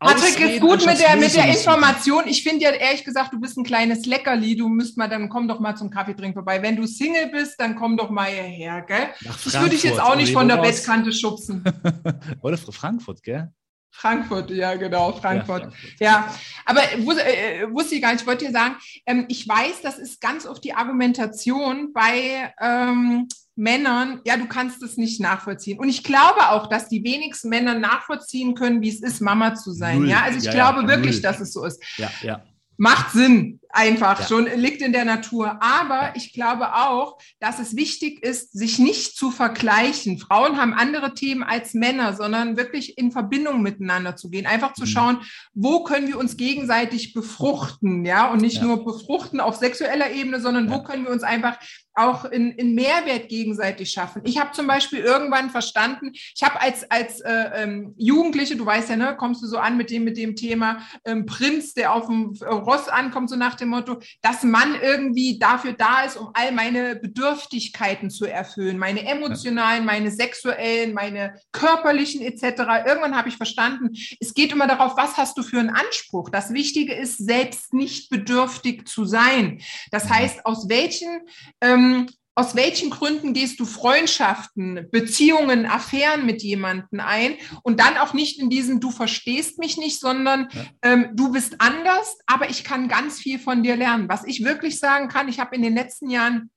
Patrick 0.00 0.40
ist 0.40 0.60
gut 0.60 0.84
mit 0.84 0.98
der, 0.98 1.16
mit 1.16 1.34
der 1.34 1.46
Information. 1.46 2.24
Ich 2.26 2.42
finde 2.42 2.64
ja 2.64 2.70
ehrlich 2.70 3.04
gesagt, 3.04 3.32
du 3.32 3.40
bist 3.40 3.56
ein 3.56 3.64
kleines 3.64 4.06
Leckerli. 4.06 4.56
Du 4.56 4.68
müsst 4.68 4.96
mal, 4.96 5.08
dann 5.08 5.28
komm 5.28 5.46
doch 5.46 5.60
mal 5.60 5.76
zum 5.76 5.90
Kaffee 5.90 6.14
trinken 6.14 6.34
vorbei. 6.34 6.60
Wenn 6.62 6.76
du 6.76 6.86
Single 6.86 7.30
bist, 7.30 7.60
dann 7.60 7.76
komm 7.76 7.96
doch 7.96 8.10
mal 8.10 8.26
hierher, 8.28 8.82
gell? 8.82 9.08
Das 9.24 9.60
würde 9.60 9.74
ich 9.74 9.82
jetzt 9.82 10.00
auch 10.00 10.16
nicht 10.16 10.32
von 10.32 10.48
der 10.48 10.56
Bettkante 10.56 11.12
schubsen. 11.12 11.62
Oder 12.40 12.56
Frankfurt, 12.56 13.22
gell? 13.22 13.52
Frankfurt, 13.94 14.50
ja, 14.50 14.74
genau, 14.74 15.12
Frankfurt. 15.12 15.62
Ja, 15.62 15.68
Frankfurt. 15.68 16.00
ja. 16.00 16.34
aber 16.64 16.80
äh, 16.82 17.70
wusste 17.70 17.94
ich 17.94 18.02
gar 18.02 18.12
nicht. 18.12 18.22
Ich 18.22 18.26
wollte 18.26 18.46
dir 18.46 18.52
sagen, 18.52 18.76
ähm, 19.06 19.26
ich 19.28 19.46
weiß, 19.46 19.82
das 19.82 19.98
ist 19.98 20.20
ganz 20.20 20.46
oft 20.46 20.64
die 20.64 20.74
Argumentation 20.74 21.92
bei 21.92 22.52
ähm, 22.60 23.28
Männern, 23.54 24.20
ja, 24.24 24.36
du 24.38 24.46
kannst 24.46 24.82
es 24.82 24.96
nicht 24.96 25.20
nachvollziehen. 25.20 25.78
Und 25.78 25.88
ich 25.88 26.02
glaube 26.02 26.48
auch, 26.50 26.68
dass 26.68 26.88
die 26.88 27.04
wenigsten 27.04 27.50
Männer 27.50 27.78
nachvollziehen 27.78 28.54
können, 28.54 28.80
wie 28.80 28.88
es 28.88 29.02
ist, 29.02 29.20
Mama 29.20 29.54
zu 29.54 29.72
sein. 29.72 30.00
Null. 30.00 30.08
Ja, 30.08 30.22
also 30.22 30.38
ich 30.38 30.44
ja, 30.44 30.52
glaube 30.52 30.82
ja, 30.82 30.88
wirklich, 30.88 31.16
null. 31.16 31.22
dass 31.22 31.40
es 31.40 31.52
so 31.52 31.64
ist. 31.64 31.82
Ja, 31.98 32.10
ja. 32.22 32.42
Macht 32.78 33.12
Sinn, 33.12 33.60
einfach 33.72 34.20
ja. 34.20 34.26
schon, 34.26 34.46
liegt 34.56 34.82
in 34.82 34.92
der 34.92 35.04
Natur. 35.04 35.58
Aber 35.60 36.12
ich 36.14 36.32
glaube 36.32 36.74
auch, 36.74 37.18
dass 37.40 37.58
es 37.58 37.74
wichtig 37.74 38.22
ist, 38.22 38.52
sich 38.52 38.78
nicht 38.78 39.16
zu 39.16 39.30
vergleichen. 39.30 40.18
Frauen 40.18 40.58
haben 40.58 40.74
andere 40.74 41.14
Themen 41.14 41.42
als 41.42 41.74
Männer, 41.74 42.14
sondern 42.14 42.56
wirklich 42.56 42.98
in 42.98 43.10
Verbindung 43.10 43.62
miteinander 43.62 44.14
zu 44.14 44.30
gehen. 44.30 44.46
Einfach 44.46 44.74
zu 44.74 44.82
mhm. 44.82 44.88
schauen, 44.88 45.18
wo 45.54 45.82
können 45.84 46.06
wir 46.06 46.18
uns 46.18 46.36
gegenseitig 46.36 47.14
befruchten, 47.14 48.04
ja, 48.04 48.30
und 48.30 48.42
nicht 48.42 48.58
ja. 48.58 48.64
nur 48.64 48.84
befruchten 48.84 49.40
auf 49.40 49.56
sexueller 49.56 50.12
Ebene, 50.12 50.40
sondern 50.40 50.70
wo 50.70 50.82
können 50.82 51.04
wir 51.04 51.10
uns 51.10 51.22
einfach 51.22 51.58
auch 51.94 52.24
in, 52.24 52.52
in 52.52 52.74
Mehrwert 52.74 53.28
gegenseitig 53.28 53.90
schaffen. 53.90 54.22
Ich 54.24 54.38
habe 54.38 54.52
zum 54.52 54.66
Beispiel 54.66 55.00
irgendwann 55.00 55.50
verstanden, 55.50 56.12
ich 56.12 56.42
habe 56.42 56.60
als, 56.60 56.90
als 56.90 57.20
äh, 57.20 57.50
ähm, 57.54 57.94
Jugendliche, 57.98 58.56
du 58.56 58.64
weißt 58.64 58.90
ja, 58.90 58.96
ne, 58.96 59.16
kommst 59.16 59.42
du 59.42 59.46
so 59.46 59.58
an 59.58 59.76
mit 59.76 59.90
dem, 59.90 60.04
mit 60.04 60.16
dem 60.16 60.34
Thema 60.34 60.82
ähm, 61.04 61.26
Prinz, 61.26 61.74
der 61.74 61.92
auf 61.92 62.06
dem 62.06 62.34
Ross 62.42 62.88
ankommt, 62.88 63.28
so 63.28 63.36
nach 63.36 63.56
dem 63.56 63.68
Motto, 63.68 63.98
dass 64.22 64.42
man 64.42 64.74
irgendwie 64.80 65.38
dafür 65.38 65.72
da 65.72 66.04
ist, 66.04 66.16
um 66.16 66.30
all 66.34 66.52
meine 66.52 66.96
Bedürftigkeiten 66.96 68.10
zu 68.10 68.26
erfüllen, 68.26 68.78
meine 68.78 69.06
emotionalen, 69.06 69.84
meine 69.84 70.10
sexuellen, 70.10 70.94
meine 70.94 71.34
körperlichen 71.52 72.22
etc. 72.22 72.62
Irgendwann 72.86 73.16
habe 73.16 73.28
ich 73.28 73.36
verstanden, 73.36 73.90
es 74.20 74.32
geht 74.34 74.52
immer 74.52 74.66
darauf, 74.66 74.96
was 74.96 75.16
hast 75.16 75.36
du 75.36 75.42
für 75.42 75.58
einen 75.58 75.70
Anspruch. 75.70 76.30
Das 76.30 76.54
Wichtige 76.54 76.94
ist, 76.94 77.18
selbst 77.18 77.74
nicht 77.74 78.08
bedürftig 78.08 78.88
zu 78.88 79.04
sein. 79.04 79.60
Das 79.90 80.06
mhm. 80.06 80.10
heißt, 80.10 80.46
aus 80.46 80.68
welchen 80.68 81.20
ähm, 81.60 81.81
ähm, 81.82 82.08
aus 82.34 82.56
welchen 82.56 82.88
Gründen 82.88 83.34
gehst 83.34 83.60
du 83.60 83.66
Freundschaften, 83.66 84.88
Beziehungen, 84.90 85.66
Affären 85.66 86.24
mit 86.24 86.42
jemandem 86.42 87.00
ein 87.00 87.34
und 87.62 87.78
dann 87.78 87.98
auch 87.98 88.14
nicht 88.14 88.40
in 88.40 88.48
diesem 88.48 88.80
Du 88.80 88.90
verstehst 88.90 89.58
mich 89.58 89.76
nicht, 89.76 90.00
sondern 90.00 90.48
ja. 90.52 90.64
ähm, 90.82 91.10
du 91.12 91.30
bist 91.32 91.56
anders, 91.58 92.16
aber 92.26 92.48
ich 92.48 92.64
kann 92.64 92.88
ganz 92.88 93.18
viel 93.18 93.38
von 93.38 93.62
dir 93.62 93.76
lernen. 93.76 94.08
Was 94.08 94.24
ich 94.24 94.44
wirklich 94.44 94.78
sagen 94.78 95.08
kann, 95.08 95.28
ich 95.28 95.40
habe 95.40 95.54
in 95.54 95.62
den 95.62 95.74
letzten 95.74 96.08
Jahren, 96.08 96.50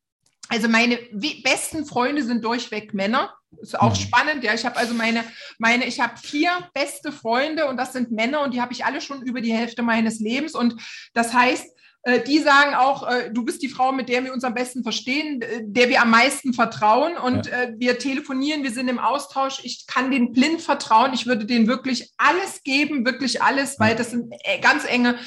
also 0.47 0.69
meine 0.69 0.97
besten 1.43 1.85
Freunde 1.85 2.23
sind 2.23 2.45
durchweg 2.45 2.93
Männer. 2.93 3.33
Ist 3.61 3.77
auch 3.77 3.97
mhm. 3.97 4.01
spannend, 4.01 4.43
ja. 4.45 4.53
Ich 4.53 4.65
habe 4.65 4.77
also 4.77 4.93
meine, 4.93 5.25
meine, 5.57 5.85
ich 5.85 5.99
habe 5.99 6.17
vier 6.17 6.51
beste 6.73 7.11
Freunde 7.11 7.67
und 7.67 7.75
das 7.75 7.91
sind 7.91 8.11
Männer 8.11 8.41
und 8.41 8.53
die 8.53 8.61
habe 8.61 8.71
ich 8.71 8.85
alle 8.85 9.01
schon 9.01 9.23
über 9.23 9.41
die 9.41 9.53
Hälfte 9.53 9.81
meines 9.81 10.19
Lebens. 10.21 10.55
Und 10.55 10.81
das 11.13 11.33
heißt, 11.33 11.67
die 12.27 12.37
sagen 12.39 12.75
auch, 12.75 13.09
äh, 13.09 13.31
du 13.31 13.43
bist 13.43 13.63
die 13.63 13.67
Frau, 13.67 13.91
mit 13.91 14.09
der 14.09 14.23
wir 14.23 14.31
uns 14.31 14.43
am 14.43 14.53
besten 14.53 14.83
verstehen, 14.83 15.43
der 15.61 15.89
wir 15.89 16.03
am 16.03 16.11
meisten 16.11 16.53
vertrauen 16.53 17.17
und 17.17 17.47
ja. 17.47 17.63
Äh, 17.63 17.73
wir 17.77 17.97
telefonieren, 17.97 18.63
wir 18.63 18.71
sind 18.71 18.89
im 18.89 18.99
Austausch. 18.99 19.61
Ich 19.63 19.87
kann 19.87 20.11
den 20.11 20.31
blind 20.31 20.61
vertrauen. 20.61 21.13
Ich 21.13 21.25
würde 21.25 21.45
denen 21.45 21.67
wirklich 21.67 22.13
alles 22.17 22.61
geben, 22.63 23.05
wirklich 23.05 23.41
alles, 23.41 23.79
weil 23.79 23.95
das 23.95 24.11
sind 24.11 24.31
ganz 24.61 24.85
enge 24.85 25.17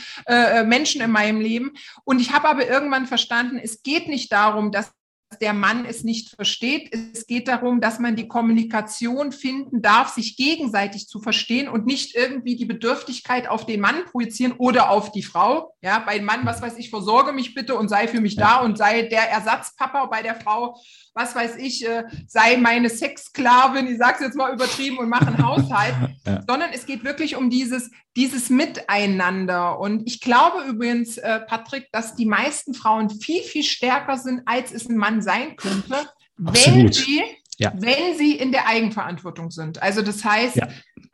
Menschen 0.65 1.01
in 1.01 1.11
meinem 1.11 1.41
Leben. 1.41 1.73
Und 2.05 2.21
ich 2.21 2.33
habe 2.33 2.49
aber 2.49 2.69
irgendwann 2.69 3.07
verstanden, 3.07 3.59
es 3.63 3.83
geht 3.83 4.09
nicht 4.09 4.33
darum, 4.33 4.71
dass 4.71 4.93
der 5.41 5.53
Mann 5.53 5.85
es 5.85 6.05
nicht 6.05 6.35
versteht. 6.35 6.93
Es 6.93 7.27
geht 7.27 7.49
darum, 7.49 7.81
dass 7.81 7.99
man 7.99 8.17
die 8.17 8.29
Kommunikation 8.29 9.31
finden 9.31 9.83
darf, 9.83 10.09
sich 10.09 10.37
gegenseitig 10.37 11.07
zu 11.07 11.21
verstehen 11.21 11.69
und 11.69 11.87
nicht 11.87 12.17
irgendwie 12.17 12.57
die 12.57 12.65
Bedürftigkeit 12.65 13.49
auf 13.49 13.67
den 13.67 13.81
Mann 13.81 14.05
projizieren 14.07 14.53
oder 14.53 14.91
auf 14.91 15.13
die 15.13 15.23
Frau. 15.23 15.75
Ja, 15.83 15.99
bei 16.01 16.19
dem 16.19 16.25
Mann, 16.25 16.47
was 16.47 16.63
weiß 16.63 16.79
ich, 16.79 16.91
versorge 16.91 17.33
mich 17.33 17.55
bitte 17.55 17.77
und 17.77 17.89
sei 17.89 18.09
für 18.09 18.21
mich 18.21 18.37
da 18.37 18.61
und 18.61 18.79
sei 18.79 19.03
der 19.03 19.31
Ersatzpapa. 19.31 20.07
Bei 20.07 20.23
der 20.23 20.35
Frau, 20.35 20.81
was 21.15 21.35
weiß 21.35 21.57
ich, 21.57 21.87
äh, 21.87 22.05
sei 22.27 22.57
meine 22.57 22.89
Sexsklavin, 22.89 23.87
ich 23.87 23.99
sage 23.99 24.15
es 24.15 24.21
jetzt 24.21 24.37
mal 24.37 24.53
übertrieben 24.53 24.99
und 24.99 25.09
mache 25.09 25.27
einen 25.27 25.45
Haushalt. 25.47 25.95
Ja. 26.27 26.41
Sondern 26.49 26.71
es 26.73 26.87
geht 26.87 27.05
wirklich 27.05 27.37
um 27.37 27.51
dieses, 27.51 27.91
dieses 28.17 28.51
Miteinander. 28.51 29.79
Und 29.79 30.03
ich 30.07 30.21
glaube 30.21 30.65
übrigens, 30.65 31.19
äh, 31.19 31.41
Patrick, 31.41 31.89
dass 31.93 32.17
die 32.17 32.27
meisten 32.27 32.75
Frauen 32.75 33.11
viel, 33.11 33.43
viel 33.43 33.63
stärker 33.63 34.17
sind, 34.17 34.43
als 34.47 34.73
es 34.73 34.89
ein 34.89 34.97
Mann 34.97 35.18
sein 35.23 35.57
könnte, 35.57 36.09
Absolut. 36.39 36.55
wenn 36.55 36.93
sie 36.93 37.23
ja. 37.59 37.73
wenn 37.75 38.17
sie 38.17 38.37
in 38.37 38.53
der 38.53 38.67
Eigenverantwortung 38.67 39.51
sind. 39.51 39.83
Also 39.83 40.01
das 40.01 40.25
heißt, 40.25 40.57
ja. 40.57 40.69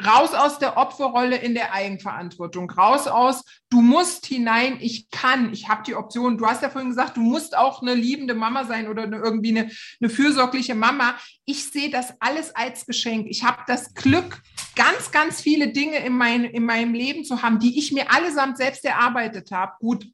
raus 0.04 0.34
aus 0.34 0.58
der 0.58 0.76
Opferrolle 0.76 1.36
in 1.36 1.54
der 1.54 1.72
Eigenverantwortung, 1.72 2.70
raus 2.70 3.06
aus, 3.06 3.44
du 3.70 3.80
musst 3.80 4.26
hinein, 4.26 4.76
ich 4.80 5.10
kann, 5.10 5.52
ich 5.52 5.68
habe 5.68 5.82
die 5.84 5.94
Option. 5.94 6.36
Du 6.36 6.46
hast 6.46 6.62
ja 6.62 6.68
vorhin 6.68 6.90
gesagt, 6.90 7.16
du 7.16 7.22
musst 7.22 7.56
auch 7.56 7.80
eine 7.80 7.94
liebende 7.94 8.34
Mama 8.34 8.64
sein 8.64 8.88
oder 8.88 9.04
eine, 9.04 9.16
irgendwie 9.16 9.58
eine, 9.58 9.70
eine 10.00 10.10
fürsorgliche 10.10 10.74
Mama. 10.74 11.14
Ich 11.46 11.64
sehe 11.64 11.90
das 11.90 12.12
alles 12.20 12.54
als 12.54 12.84
Geschenk. 12.84 13.26
Ich 13.28 13.42
habe 13.42 13.62
das 13.66 13.94
Glück, 13.94 14.42
ganz, 14.76 15.10
ganz 15.12 15.40
viele 15.40 15.72
Dinge 15.72 15.96
in, 16.04 16.12
mein, 16.12 16.44
in 16.44 16.66
meinem 16.66 16.92
Leben 16.92 17.24
zu 17.24 17.42
haben, 17.42 17.58
die 17.58 17.78
ich 17.78 17.90
mir 17.90 18.12
allesamt 18.12 18.58
selbst 18.58 18.84
erarbeitet 18.84 19.50
habe. 19.50 19.72
Gut, 19.80 20.06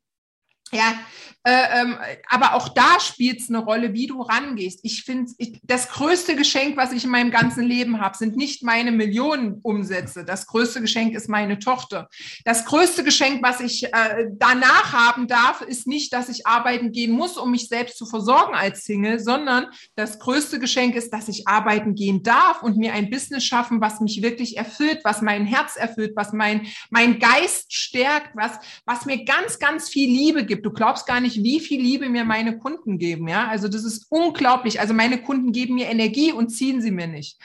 ja, 0.72 0.94
äh, 1.42 1.80
ähm, 1.80 1.96
aber 2.28 2.52
auch 2.52 2.68
da 2.68 3.00
spielt 3.00 3.40
es 3.40 3.48
eine 3.48 3.58
Rolle, 3.58 3.94
wie 3.94 4.06
du 4.06 4.20
rangehst. 4.20 4.80
Ich 4.82 5.04
finde, 5.04 5.32
das 5.62 5.88
größte 5.88 6.36
Geschenk, 6.36 6.76
was 6.76 6.92
ich 6.92 7.04
in 7.04 7.10
meinem 7.10 7.30
ganzen 7.30 7.64
Leben 7.64 7.98
habe, 7.98 8.14
sind 8.14 8.36
nicht 8.36 8.62
meine 8.62 8.92
Millionen 8.92 9.58
Umsätze. 9.62 10.26
Das 10.26 10.46
größte 10.46 10.82
Geschenk 10.82 11.14
ist 11.14 11.30
meine 11.30 11.58
Tochter. 11.58 12.10
Das 12.44 12.66
größte 12.66 13.04
Geschenk, 13.04 13.42
was 13.42 13.60
ich 13.60 13.84
äh, 13.84 14.26
danach 14.32 14.92
haben 14.92 15.28
darf, 15.28 15.62
ist 15.62 15.86
nicht, 15.86 16.12
dass 16.12 16.28
ich 16.28 16.46
arbeiten 16.46 16.92
gehen 16.92 17.12
muss, 17.12 17.38
um 17.38 17.52
mich 17.52 17.68
selbst 17.68 17.96
zu 17.96 18.04
versorgen 18.04 18.54
als 18.54 18.84
Single, 18.84 19.18
sondern 19.18 19.68
das 19.94 20.18
größte 20.18 20.58
Geschenk 20.58 20.94
ist, 20.94 21.10
dass 21.10 21.28
ich 21.28 21.48
arbeiten 21.48 21.94
gehen 21.94 22.22
darf 22.22 22.62
und 22.62 22.76
mir 22.76 22.92
ein 22.92 23.08
Business 23.08 23.44
schaffen, 23.44 23.80
was 23.80 24.00
mich 24.00 24.20
wirklich 24.20 24.58
erfüllt, 24.58 25.00
was 25.04 25.22
mein 25.22 25.46
Herz 25.46 25.76
erfüllt, 25.76 26.12
was 26.16 26.34
mein, 26.34 26.66
mein 26.90 27.18
Geist 27.18 27.72
stärkt, 27.72 28.36
was, 28.36 28.58
was 28.84 29.06
mir 29.06 29.24
ganz, 29.24 29.58
ganz 29.58 29.88
viel 29.88 30.10
Liebe 30.10 30.44
gibt. 30.44 30.59
Du 30.62 30.70
glaubst 30.70 31.06
gar 31.06 31.20
nicht, 31.20 31.42
wie 31.42 31.60
viel 31.60 31.80
Liebe 31.80 32.08
mir 32.08 32.24
meine 32.24 32.58
Kunden 32.58 32.98
geben. 32.98 33.28
Ja, 33.28 33.48
also 33.48 33.68
das 33.68 33.84
ist 33.84 34.06
unglaublich. 34.10 34.80
Also 34.80 34.94
meine 34.94 35.22
Kunden 35.22 35.52
geben 35.52 35.74
mir 35.74 35.88
Energie 35.88 36.32
und 36.32 36.48
ziehen 36.50 36.80
sie 36.80 36.90
mir 36.90 37.06
nicht. 37.06 37.38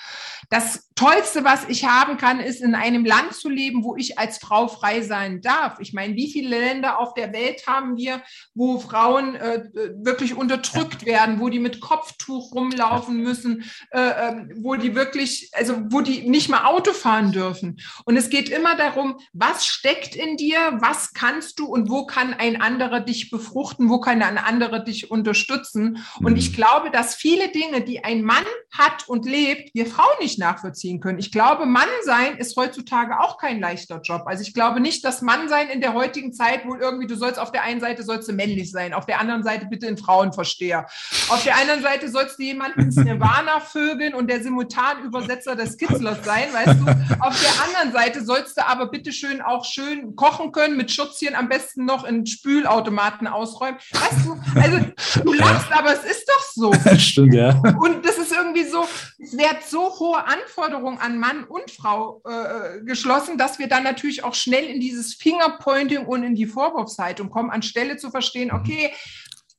Das 0.50 0.90
Tollste, 0.96 1.44
was 1.44 1.68
ich 1.68 1.86
haben 1.86 2.18
kann, 2.18 2.40
ist 2.40 2.62
in 2.62 2.74
einem 2.74 3.04
Land 3.04 3.34
zu 3.34 3.50
leben, 3.50 3.84
wo 3.84 3.98
ich 3.98 4.18
als 4.18 4.38
Frau 4.38 4.70
frei 4.70 5.02
sein 5.02 5.42
darf. 5.42 5.80
Ich 5.80 5.92
meine, 5.92 6.16
wie 6.16 6.32
viele 6.32 6.58
Länder 6.58 7.00
auf 7.00 7.14
der 7.14 7.34
Welt 7.34 7.68
haben 7.68 7.98
wir, 7.98 8.22
wo 8.54 8.80
Frauen 8.80 9.36
äh, 9.36 9.66
wirklich 9.98 10.36
unterdrückt 10.36 11.06
werden, 11.06 11.42
wo 11.42 11.50
die 11.50 11.60
mit 11.60 11.82
Kopftuch 11.82 12.54
rumlaufen 12.54 13.18
müssen, 13.18 13.66
äh, 13.92 14.00
äh, 14.00 14.48
wo 14.56 14.76
die 14.76 14.96
wirklich, 14.96 15.50
also 15.54 15.76
wo 15.90 16.00
die 16.00 16.30
nicht 16.30 16.50
mal 16.50 16.64
Auto 16.64 16.94
fahren 16.94 17.34
dürfen. 17.34 17.82
Und 18.06 18.16
es 18.16 18.30
geht 18.30 18.48
immer 18.48 18.78
darum, 18.78 19.20
was 19.34 19.66
steckt 19.66 20.16
in 20.16 20.38
dir, 20.38 20.78
was 20.80 21.14
kannst 21.14 21.60
du 21.60 21.66
und 21.66 21.90
wo 21.90 22.06
kann 22.06 22.34
ein 22.34 22.62
anderer 22.62 23.02
dich 23.06 23.30
befruchten, 23.30 23.90
wo 23.90 24.00
kann 24.00 24.22
ein 24.22 24.38
anderer 24.38 24.80
dich 24.80 25.12
unterstützen. 25.12 26.06
Und 26.22 26.38
ich 26.38 26.52
mhm. 26.52 26.56
glaube, 26.56 26.92
dass 26.92 27.16
viele 27.16 27.50
Dinge, 27.50 27.82
die 27.82 28.04
ein 28.04 28.24
Mann 28.24 28.46
hat 28.72 29.08
und 29.08 29.26
lebt, 29.26 29.74
wir 29.74 29.86
Frauen 29.86 30.18
nicht 30.20 30.40
nachvollziehen 30.40 31.00
können. 31.00 31.20
Ich 31.20 31.32
glaube, 31.32 31.66
Mannsein 31.66 32.38
ist 32.38 32.56
heutzutage 32.58 33.20
auch 33.20 33.38
kein 33.38 33.60
leichter 33.60 34.02
Job. 34.02 34.24
Also 34.26 34.42
ich 34.42 34.54
glaube 34.54 34.80
nicht, 34.80 35.06
dass 35.06 35.22
Mannsein 35.22 35.70
in 35.70 35.82
der 35.82 35.94
heutigen 35.94 36.34
Zeit 36.34 36.66
wohl 36.66 36.80
irgendwie, 36.80 37.08
du 37.08 37.16
sollst 37.16 37.40
auf 37.40 37.52
der 37.52 37.64
einen 37.64 37.80
Seite 37.80 38.04
sollst 38.04 38.28
du 38.28 38.34
männlich 38.34 38.72
sein, 38.72 38.94
auf 38.94 39.06
der 39.06 39.20
anderen 39.20 39.44
Seite 39.44 39.68
bitte 39.68 39.88
in 39.88 39.98
Frauenversteher. 39.98 40.88
Auf 41.30 41.44
der 41.44 41.58
anderen 41.58 41.82
Seite 41.82 42.10
sollst 42.10 42.40
du 42.40 42.44
jemanden 42.44 42.82
ins 42.82 42.96
Nirvana 42.96 43.60
vögeln 43.60 44.14
und 44.14 44.30
der 44.30 44.42
Simultanübersetzer 44.42 45.56
des 45.56 45.78
Kitzlers 45.78 46.24
sein, 46.24 46.52
weißt 46.52 46.80
du. 46.80 46.86
Auf 47.20 47.40
der 47.42 47.64
anderen 47.66 47.92
Seite 47.92 48.24
sollst 48.24 48.58
du 48.58 48.66
aber 48.66 48.88
bitte 48.88 49.12
schön 49.12 49.42
auch 49.42 49.66
schön 49.66 50.16
kochen 50.16 50.52
können 50.52 50.78
mit 50.78 50.92
Schutzchen, 50.92 51.36
am 51.36 51.50
besten 51.50 51.86
noch 51.86 52.04
in 52.04 52.26
Spülautomaten 52.26 52.95
Gemüseautomaten 52.96 53.28
ausräumen. 53.28 53.78
Weißt 53.92 54.26
du, 54.26 54.60
also 54.60 55.24
du 55.24 55.34
lachst, 55.38 55.72
aber 55.72 55.94
es 55.94 56.04
ist 56.04 56.28
doch 56.28 56.44
so. 56.54 56.74
Stimmt, 56.98 57.34
ja. 57.34 57.50
Und 57.80 58.06
das 58.06 58.18
ist 58.18 58.32
irgendwie 58.32 58.64
so, 58.64 58.86
es 59.20 59.38
wird 59.38 59.64
so 59.68 60.00
hohe 60.00 60.24
Anforderungen 60.26 60.98
an 61.00 61.20
Mann 61.20 61.44
und 61.44 61.70
Frau 61.72 62.22
äh, 62.26 62.84
geschlossen, 62.84 63.38
dass 63.38 63.60
wir 63.60 63.68
dann 63.68 63.84
natürlich 63.84 64.24
auch 64.24 64.34
schnell 64.34 64.66
in 64.66 64.80
dieses 64.80 65.16
Fingerpointing 65.16 66.06
und 66.06 66.24
in 66.24 66.36
die 66.36 66.46
Vorwurfshaltung 66.46 67.30
kommen, 67.30 67.50
anstelle 67.50 67.98
zu 67.98 68.12
verstehen, 68.12 68.52
okay, 68.52 68.92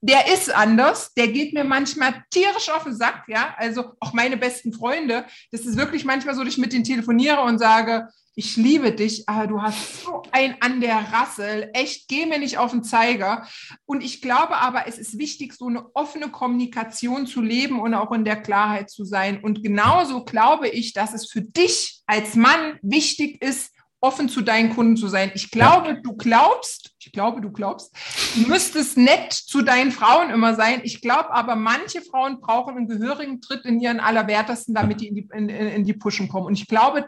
der 0.07 0.33
ist 0.33 0.55
anders, 0.55 1.13
der 1.15 1.29
geht 1.29 1.53
mir 1.53 1.65
manchmal 1.65 2.25
tierisch 2.31 2.71
auf 2.71 2.85
den 2.85 2.95
Sack, 2.95 3.25
ja. 3.29 3.55
Also 3.57 3.93
auch 4.01 4.13
meine 4.13 4.37
besten 4.37 4.73
Freunde, 4.73 5.27
das 5.51 5.63
ist 5.63 5.77
wirklich 5.77 6.05
manchmal 6.05 6.35
so, 6.35 6.45
dass 6.45 6.53
ich 6.53 6.59
mit 6.59 6.73
denen 6.73 6.85
telefoniere 6.85 7.41
und 7.43 7.59
sage, 7.59 8.09
ich 8.39 8.57
liebe 8.57 8.93
dich, 8.93 9.27
aber 9.29 9.47
du 9.47 9.63
hast 9.63 10.05
so 10.05 10.23
ein 10.31 10.61
an 10.61 10.83
der 10.83 11.11
Rassel. 11.11 11.71
Echt, 11.73 12.07
geh 12.07 12.27
mir 12.27 12.39
nicht 12.39 12.59
auf 12.59 12.71
den 12.71 12.85
Zeiger. 12.85 13.49
Und 13.87 14.05
ich 14.05 14.21
glaube 14.21 14.59
aber, 14.59 14.87
es 14.87 14.99
ist 14.99 15.19
wichtig, 15.19 15.55
so 15.55 15.69
eine 15.69 15.87
offene 15.95 16.29
Kommunikation 16.29 17.27
zu 17.27 17.41
leben 17.41 17.81
und 17.81 17.95
auch 17.95 18.13
in 18.13 18.27
der 18.27 18.37
Klarheit 18.37 18.91
zu 18.91 19.07
sein. 19.07 19.43
Und 19.43 19.63
genauso 19.63 20.23
glaube 20.23 20.69
ich, 20.69 20.93
dass 20.93 21.15
es 21.15 21.31
für 21.31 21.41
dich 21.41 22.03
als 22.07 22.35
Mann 22.35 22.79
wichtig 22.83 23.43
ist, 23.43 23.73
offen 24.07 24.29
zu 24.29 24.41
deinen 24.41 24.71
Kunden 24.71 24.97
zu 24.97 25.09
sein. 25.09 25.33
Ich 25.35 25.51
glaube, 25.51 25.89
ja. 25.89 26.01
du 26.01 26.17
glaubst, 26.17 26.95
ich 27.01 27.11
glaube, 27.11 27.41
du 27.41 27.51
glaubst, 27.51 27.93
du 28.37 28.47
müsstest 28.47 28.97
nett 28.97 29.33
zu 29.33 29.63
deinen 29.63 29.91
Frauen 29.91 30.31
immer 30.31 30.55
sein. 30.55 30.81
Ich 30.85 31.01
glaube 31.01 31.33
aber, 31.35 31.57
manche 31.57 32.01
Frauen 32.01 32.41
brauchen 32.41 32.77
einen 32.77 32.89
gehörigen 32.89 33.41
Tritt 33.41 33.65
in 33.65 33.81
ihren 33.81 33.99
Allerwertesten, 33.99 34.75
damit 34.75 35.01
die 35.01 35.09
in 35.09 35.15
die, 35.17 35.29
in, 35.35 35.49
in 35.49 35.85
die 35.85 35.95
Pushen 35.95 36.29
kommen. 36.29 36.47
Und 36.47 36.55
ich 36.55 36.69
glaube, 36.69 37.07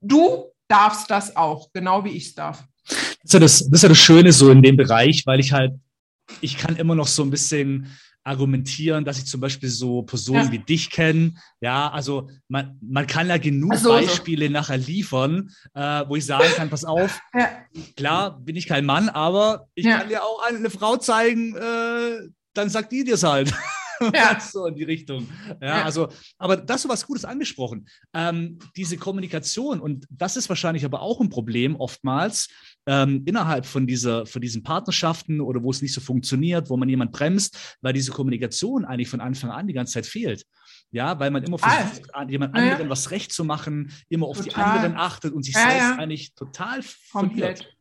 du 0.00 0.44
darfst 0.68 1.10
das 1.10 1.36
auch, 1.36 1.72
genau 1.72 2.04
wie 2.04 2.10
ich 2.10 2.28
es 2.28 2.34
darf. 2.34 2.64
Das 2.88 2.98
ist, 3.24 3.32
ja 3.32 3.40
das, 3.40 3.58
das 3.58 3.72
ist 3.72 3.82
ja 3.82 3.88
das 3.88 3.98
Schöne 3.98 4.32
so 4.32 4.50
in 4.50 4.62
dem 4.62 4.76
Bereich, 4.76 5.26
weil 5.26 5.40
ich 5.40 5.52
halt, 5.52 5.72
ich 6.40 6.56
kann 6.58 6.76
immer 6.76 6.94
noch 6.94 7.08
so 7.08 7.22
ein 7.24 7.30
bisschen 7.30 7.90
argumentieren, 8.26 9.04
dass 9.04 9.18
ich 9.18 9.26
zum 9.26 9.40
Beispiel 9.40 9.68
so 9.68 10.02
Personen 10.02 10.46
ja. 10.46 10.52
wie 10.52 10.58
dich 10.58 10.90
kenne. 10.90 11.34
Ja, 11.60 11.88
also 11.90 12.28
man, 12.48 12.76
man 12.80 13.06
kann 13.06 13.28
ja 13.28 13.38
genug 13.38 13.76
so, 13.76 13.90
Beispiele 13.90 14.46
so. 14.46 14.52
nachher 14.52 14.78
liefern, 14.78 15.50
äh, 15.74 16.04
wo 16.08 16.16
ich 16.16 16.26
sagen 16.26 16.48
kann, 16.56 16.68
pass 16.68 16.84
auf, 16.84 17.20
ja. 17.32 17.48
klar 17.96 18.38
bin 18.40 18.56
ich 18.56 18.66
kein 18.66 18.84
Mann, 18.84 19.08
aber 19.08 19.68
ich 19.74 19.84
ja. 19.84 19.98
kann 19.98 20.08
dir 20.08 20.24
auch 20.24 20.42
eine 20.46 20.70
Frau 20.70 20.96
zeigen, 20.96 21.54
äh, 21.56 22.28
dann 22.52 22.68
sagt 22.68 22.90
die 22.92 23.04
dir 23.04 23.14
es 23.14 23.22
halt. 23.22 23.52
Ja. 24.12 24.38
so 24.38 24.66
in 24.66 24.74
die 24.74 24.84
Richtung. 24.84 25.26
Ja, 25.58 25.82
also, 25.82 26.08
aber 26.36 26.58
das 26.58 26.84
ist 26.84 26.90
was 26.90 27.06
Gutes 27.06 27.24
angesprochen. 27.24 27.88
Ähm, 28.12 28.58
diese 28.76 28.98
Kommunikation, 28.98 29.80
und 29.80 30.06
das 30.10 30.36
ist 30.36 30.50
wahrscheinlich 30.50 30.84
aber 30.84 31.00
auch 31.00 31.18
ein 31.18 31.30
Problem 31.30 31.76
oftmals 31.76 32.50
ähm, 32.86 33.22
innerhalb 33.26 33.66
von, 33.66 33.86
dieser, 33.86 34.26
von 34.26 34.40
diesen 34.40 34.62
Partnerschaften 34.62 35.40
oder 35.40 35.62
wo 35.62 35.70
es 35.70 35.82
nicht 35.82 35.92
so 35.92 36.00
funktioniert, 36.00 36.70
wo 36.70 36.76
man 36.76 36.88
jemand 36.88 37.12
bremst, 37.12 37.76
weil 37.80 37.92
diese 37.92 38.12
Kommunikation 38.12 38.84
eigentlich 38.84 39.08
von 39.08 39.20
Anfang 39.20 39.50
an 39.50 39.66
die 39.66 39.74
ganze 39.74 39.94
Zeit 39.94 40.06
fehlt. 40.06 40.46
Ja, 40.92 41.18
weil 41.18 41.30
man 41.30 41.42
immer 41.42 41.58
versucht, 41.58 42.14
ah. 42.14 42.24
jemand 42.28 42.54
anderen 42.54 42.84
ja. 42.84 42.88
was 42.88 43.10
recht 43.10 43.32
zu 43.32 43.44
machen, 43.44 43.92
immer 44.08 44.26
auf 44.26 44.38
total. 44.38 44.52
die 44.52 44.60
anderen 44.60 44.96
achtet 44.96 45.34
und 45.34 45.42
sich 45.42 45.54
selbst 45.54 45.98
eigentlich 45.98 46.34
total. 46.34 46.80
Verliert. 46.82 47.75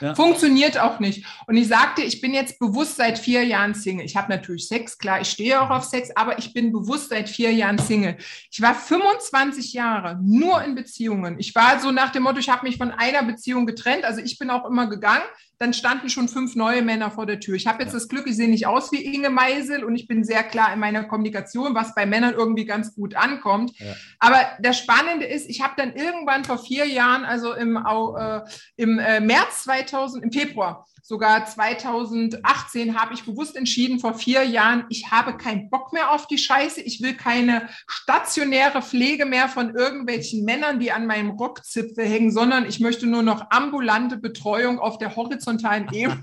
Ja. 0.00 0.14
Funktioniert 0.14 0.78
auch 0.78 1.00
nicht. 1.00 1.24
Und 1.46 1.56
ich 1.56 1.68
sagte, 1.68 2.02
ich 2.02 2.20
bin 2.20 2.34
jetzt 2.34 2.58
bewusst 2.58 2.96
seit 2.96 3.18
vier 3.18 3.44
Jahren 3.44 3.74
Single. 3.74 4.04
Ich 4.04 4.16
habe 4.16 4.30
natürlich 4.30 4.68
Sex, 4.68 4.98
klar, 4.98 5.20
ich 5.20 5.30
stehe 5.30 5.60
auch 5.60 5.70
auf 5.70 5.84
Sex, 5.84 6.10
aber 6.14 6.38
ich 6.38 6.52
bin 6.52 6.72
bewusst 6.72 7.10
seit 7.10 7.28
vier 7.28 7.52
Jahren 7.52 7.78
Single. 7.78 8.16
Ich 8.50 8.60
war 8.60 8.74
25 8.74 9.72
Jahre 9.72 10.18
nur 10.22 10.62
in 10.62 10.74
Beziehungen. 10.74 11.38
Ich 11.38 11.54
war 11.54 11.80
so 11.80 11.90
nach 11.90 12.10
dem 12.10 12.22
Motto, 12.22 12.38
ich 12.38 12.48
habe 12.48 12.66
mich 12.66 12.76
von 12.76 12.90
einer 12.90 13.22
Beziehung 13.22 13.66
getrennt. 13.66 14.04
Also 14.04 14.20
ich 14.20 14.38
bin 14.38 14.50
auch 14.50 14.64
immer 14.64 14.88
gegangen 14.88 15.24
dann 15.58 15.74
standen 15.74 16.08
schon 16.08 16.28
fünf 16.28 16.54
neue 16.54 16.82
Männer 16.82 17.10
vor 17.10 17.26
der 17.26 17.40
Tür. 17.40 17.56
Ich 17.56 17.66
habe 17.66 17.82
jetzt 17.82 17.92
das 17.92 18.08
Glück, 18.08 18.26
ich 18.26 18.36
sehe 18.36 18.48
nicht 18.48 18.66
aus 18.66 18.92
wie 18.92 19.04
Inge 19.04 19.30
Meisel 19.30 19.82
und 19.82 19.96
ich 19.96 20.06
bin 20.06 20.22
sehr 20.22 20.44
klar 20.44 20.72
in 20.72 20.78
meiner 20.78 21.04
Kommunikation, 21.04 21.74
was 21.74 21.94
bei 21.94 22.06
Männern 22.06 22.34
irgendwie 22.34 22.64
ganz 22.64 22.94
gut 22.94 23.16
ankommt. 23.16 23.76
Ja. 23.78 23.94
Aber 24.20 24.40
das 24.60 24.78
Spannende 24.78 25.26
ist, 25.26 25.50
ich 25.50 25.60
habe 25.60 25.74
dann 25.76 25.94
irgendwann 25.94 26.44
vor 26.44 26.58
vier 26.58 26.86
Jahren, 26.86 27.24
also 27.24 27.54
im, 27.54 27.76
äh, 27.76 28.40
im 28.76 28.98
äh, 29.00 29.20
März 29.20 29.64
2000, 29.64 30.22
im 30.22 30.32
Februar, 30.32 30.86
sogar 31.02 31.46
2018 31.46 33.00
habe 33.00 33.14
ich 33.14 33.24
bewusst 33.24 33.56
entschieden, 33.56 34.00
vor 34.00 34.14
vier 34.14 34.44
Jahren, 34.44 34.84
ich 34.88 35.10
habe 35.10 35.36
keinen 35.36 35.70
Bock 35.70 35.92
mehr 35.92 36.12
auf 36.12 36.26
die 36.26 36.38
Scheiße. 36.38 36.80
Ich 36.80 37.02
will 37.02 37.14
keine 37.14 37.68
stationäre 37.86 38.82
Pflege 38.82 39.26
mehr 39.26 39.48
von 39.48 39.74
irgendwelchen 39.74 40.44
Männern, 40.44 40.80
die 40.80 40.92
an 40.92 41.06
meinem 41.06 41.30
Rockzipfel 41.30 42.04
hängen, 42.04 42.30
sondern 42.30 42.66
ich 42.66 42.80
möchte 42.80 43.06
nur 43.06 43.22
noch 43.22 43.50
ambulante 43.50 44.16
Betreuung 44.16 44.78
auf 44.78 44.98
der 44.98 45.16
horizontalen 45.16 45.88
Ebene. 45.92 46.22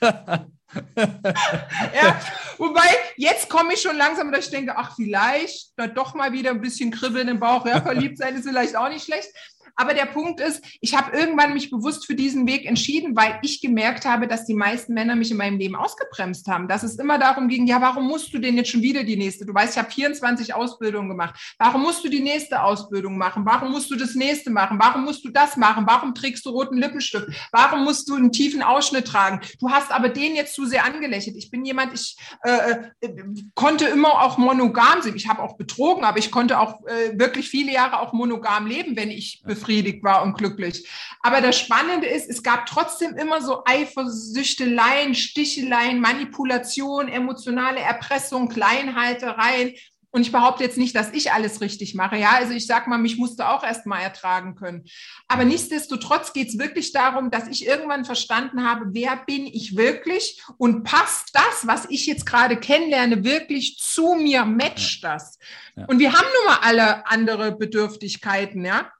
ja, 0.96 2.20
wobei, 2.58 2.88
jetzt 3.16 3.48
komme 3.48 3.74
ich 3.74 3.82
schon 3.82 3.96
langsam, 3.96 4.30
dass 4.30 4.46
ich 4.46 4.50
denke, 4.50 4.76
ach, 4.76 4.94
vielleicht 4.96 5.72
doch 5.94 6.14
mal 6.14 6.32
wieder 6.32 6.50
ein 6.50 6.60
bisschen 6.60 6.90
kribbeln 6.90 7.28
im 7.28 7.40
Bauch. 7.40 7.66
Ja, 7.66 7.80
verliebt 7.80 8.18
sein 8.18 8.36
ist 8.36 8.48
vielleicht 8.48 8.76
auch 8.76 8.88
nicht 8.88 9.04
schlecht. 9.04 9.30
Aber 9.76 9.94
der 9.94 10.06
Punkt 10.06 10.40
ist, 10.40 10.64
ich 10.80 10.96
habe 10.96 11.16
irgendwann 11.16 11.54
mich 11.54 11.70
bewusst 11.70 12.06
für 12.06 12.14
diesen 12.14 12.46
Weg 12.46 12.66
entschieden, 12.66 13.16
weil 13.16 13.38
ich 13.42 13.60
gemerkt 13.60 14.04
habe, 14.04 14.26
dass 14.26 14.46
die 14.46 14.54
meisten 14.54 14.94
Männer 14.94 15.16
mich 15.16 15.30
in 15.30 15.36
meinem 15.36 15.58
Leben 15.58 15.76
ausgebremst 15.76 16.46
haben. 16.48 16.68
Dass 16.68 16.82
es 16.82 16.96
immer 16.96 17.18
darum 17.18 17.48
ging, 17.48 17.66
ja, 17.66 17.80
warum 17.80 18.06
musst 18.06 18.32
du 18.34 18.38
denn 18.38 18.56
jetzt 18.56 18.70
schon 18.70 18.82
wieder 18.82 19.04
die 19.04 19.16
nächste? 19.16 19.46
Du 19.46 19.54
weißt, 19.54 19.74
ich 19.74 19.78
habe 19.78 19.90
24 19.90 20.54
Ausbildungen 20.54 21.08
gemacht. 21.08 21.54
Warum 21.58 21.82
musst 21.82 22.04
du 22.04 22.08
die 22.08 22.20
nächste 22.20 22.62
Ausbildung 22.62 23.16
machen? 23.16 23.44
Warum 23.46 23.70
musst 23.70 23.90
du 23.90 23.96
das 23.96 24.14
nächste 24.14 24.50
machen? 24.50 24.78
Warum 24.80 25.04
musst 25.04 25.24
du 25.24 25.30
das 25.30 25.56
machen? 25.56 25.84
Warum 25.86 26.14
trägst 26.14 26.44
du 26.46 26.50
roten 26.50 26.76
Lippenstift? 26.76 27.26
Warum 27.52 27.84
musst 27.84 28.08
du 28.08 28.16
einen 28.16 28.32
tiefen 28.32 28.62
Ausschnitt 28.62 29.06
tragen? 29.06 29.40
Du 29.58 29.70
hast 29.70 29.92
aber 29.92 30.08
den 30.08 30.34
jetzt 30.34 30.54
zu 30.54 30.66
sehr 30.66 30.84
angelächelt. 30.84 31.36
Ich 31.36 31.50
bin 31.50 31.64
jemand, 31.64 31.94
ich 31.94 32.16
äh, 32.42 32.76
äh, 33.00 33.24
konnte 33.54 33.86
immer 33.86 34.22
auch 34.22 34.38
monogam 34.38 35.02
sein. 35.02 35.16
Ich 35.16 35.28
habe 35.28 35.42
auch 35.42 35.56
betrogen, 35.56 36.04
aber 36.04 36.18
ich 36.18 36.30
konnte 36.30 36.58
auch 36.58 36.86
äh, 36.86 37.18
wirklich 37.18 37.48
viele 37.48 37.72
Jahre 37.72 38.00
auch 38.00 38.12
monogam 38.12 38.66
leben, 38.66 38.96
wenn 38.96 39.10
ich 39.10 39.42
befriedigt 39.44 39.59
befriedigt 39.60 40.02
war 40.02 40.22
und 40.22 40.36
glücklich. 40.36 40.88
Aber 41.20 41.40
das 41.40 41.58
Spannende 41.58 42.06
ist, 42.06 42.28
es 42.28 42.42
gab 42.42 42.66
trotzdem 42.66 43.16
immer 43.16 43.42
so 43.42 43.62
Eifersüchteleien, 43.64 45.14
Sticheleien, 45.14 46.00
Manipulation, 46.00 47.08
emotionale 47.08 47.80
Erpressung, 47.80 48.48
Kleinhaltereien. 48.48 49.74
Und 50.12 50.22
ich 50.22 50.32
behaupte 50.32 50.64
jetzt 50.64 50.76
nicht, 50.76 50.96
dass 50.96 51.12
ich 51.12 51.30
alles 51.30 51.60
richtig 51.60 51.94
mache. 51.94 52.16
Ja, 52.16 52.30
also 52.32 52.52
ich 52.52 52.66
sag 52.66 52.88
mal, 52.88 52.98
mich 52.98 53.16
musste 53.16 53.48
auch 53.48 53.62
erst 53.62 53.86
mal 53.86 54.00
ertragen 54.00 54.56
können. 54.56 54.84
Aber 55.28 55.44
nichtsdestotrotz 55.44 56.32
geht 56.32 56.48
es 56.48 56.58
wirklich 56.58 56.92
darum, 56.92 57.30
dass 57.30 57.46
ich 57.46 57.64
irgendwann 57.64 58.04
verstanden 58.04 58.68
habe, 58.68 58.86
wer 58.88 59.16
bin 59.24 59.46
ich 59.46 59.76
wirklich 59.76 60.42
und 60.58 60.82
passt 60.82 61.30
das, 61.32 61.66
was 61.66 61.86
ich 61.90 62.06
jetzt 62.06 62.26
gerade 62.26 62.56
kennenlerne, 62.56 63.22
wirklich 63.22 63.78
zu 63.78 64.14
mir, 64.14 64.44
matcht 64.44 65.04
das. 65.04 65.38
Ja. 65.76 65.84
Und 65.84 66.00
wir 66.00 66.12
haben 66.12 66.26
nun 66.26 66.54
mal 66.54 66.58
alle 66.62 67.06
andere 67.06 67.56
Bedürftigkeiten, 67.56 68.64
ja. 68.64 68.90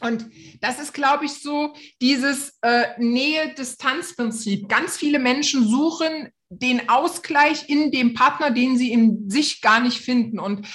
Und 0.00 0.26
das 0.60 0.80
ist, 0.80 0.94
glaube 0.94 1.26
ich, 1.26 1.32
so 1.34 1.74
dieses 2.00 2.58
äh, 2.62 2.86
Nähe-Distanz-Prinzip. 2.98 4.68
Ganz 4.68 4.96
viele 4.96 5.18
Menschen 5.18 5.66
suchen 5.68 6.30
den 6.48 6.88
Ausgleich 6.88 7.68
in 7.68 7.90
dem 7.92 8.14
Partner, 8.14 8.50
den 8.50 8.76
sie 8.76 8.92
in 8.92 9.30
sich 9.30 9.60
gar 9.60 9.80
nicht 9.80 9.98
finden. 9.98 10.38
Und 10.38 10.66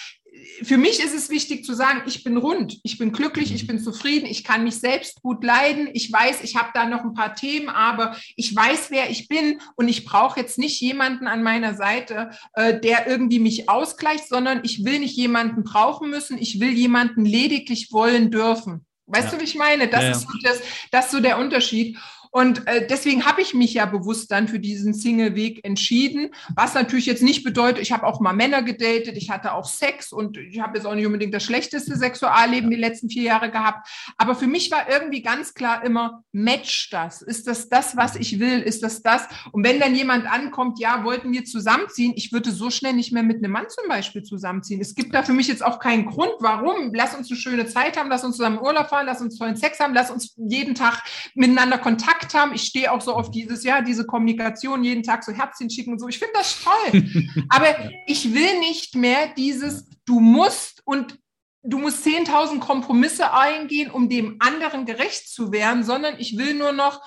für 0.64 0.78
mich 0.78 1.00
ist 1.00 1.14
es 1.14 1.30
wichtig 1.30 1.64
zu 1.66 1.74
sagen, 1.74 2.02
ich 2.08 2.24
bin 2.24 2.38
rund, 2.38 2.80
ich 2.84 2.98
bin 2.98 3.12
glücklich, 3.12 3.54
ich 3.54 3.68
bin 3.68 3.80
zufrieden, 3.80 4.26
ich 4.26 4.44
kann 4.44 4.64
mich 4.64 4.76
selbst 4.76 5.22
gut 5.22 5.44
leiden. 5.44 5.90
Ich 5.94 6.12
weiß, 6.12 6.44
ich 6.44 6.56
habe 6.56 6.70
da 6.74 6.86
noch 6.86 7.04
ein 7.04 7.14
paar 7.14 7.36
Themen, 7.36 7.70
aber 7.70 8.16
ich 8.36 8.56
weiß, 8.56 8.90
wer 8.90 9.10
ich 9.10 9.28
bin 9.28 9.62
und 9.76 9.88
ich 9.88 10.06
brauche 10.06 10.40
jetzt 10.40 10.58
nicht 10.58 10.82
jemanden 10.82 11.28
an 11.28 11.44
meiner 11.44 11.76
Seite, 11.76 12.32
äh, 12.54 12.80
der 12.80 13.08
irgendwie 13.08 13.40
mich 13.40 13.70
ausgleicht, 13.70 14.28
sondern 14.28 14.62
ich 14.64 14.84
will 14.84 15.00
nicht 15.00 15.16
jemanden 15.16 15.64
brauchen 15.64 16.10
müssen, 16.10 16.38
ich 16.38 16.60
will 16.60 16.72
jemanden 16.72 17.26
lediglich 17.26 17.92
wollen 17.92 18.32
dürfen. 18.32 18.87
Weißt 19.08 19.32
ja. 19.32 19.32
du, 19.32 19.40
wie 19.40 19.46
ich 19.46 19.56
meine? 19.56 19.88
Das, 19.88 20.04
ja, 20.04 20.12
ist 20.12 20.22
so 20.22 20.28
das, 20.44 20.62
das 20.92 21.06
ist 21.06 21.12
so 21.12 21.20
der 21.20 21.38
Unterschied. 21.38 21.98
Und 22.32 22.68
äh, 22.68 22.88
deswegen 22.88 23.26
habe 23.26 23.42
ich 23.42 23.54
mich 23.54 23.74
ja 23.74 23.86
bewusst 23.86 24.32
dann 24.32 24.48
für 24.48 24.60
diesen 24.60 24.94
Single-Weg 24.94 25.64
entschieden, 25.64 26.30
was 26.56 26.74
natürlich 26.74 27.06
jetzt 27.06 27.24
nicht 27.24 27.44
bedeutet, 27.44 27.82
ich 27.82 27.92
habe 27.92 28.06
auch 28.06 28.20
mal 28.20 28.34
Männer 28.34 28.62
gedatet, 28.62 29.18
ich 29.18 29.30
hatte 29.30 29.54
auch 29.54 29.66
Sex 29.66 30.12
und 30.12 30.38
ich 30.38 30.60
habe 30.60 30.78
jetzt 30.78 30.86
auch 30.86 30.96
nicht 30.96 31.06
unbedingt 31.06 31.34
das 31.34 31.44
schlechteste 31.44 31.96
Sexualleben 31.96 32.70
die 32.70 32.78
letzten 32.78 33.10
vier 33.10 33.24
Jahre 33.24 33.52
gehabt. 33.52 33.88
Aber 34.18 34.36
für 34.36 34.48
mich 34.48 34.72
war 34.72 34.90
irgendwie 34.90 35.22
ganz 35.22 35.54
klar 35.54 35.84
immer, 35.84 36.24
match 36.32 36.90
das. 36.90 37.22
Ist 37.22 37.48
das 37.48 37.70
das, 37.70 37.98
was 37.98 38.16
ich 38.16 38.40
will? 38.40 38.62
Ist 38.62 38.84
das 38.84 39.02
das? 39.02 39.28
Und 39.52 39.64
wenn 39.64 39.80
dann 39.80 39.96
jemand 39.96 40.26
ankommt, 40.32 40.80
ja, 40.80 41.04
wollten 41.04 41.32
wir 41.32 41.46
zusammenziehen, 41.46 42.14
ich 42.16 42.32
würde 42.32 42.52
so 42.52 42.70
schnell 42.70 42.94
nicht 42.94 43.12
mehr 43.12 43.24
mit 43.24 43.38
einem 43.38 43.52
Mann 43.52 43.66
zum 43.70 43.88
Beispiel 43.88 44.24
zusammenziehen. 44.24 44.82
Es 44.82 44.96
gibt 44.96 45.14
da 45.14 45.24
für 45.24 45.34
mich 45.34 45.48
jetzt 45.48 45.64
auch 45.64 45.80
keinen 45.80 46.06
Grund, 46.06 46.34
warum. 46.40 46.94
Lass 46.94 47.16
uns 47.16 47.30
eine 47.30 47.40
schöne 47.40 47.66
Zeit 47.68 47.98
haben, 47.98 48.10
lass 48.10 48.24
uns 48.24 48.38
zusammen 48.38 48.60
Urlaub 48.60 48.90
fahren, 48.90 49.06
lass 49.06 49.22
uns 49.22 49.38
tollen 49.38 49.56
Sex 49.56 49.80
haben, 49.80 49.94
lass 49.94 50.12
uns 50.12 50.36
jeden 50.38 50.76
Tag 50.76 51.04
miteinander 51.36 51.78
Kontakt 51.78 52.17
Kontakt 52.18 52.34
haben. 52.34 52.54
Ich 52.54 52.64
stehe 52.64 52.92
auch 52.92 53.02
so 53.02 53.14
auf 53.14 53.32
dieses, 53.32 53.64
ja, 53.64 53.82
diese 53.82 54.06
Kommunikation, 54.06 54.84
jeden 54.84 55.04
Tag 55.04 55.24
so 55.24 55.32
Herzchen 55.32 55.70
schicken 55.70 55.94
und 55.94 56.00
so. 56.00 56.08
Ich 56.08 56.20
finde 56.20 56.34
das 56.36 56.64
toll. 56.64 57.04
Aber 57.50 57.92
ich 58.06 58.34
will 58.34 58.60
nicht 58.60 58.96
mehr 58.96 59.28
dieses, 59.36 59.88
du 60.06 60.20
musst 60.20 60.82
und 60.86 61.20
du 61.64 61.80
musst 61.80 62.06
10.000 62.06 62.60
Kompromisse 62.60 63.34
eingehen, 63.34 63.92
um 63.92 64.10
dem 64.10 64.38
anderen 64.40 64.86
gerecht 64.86 65.30
zu 65.30 65.52
werden, 65.52 65.84
sondern 65.84 66.16
ich 66.18 66.38
will 66.38 66.54
nur 66.54 66.72
noch 66.72 67.02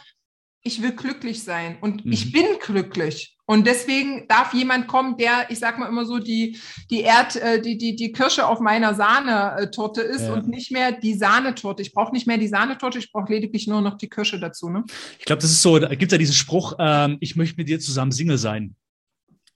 ich 0.63 0.83
will 0.83 0.93
glücklich 0.93 1.43
sein 1.43 1.79
und 1.81 2.05
mhm. 2.05 2.13
ich 2.13 2.33
bin 2.33 2.45
glücklich. 2.61 3.37
Und 3.47 3.67
deswegen 3.67 4.29
darf 4.29 4.55
jemand 4.55 4.87
kommen, 4.87 5.17
der, 5.17 5.51
ich 5.51 5.59
sag 5.59 5.77
mal 5.77 5.89
immer 5.89 6.05
so, 6.05 6.21
die, 6.21 6.57
die 6.89 7.01
Erd, 7.01 7.35
äh, 7.35 7.61
die, 7.61 7.77
die, 7.77 7.97
die 7.97 8.13
Kirsche 8.13 8.47
auf 8.47 8.61
meiner 8.61 8.95
Sahnetorte 8.95 10.03
ist 10.03 10.23
ja. 10.23 10.35
und 10.35 10.47
nicht 10.47 10.71
mehr 10.71 10.93
die 10.93 11.15
Sahnetorte. 11.15 11.83
Ich 11.83 11.93
brauche 11.93 12.13
nicht 12.13 12.29
mehr 12.29 12.39
die 12.39 12.47
Sahnetorte, 12.47 13.01
ich 13.01 13.11
brauche 13.11 13.33
lediglich 13.33 13.67
nur 13.67 13.81
noch 13.81 13.97
die 13.97 14.09
Kirsche 14.09 14.39
dazu. 14.39 14.71
Ne? 14.71 14.85
Ich 15.19 15.25
glaube, 15.25 15.43
das 15.43 15.51
ist 15.51 15.63
so, 15.63 15.81
da 15.81 15.89
gibt 15.89 16.13
es 16.13 16.13
ja 16.13 16.19
diesen 16.19 16.37
Spruch, 16.37 16.75
ähm, 16.79 17.17
ich 17.19 17.35
möchte 17.35 17.57
mit 17.57 17.69
dir 17.69 17.81
zusammen 17.81 18.13
Single 18.13 18.39
sein. 18.39 18.77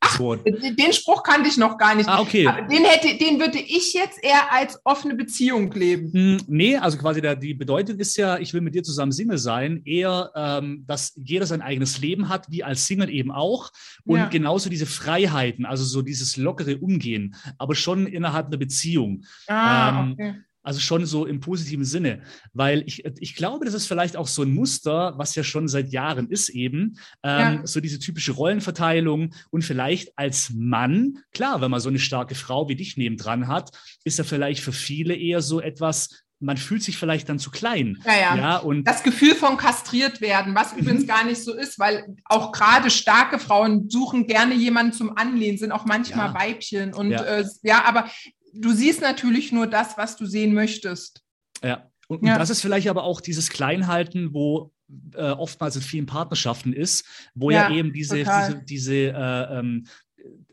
Ach, 0.06 0.18
den 0.18 0.92
Spruch 0.92 1.22
kannte 1.22 1.48
ich 1.48 1.56
noch 1.56 1.78
gar 1.78 1.94
nicht. 1.94 2.08
Ah, 2.08 2.20
okay. 2.20 2.44
Den, 2.70 2.84
hätte, 2.84 3.16
den 3.18 3.40
würde 3.40 3.58
ich 3.58 3.94
jetzt 3.94 4.22
eher 4.22 4.52
als 4.52 4.80
offene 4.84 5.14
Beziehung 5.14 5.72
leben. 5.72 6.12
Hm, 6.12 6.40
nee, 6.46 6.76
also 6.76 6.98
quasi 6.98 7.20
der, 7.20 7.36
die 7.36 7.54
Bedeutung 7.54 7.98
ist 7.98 8.16
ja, 8.16 8.38
ich 8.38 8.52
will 8.52 8.60
mit 8.60 8.74
dir 8.74 8.82
zusammen 8.82 9.12
Single 9.12 9.38
sein, 9.38 9.82
eher, 9.84 10.30
ähm, 10.34 10.84
dass 10.86 11.12
jeder 11.16 11.46
sein 11.46 11.62
eigenes 11.62 11.98
Leben 12.00 12.28
hat, 12.28 12.50
wie 12.50 12.62
als 12.64 12.86
Single 12.86 13.10
eben 13.10 13.30
auch. 13.30 13.70
Und 14.04 14.18
ja. 14.18 14.28
genauso 14.28 14.68
diese 14.70 14.86
Freiheiten, 14.86 15.64
also 15.66 15.84
so 15.84 16.02
dieses 16.02 16.36
lockere 16.36 16.78
Umgehen, 16.78 17.34
aber 17.58 17.74
schon 17.74 18.06
innerhalb 18.06 18.48
einer 18.48 18.58
Beziehung. 18.58 19.24
Ah, 19.46 20.00
ähm, 20.00 20.12
okay. 20.12 20.34
Also 20.64 20.80
schon 20.80 21.04
so 21.06 21.26
im 21.26 21.40
positiven 21.40 21.84
Sinne, 21.84 22.22
weil 22.54 22.82
ich, 22.86 23.04
ich 23.20 23.36
glaube, 23.36 23.66
das 23.66 23.74
ist 23.74 23.86
vielleicht 23.86 24.16
auch 24.16 24.26
so 24.26 24.42
ein 24.42 24.54
Muster, 24.54 25.14
was 25.16 25.34
ja 25.34 25.44
schon 25.44 25.68
seit 25.68 25.92
Jahren 25.92 26.30
ist 26.30 26.48
eben, 26.48 26.98
ähm, 27.22 27.38
ja. 27.38 27.60
so 27.64 27.80
diese 27.80 27.98
typische 27.98 28.32
Rollenverteilung 28.32 29.34
und 29.50 29.62
vielleicht 29.62 30.18
als 30.18 30.50
Mann, 30.54 31.18
klar, 31.32 31.60
wenn 31.60 31.70
man 31.70 31.80
so 31.80 31.90
eine 31.90 31.98
starke 31.98 32.34
Frau 32.34 32.68
wie 32.68 32.76
dich 32.76 32.96
nebendran 32.96 33.46
hat, 33.46 33.70
ist 34.04 34.18
er 34.18 34.24
vielleicht 34.24 34.62
für 34.62 34.72
viele 34.72 35.14
eher 35.14 35.42
so 35.42 35.60
etwas, 35.60 36.24
man 36.40 36.56
fühlt 36.56 36.82
sich 36.82 36.96
vielleicht 36.96 37.28
dann 37.28 37.38
zu 37.38 37.50
klein. 37.50 37.98
Ja, 38.04 38.14
ja. 38.14 38.36
ja 38.36 38.56
und 38.56 38.84
das 38.84 39.02
Gefühl 39.02 39.34
von 39.34 39.56
kastriert 39.56 40.20
werden, 40.20 40.54
was 40.54 40.72
mhm. 40.72 40.80
übrigens 40.80 41.06
gar 41.06 41.24
nicht 41.24 41.42
so 41.42 41.54
ist, 41.54 41.78
weil 41.78 42.16
auch 42.24 42.52
gerade 42.52 42.90
starke 42.90 43.38
Frauen 43.38 43.88
suchen 43.88 44.26
gerne 44.26 44.54
jemanden 44.54 44.92
zum 44.92 45.16
Anlehnen, 45.16 45.58
sind 45.58 45.72
auch 45.72 45.84
manchmal 45.84 46.28
ja. 46.28 46.34
Weibchen. 46.34 46.94
Und 46.94 47.10
ja. 47.10 47.22
Äh, 47.22 47.44
ja, 47.62 47.84
aber 47.84 48.08
du 48.54 48.72
siehst 48.72 49.00
natürlich 49.00 49.52
nur 49.52 49.66
das, 49.66 49.96
was 49.98 50.16
du 50.16 50.26
sehen 50.26 50.54
möchtest. 50.54 51.22
Ja, 51.62 51.90
und, 52.08 52.24
ja. 52.24 52.34
und 52.34 52.38
das 52.38 52.50
ist 52.50 52.60
vielleicht 52.60 52.88
aber 52.88 53.04
auch 53.04 53.20
dieses 53.20 53.50
Kleinhalten, 53.50 54.32
wo 54.32 54.72
äh, 55.14 55.30
oftmals 55.30 55.76
in 55.76 55.82
vielen 55.82 56.06
Partnerschaften 56.06 56.72
ist, 56.72 57.06
wo 57.34 57.50
ja, 57.50 57.68
ja 57.68 57.76
eben 57.76 57.92
diese, 57.92 58.16
diese, 58.16 58.62
diese 58.64 58.94
äh, 58.94 59.58
ähm, 59.58 59.86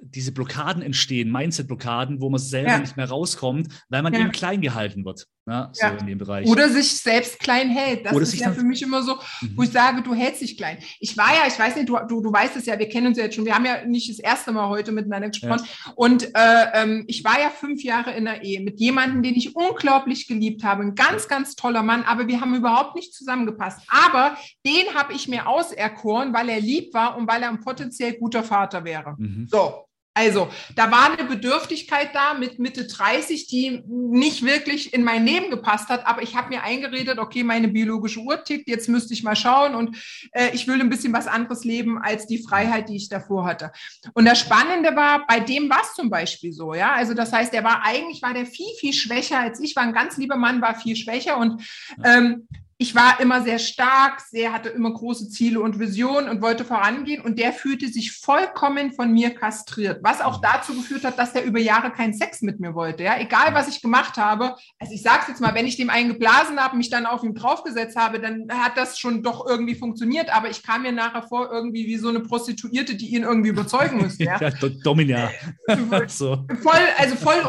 diese 0.02 0.32
Blockaden 0.32 0.82
entstehen, 0.82 1.32
Mindset-Blockaden, 1.32 2.22
wo 2.22 2.30
man 2.30 2.40
selber 2.40 2.72
ja. 2.72 2.80
nicht 2.80 2.98
mehr 2.98 3.08
rauskommt, 3.08 3.70
weil 3.90 4.02
man 4.02 4.14
ja. 4.14 4.20
eben 4.20 4.32
klein 4.32 4.62
gehalten 4.62 5.06
wird. 5.06 5.28
Ne? 5.48 5.70
So 5.74 5.88
ja. 5.88 5.94
in 5.94 6.06
dem 6.06 6.18
Bereich. 6.20 6.48
Oder 6.48 6.70
sich 6.70 7.00
selbst 7.00 7.40
klein 7.40 7.70
hält. 7.70 8.06
Das 8.06 8.14
Oder 8.14 8.24
ist 8.24 8.36
ja 8.36 8.52
für 8.52 8.64
mich 8.64 8.82
immer 8.84 9.02
so, 9.02 9.16
mhm. 9.42 9.54
wo 9.56 9.64
ich 9.64 9.72
sage, 9.72 10.04
du 10.04 10.14
hältst 10.14 10.42
dich 10.42 10.56
klein. 10.56 10.78
Ich 11.00 11.18
war 11.18 11.34
ja, 11.34 11.48
ich 11.48 11.58
weiß 11.58 11.76
nicht, 11.78 11.90
du, 11.90 11.98
du, 12.08 12.22
du 12.22 12.32
weißt 12.32 12.56
es 12.58 12.68
ja, 12.68 12.78
wir 12.78 12.88
kennen 12.88 13.08
uns 13.08 13.18
ja 13.18 13.24
jetzt 13.24 13.36
schon, 13.36 13.46
wir 13.46 13.56
haben 13.56 13.66
ja 13.66 13.84
nicht 13.84 14.08
das 14.08 14.20
erste 14.20 14.52
Mal 14.52 14.70
heute 14.70 14.92
miteinander 14.92 15.30
gesprochen. 15.30 15.66
Und 15.96 16.26
äh, 16.36 16.66
ähm, 16.74 17.06
ich 17.08 17.24
war 17.24 17.40
ja 17.40 17.50
fünf 17.50 17.84
Jahre 17.84 18.12
in 18.12 18.26
der 18.26 18.44
Ehe 18.44 18.62
mit 18.62 18.80
jemandem, 18.80 19.24
den 19.24 19.34
ich 19.34 19.56
unglaublich 19.56 20.28
geliebt 20.28 20.64
habe. 20.64 20.84
Ein 20.84 20.94
ganz, 20.94 21.28
ganz 21.28 21.56
toller 21.56 21.82
Mann, 21.82 22.04
aber 22.04 22.28
wir 22.28 22.40
haben 22.40 22.54
überhaupt 22.54 22.96
nicht 22.96 23.16
zusammengepasst. 23.16 23.80
Aber 23.88 24.38
den 24.64 24.94
habe 24.94 25.14
ich 25.14 25.28
mir 25.28 25.48
auserkoren, 25.48 26.34
weil 26.34 26.50
er 26.50 26.62
lieb 26.62 26.94
war 26.94 27.18
und 27.18 27.28
weil 27.28 27.42
er 27.42 27.50
ein 27.50 27.62
potenziell 27.62 28.14
guter 28.14 28.44
Vater 28.44 28.84
wäre. 28.84 29.16
Mhm. 29.18 29.48
So. 29.50 29.86
Also, 30.14 30.50
da 30.76 30.92
war 30.92 31.14
eine 31.14 31.24
Bedürftigkeit 31.24 32.10
da 32.14 32.34
mit 32.34 32.60
Mitte 32.60 32.86
30, 32.86 33.48
die 33.48 33.82
nicht 33.88 34.44
wirklich 34.44 34.94
in 34.94 35.06
mein 35.06 35.26
Leben 35.26 35.50
gepasst 35.50 35.88
hat, 35.88 36.06
aber 36.06 36.22
ich 36.22 36.36
habe 36.36 36.50
mir 36.50 36.64
eingeredet, 36.64 37.18
okay, 37.18 37.44
meine 37.44 37.70
biologische 37.70 38.20
Uhr 38.20 38.44
tickt, 38.44 38.68
jetzt 38.68 38.90
müsste 38.90 39.14
ich 39.14 39.24
mal 39.24 39.38
schauen. 39.38 39.74
Und 39.74 39.96
äh, 40.34 40.50
ich 40.54 40.68
will 40.68 40.82
ein 40.82 40.90
bisschen 40.90 41.14
was 41.14 41.28
anderes 41.28 41.64
leben 41.64 41.98
als 41.98 42.28
die 42.28 42.44
Freiheit, 42.44 42.90
die 42.90 42.98
ich 42.98 43.08
davor 43.08 43.46
hatte. 43.46 43.72
Und 44.14 44.26
das 44.26 44.40
Spannende 44.40 44.98
war, 44.98 45.26
bei 45.28 45.40
dem 45.40 45.70
war 45.70 45.82
es 45.82 45.94
zum 45.94 46.10
Beispiel 46.10 46.52
so, 46.52 46.74
ja, 46.74 46.92
also 46.92 47.14
das 47.14 47.32
heißt, 47.32 47.54
er 47.54 47.64
war 47.64 47.86
eigentlich, 47.86 48.22
war 48.22 48.34
der 48.34 48.46
viel, 48.46 48.74
viel 48.80 48.94
schwächer 48.94 49.40
als 49.40 49.62
ich, 49.62 49.78
war 49.78 49.84
ein 49.84 49.94
ganz 49.94 50.18
lieber 50.18 50.36
Mann, 50.36 50.62
war 50.62 50.76
viel 50.76 50.98
schwächer. 50.98 51.38
Und 51.38 51.64
ähm, 52.04 52.50
ich 52.82 52.96
war 52.96 53.20
immer 53.20 53.44
sehr 53.44 53.60
stark, 53.60 54.22
sehr, 54.22 54.52
hatte 54.52 54.70
immer 54.70 54.92
große 54.92 55.30
Ziele 55.30 55.62
und 55.62 55.78
Visionen 55.78 56.28
und 56.28 56.42
wollte 56.42 56.66
vorangehen. 56.66 57.22
Und 57.22 57.38
der 57.38 57.54
fühlte 57.54 57.88
sich 57.88 58.12
vollkommen 58.12 58.92
von 58.92 59.14
mir 59.14 59.36
kastriert, 59.36 60.00
was 60.02 60.20
auch 60.20 60.40
mhm. 60.40 60.42
dazu 60.42 60.74
geführt 60.74 61.04
hat, 61.04 61.20
dass 61.20 61.32
der 61.32 61.46
über 61.46 61.60
Jahre 61.60 61.92
keinen 61.92 62.16
Sex 62.16 62.42
mit 62.42 62.60
mir 62.60 62.74
wollte. 62.74 63.04
Ja, 63.04 63.20
egal 63.20 63.54
was 63.54 63.68
ich 63.68 63.84
gemacht 63.84 64.18
habe. 64.18 64.56
Also 64.80 64.96
ich 64.96 65.04
sage 65.04 65.20
es 65.22 65.28
jetzt 65.28 65.42
mal, 65.42 65.54
wenn 65.54 65.68
ich 65.68 65.78
dem 65.78 65.92
einen 65.92 66.10
geblasen 66.10 66.60
habe, 66.60 66.76
mich 66.76 66.90
dann 66.90 67.06
auf 67.06 67.24
ihn 67.24 67.36
draufgesetzt 67.36 67.96
habe, 67.96 68.20
dann 68.20 68.48
hat 68.52 68.76
das 68.78 68.98
schon 68.98 69.22
doch 69.22 69.46
irgendwie 69.46 69.76
funktioniert. 69.76 70.36
Aber 70.36 70.50
ich 70.50 70.64
kam 70.64 70.82
mir 70.82 70.92
nachher 70.92 71.22
vor 71.22 71.52
irgendwie 71.52 71.86
wie 71.86 71.98
so 71.98 72.10
eine 72.10 72.22
Prostituierte, 72.22 72.96
die 72.96 73.14
ihn 73.14 73.22
irgendwie 73.22 73.50
überzeugen 73.50 74.02
müsste. 74.02 74.24
Ja, 74.24 74.40
ja 74.42 74.50
Domina. 74.84 75.30
so. 76.08 76.48
Voll, 76.64 76.82
also 76.98 77.16
voll 77.16 77.44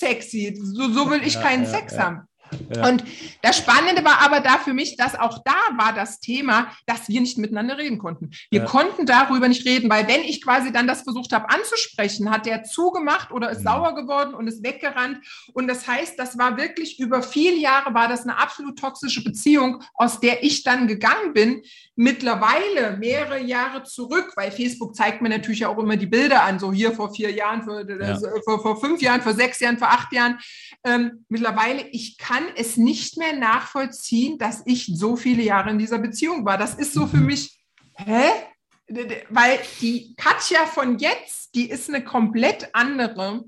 unsexy. 0.00 0.58
So, 0.60 0.90
so 0.90 1.08
will 1.08 1.22
ich 1.24 1.34
ja, 1.34 1.42
keinen 1.42 1.62
ja, 1.62 1.70
Sex 1.70 1.96
haben. 1.96 2.22
Und 2.84 3.04
das 3.42 3.58
Spannende 3.58 4.04
war 4.04 4.20
aber 4.22 4.40
da 4.40 4.58
für 4.58 4.74
mich, 4.74 4.96
dass 4.96 5.14
auch 5.14 5.38
da 5.44 5.76
war 5.76 5.92
das 5.92 6.20
Thema, 6.20 6.72
dass 6.86 7.08
wir 7.08 7.20
nicht 7.20 7.38
miteinander 7.38 7.78
reden 7.78 7.98
konnten. 7.98 8.30
Wir 8.50 8.60
ja. 8.60 8.66
konnten 8.66 9.06
darüber 9.06 9.48
nicht 9.48 9.66
reden, 9.66 9.90
weil 9.90 10.08
wenn 10.08 10.22
ich 10.22 10.42
quasi 10.42 10.72
dann 10.72 10.86
das 10.86 11.02
versucht 11.02 11.32
habe 11.32 11.48
anzusprechen, 11.50 12.30
hat 12.30 12.46
der 12.46 12.64
zugemacht 12.64 13.30
oder 13.30 13.50
ist 13.50 13.60
mhm. 13.60 13.64
sauer 13.64 13.94
geworden 13.94 14.34
und 14.34 14.46
ist 14.46 14.62
weggerannt. 14.64 15.18
Und 15.52 15.68
das 15.68 15.86
heißt, 15.86 16.18
das 16.18 16.38
war 16.38 16.56
wirklich 16.56 16.98
über 16.98 17.22
viele 17.22 17.56
Jahre 17.56 17.94
war 17.94 18.08
das 18.08 18.22
eine 18.22 18.38
absolut 18.38 18.78
toxische 18.78 19.22
Beziehung, 19.22 19.82
aus 19.94 20.20
der 20.20 20.42
ich 20.42 20.62
dann 20.62 20.86
gegangen 20.86 21.32
bin. 21.32 21.62
Mittlerweile 21.96 22.96
mehrere 22.98 23.40
Jahre 23.40 23.82
zurück, 23.82 24.32
weil 24.36 24.50
Facebook 24.50 24.96
zeigt 24.96 25.20
mir 25.20 25.28
natürlich 25.28 25.66
auch 25.66 25.78
immer 25.78 25.96
die 25.96 26.06
Bilder 26.06 26.42
an, 26.44 26.58
so 26.58 26.72
hier 26.72 26.92
vor 26.92 27.12
vier 27.12 27.30
Jahren, 27.30 27.62
vor, 27.62 27.86
ja. 27.86 28.18
vor, 28.44 28.62
vor 28.62 28.80
fünf 28.80 29.02
Jahren, 29.02 29.20
vor 29.20 29.34
sechs 29.34 29.60
Jahren, 29.60 29.78
vor 29.78 29.88
acht 29.88 30.12
Jahren. 30.12 30.38
Ähm, 30.84 31.24
mittlerweile, 31.28 31.86
ich 31.88 32.16
kann 32.16 32.39
kann 32.40 32.52
es 32.56 32.76
nicht 32.76 33.16
mehr 33.16 33.34
nachvollziehen, 33.34 34.38
dass 34.38 34.62
ich 34.64 34.90
so 34.94 35.16
viele 35.16 35.42
Jahre 35.42 35.70
in 35.70 35.78
dieser 35.78 35.98
Beziehung 35.98 36.44
war. 36.44 36.58
Das 36.58 36.74
ist 36.74 36.92
so 36.92 37.06
für 37.06 37.18
mhm. 37.18 37.26
mich, 37.26 37.58
hä? 37.96 38.30
Weil 39.28 39.60
die 39.80 40.14
Katja 40.16 40.66
von 40.66 40.98
jetzt, 40.98 41.54
die 41.54 41.70
ist 41.70 41.88
eine 41.88 42.02
komplett 42.02 42.70
andere 42.74 43.44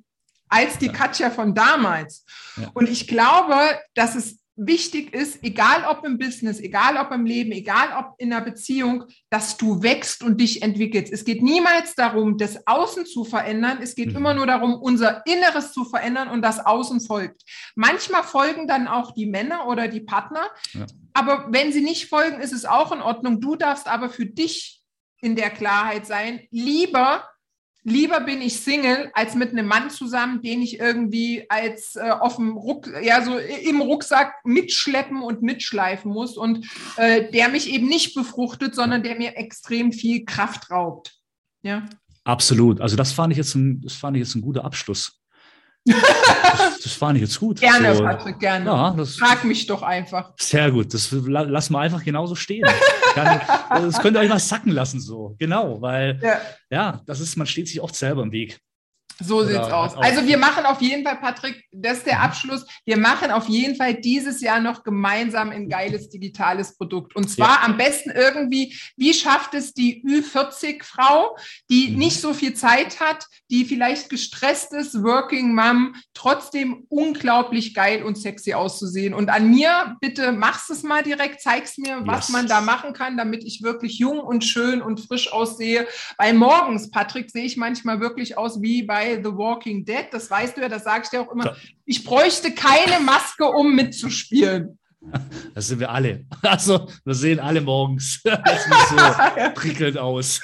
als 0.49 0.79
die 0.79 0.91
Katja 0.91 1.31
von 1.31 1.55
damals. 1.55 2.25
Ja. 2.57 2.71
Und 2.75 2.89
ich 2.89 3.09
glaube, 3.09 3.81
dass 3.95 4.15
es 4.15 4.39
wichtig 4.57 5.15
ist, 5.15 5.43
egal 5.43 5.85
ob 5.89 6.05
im 6.05 6.19
Business, 6.19 6.61
egal 6.61 6.97
ob 6.97 7.11
im 7.13 7.25
Leben, 7.25 7.53
egal 7.53 7.89
ob 7.99 8.15
in 8.19 8.33
einer 8.33 8.45
Beziehung, 8.45 9.05
dass 9.31 9.57
du 9.57 9.83
wächst 9.83 10.23
und 10.23 10.41
dich 10.41 10.63
entwickelst. 10.63 11.13
Es 11.13 11.25
geht 11.25 11.43
niemals 11.43 11.95
darum, 11.95 12.37
das 12.37 12.67
Außen 12.67 13.07
zu 13.07 13.25
verändern. 13.25 13.79
Es 13.81 13.95
geht 13.95 14.11
mhm. 14.11 14.17
immer 14.17 14.35
nur 14.35 14.47
darum, 14.47 14.75
unser 14.75 15.25
Inneres 15.27 15.73
zu 15.73 15.85
verändern 15.85 16.29
und 16.29 16.43
das 16.43 16.65
Außen 16.65 17.01
folgt. 17.01 17.43
Manchmal 17.75 18.23
folgen 18.23 18.69
dann 18.69 18.89
auch 18.89 19.13
die 19.13 19.27
Männer 19.27 19.67
oder 19.69 19.89
die 19.89 20.01
Partner. 20.01 20.47
Ja. 20.73 20.87
Aber 21.15 21.47
wenn 21.51 21.73
sie 21.73 21.83
nicht 21.83 22.09
folgen, 22.09 22.41
ist 22.41 22.53
es 22.53 22.65
auch 22.65 22.93
in 22.93 23.01
Ordnung. 23.01 23.41
Du 23.41 23.57
darfst 23.57 23.87
aber 23.87 24.11
für 24.11 24.27
dich 24.27 24.83
in 25.23 25.37
der 25.37 25.51
Klarheit 25.51 26.07
sein. 26.07 26.47
Lieber 26.51 27.25
lieber 27.85 28.21
bin 28.21 28.41
ich 28.41 28.61
Single 28.61 29.11
als 29.15 29.35
mit 29.35 29.51
einem 29.51 29.67
Mann 29.67 29.91
zusammen, 29.91 30.43
den 30.43 30.63
ich 30.63 30.79
irgendwie 30.79 31.47
als 31.49 31.97
äh, 31.97 32.11
auf 32.11 32.39
Ruck, 32.39 32.89
ja 33.03 33.23
so 33.23 33.39
im 33.39 33.81
Rucksack 33.81 34.35
mitschleppen 34.45 35.23
und 35.23 35.43
mitschleifen 35.43 36.13
muss 36.13 36.37
und 36.37 36.67
äh, 36.97 37.31
der 37.31 37.49
mich 37.49 37.73
eben 37.73 37.89
nicht 37.89 38.15
befruchtet, 38.15 38.75
sondern 38.75 39.03
der 39.03 39.17
mir 39.17 39.37
extrem 39.37 39.93
viel 39.93 40.25
Kraft 40.25 40.71
raubt. 40.71 41.15
Ja. 41.63 41.89
Absolut. 42.25 42.81
Also 42.81 42.97
das 42.97 43.13
fand 43.13 43.33
ich 43.33 43.39
jetzt 43.39 43.55
ein, 43.55 43.81
das 43.81 43.95
fand 43.95 44.17
ich 44.17 44.23
jetzt 44.23 44.35
ein 44.35 44.43
guter 44.43 44.65
Abschluss. 44.65 45.22
Das, 45.85 46.81
das 46.83 46.93
fand 46.93 47.17
ich 47.17 47.23
jetzt 47.23 47.41
gut. 47.41 47.61
Gerne, 47.61 47.95
so, 47.95 48.05
Patrick, 48.05 48.39
gerne. 48.39 48.67
Ja, 48.67 48.95
das, 48.97 49.17
Frag 49.17 49.45
mich 49.45 49.67
doch 49.67 49.83
einfach. 49.83 50.33
Sehr 50.39 50.71
gut. 50.71 50.95
Das 50.95 51.11
lassen 51.13 51.73
wir 51.73 51.81
einfach 51.81 52.05
genauso 52.05 52.35
stehen. 52.35 52.65
das 53.15 54.01
könnt 54.01 54.17
ihr 54.17 54.21
euch 54.21 54.29
mal 54.29 54.39
sacken 54.39 54.73
lassen, 54.73 55.01
so. 55.01 55.35
Genau, 55.39 55.81
weil 55.81 56.21
ja. 56.23 56.41
ja, 56.71 57.01
das 57.07 57.21
ist, 57.21 57.37
man 57.37 57.47
steht 57.47 57.69
sich 57.69 57.81
oft 57.81 57.97
selber 57.97 58.23
im 58.23 58.33
Weg. 58.33 58.61
So 59.23 59.45
sieht's 59.45 59.59
aus. 59.59 59.97
Also 59.97 60.27
wir 60.27 60.39
machen 60.39 60.65
auf 60.65 60.81
jeden 60.81 61.05
Fall, 61.05 61.17
Patrick, 61.17 61.65
das 61.71 61.99
ist 61.99 62.07
der 62.07 62.19
mhm. 62.19 62.25
Abschluss. 62.25 62.67
Wir 62.85 62.97
machen 62.97 63.31
auf 63.31 63.49
jeden 63.49 63.77
Fall 63.77 63.95
dieses 63.95 64.41
Jahr 64.41 64.61
noch 64.61 64.83
gemeinsam 64.83 65.51
ein 65.51 65.69
geiles 65.69 66.09
digitales 66.09 66.77
Produkt. 66.77 67.15
Und 67.17 67.29
zwar 67.29 67.61
ja. 67.61 67.65
am 67.65 67.77
besten 67.77 68.11
irgendwie, 68.11 68.77
wie 68.97 69.15
schafft 69.15 69.55
es 69.55 69.73
die 69.75 70.03
Ü40-Frau, 70.05 71.37
die 71.71 71.91
mhm. 71.91 71.99
nicht 71.99 72.21
so 72.21 72.35
viel 72.35 72.55
Zeit 72.55 73.01
hat, 73.01 73.27
die 73.51 73.65
vielleicht 73.65 74.11
gestresst 74.11 74.73
ist, 74.73 75.03
Working 75.03 75.55
Mom, 75.55 75.95
trotzdem 76.15 76.87
unglaublich 76.89 77.75
geil 77.75 78.03
und 78.03 78.17
sexy 78.19 78.55
auszusehen. 78.55 79.15
Und 79.15 79.29
an 79.29 79.51
mir, 79.51 79.97
bitte 80.01 80.33
machst 80.33 80.71
es 80.71 80.83
mal 80.83 81.03
direkt, 81.03 81.41
zeig's 81.41 81.79
mir, 81.79 82.01
was 82.05 82.29
yes. 82.29 82.31
man 82.31 82.47
da 82.47 82.61
machen 82.61 82.93
kann, 82.93 83.17
damit 83.17 83.45
ich 83.45 83.63
wirklich 83.63 83.99
jung 83.99 84.21
und 84.21 84.45
schön 84.45 84.83
und 84.83 85.01
frisch 85.01 85.33
aussehe. 85.33 85.87
Weil 86.17 86.35
morgens, 86.35 86.91
Patrick, 86.91 87.31
sehe 87.31 87.45
ich 87.45 87.57
manchmal 87.57 88.01
wirklich 88.01 88.37
aus 88.39 88.63
wie 88.63 88.83
bei 88.83 89.12
bei 89.17 89.23
The 89.23 89.37
Walking 89.37 89.85
Dead, 89.85 90.07
das 90.11 90.31
weißt 90.31 90.57
du 90.57 90.63
ja, 90.63 90.69
das 90.69 90.85
sage 90.85 91.03
ich 91.05 91.11
dir 91.11 91.21
auch 91.21 91.33
immer. 91.33 91.57
Ich 91.85 92.05
bräuchte 92.05 92.53
keine 92.53 93.01
Maske, 93.01 93.45
um 93.45 93.75
mitzuspielen. 93.75 94.79
Das 95.53 95.67
sind 95.67 95.81
wir 95.81 95.91
alle. 95.91 96.25
Also, 96.43 96.89
wir 97.05 97.15
sehen 97.15 97.41
alle 97.41 97.61
morgens 97.61 98.21
jetzt 98.25 98.69
nicht 98.69 98.89
so 98.89 98.97
prickelnd 99.55 99.99
aus. 99.99 100.41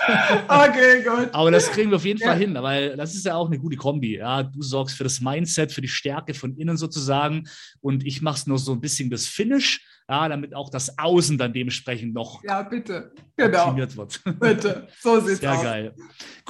Okay, 0.49 1.05
gut. 1.05 1.33
Aber 1.33 1.53
das 1.53 1.71
kriegen 1.71 1.91
wir 1.91 1.97
auf 1.97 2.05
jeden 2.05 2.19
ja. 2.19 2.27
Fall 2.27 2.39
hin, 2.39 2.55
weil 2.61 2.97
das 2.97 3.14
ist 3.14 3.25
ja 3.25 3.37
auch 3.37 3.47
eine 3.47 3.61
gute 3.61 3.77
Kombi. 3.77 4.16
Ja, 4.16 4.43
du 4.43 4.61
sorgst 4.61 4.97
für 4.97 5.05
das 5.05 5.21
Mindset, 5.21 5.71
für 5.71 5.81
die 5.81 5.87
Stärke 5.87 6.35
von 6.35 6.57
innen 6.57 6.77
sozusagen 6.77 7.49
und 7.81 8.05
ich 8.05 8.21
mache 8.21 8.39
es 8.39 8.47
nur 8.49 8.59
so 8.59 8.73
ein 8.73 8.81
bisschen 8.81 9.11
das 9.11 9.29
Finish, 9.29 9.87
ja, 10.09 10.29
damit 10.29 10.57
auch 10.57 10.71
das 10.71 10.99
Außen 10.99 11.39
dann 11.39 11.53
dementsprechend 11.53 12.12
noch 12.12 12.43
ja, 12.43 12.62
bitte. 12.62 13.12
Genau. 13.37 13.66
optimiert 13.66 13.97
wird. 13.97 14.21
Bitte. 14.41 14.89
So 15.01 15.21
sieht's 15.21 15.39
Sehr 15.39 15.53
aus. 15.53 15.61
Sehr 15.61 15.71
geil. 15.71 15.95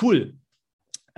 Cool. 0.00 0.34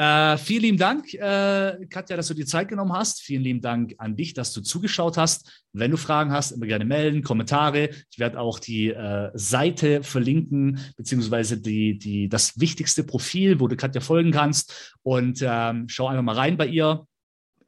Äh, 0.01 0.39
vielen 0.39 0.63
lieben 0.63 0.79
Dank, 0.79 1.13
äh, 1.13 1.77
Katja, 1.91 2.17
dass 2.17 2.29
du 2.29 2.33
dir 2.33 2.47
Zeit 2.47 2.69
genommen 2.69 2.95
hast. 2.95 3.21
Vielen 3.21 3.43
lieben 3.43 3.61
Dank 3.61 3.97
an 3.99 4.17
dich, 4.17 4.33
dass 4.33 4.55
du 4.55 4.63
zugeschaut 4.63 5.19
hast. 5.19 5.63
Wenn 5.75 5.91
du 5.91 5.99
Fragen 5.99 6.33
hast, 6.33 6.53
immer 6.53 6.65
gerne 6.65 6.87
melden, 6.87 7.23
Kommentare. 7.23 7.91
Ich 8.11 8.19
werde 8.19 8.41
auch 8.41 8.59
die 8.59 8.89
äh, 8.89 9.31
Seite 9.35 10.03
verlinken, 10.03 10.81
beziehungsweise 10.97 11.59
die, 11.59 11.99
die, 11.99 12.31
das 12.31 12.59
wichtigste 12.59 13.05
Profil, 13.05 13.61
wo 13.61 13.69
du 13.69 13.77
Katja 13.77 14.01
folgen 14.01 14.31
kannst. 14.31 14.95
Und 15.03 15.45
ähm, 15.47 15.87
schau 15.91 16.07
einfach 16.07 16.23
mal 16.23 16.35
rein 16.35 16.57
bei 16.57 16.69
ihr. 16.69 17.07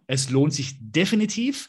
Es 0.07 0.31
lohnt 0.31 0.55
sich 0.55 0.77
definitiv. 0.81 1.69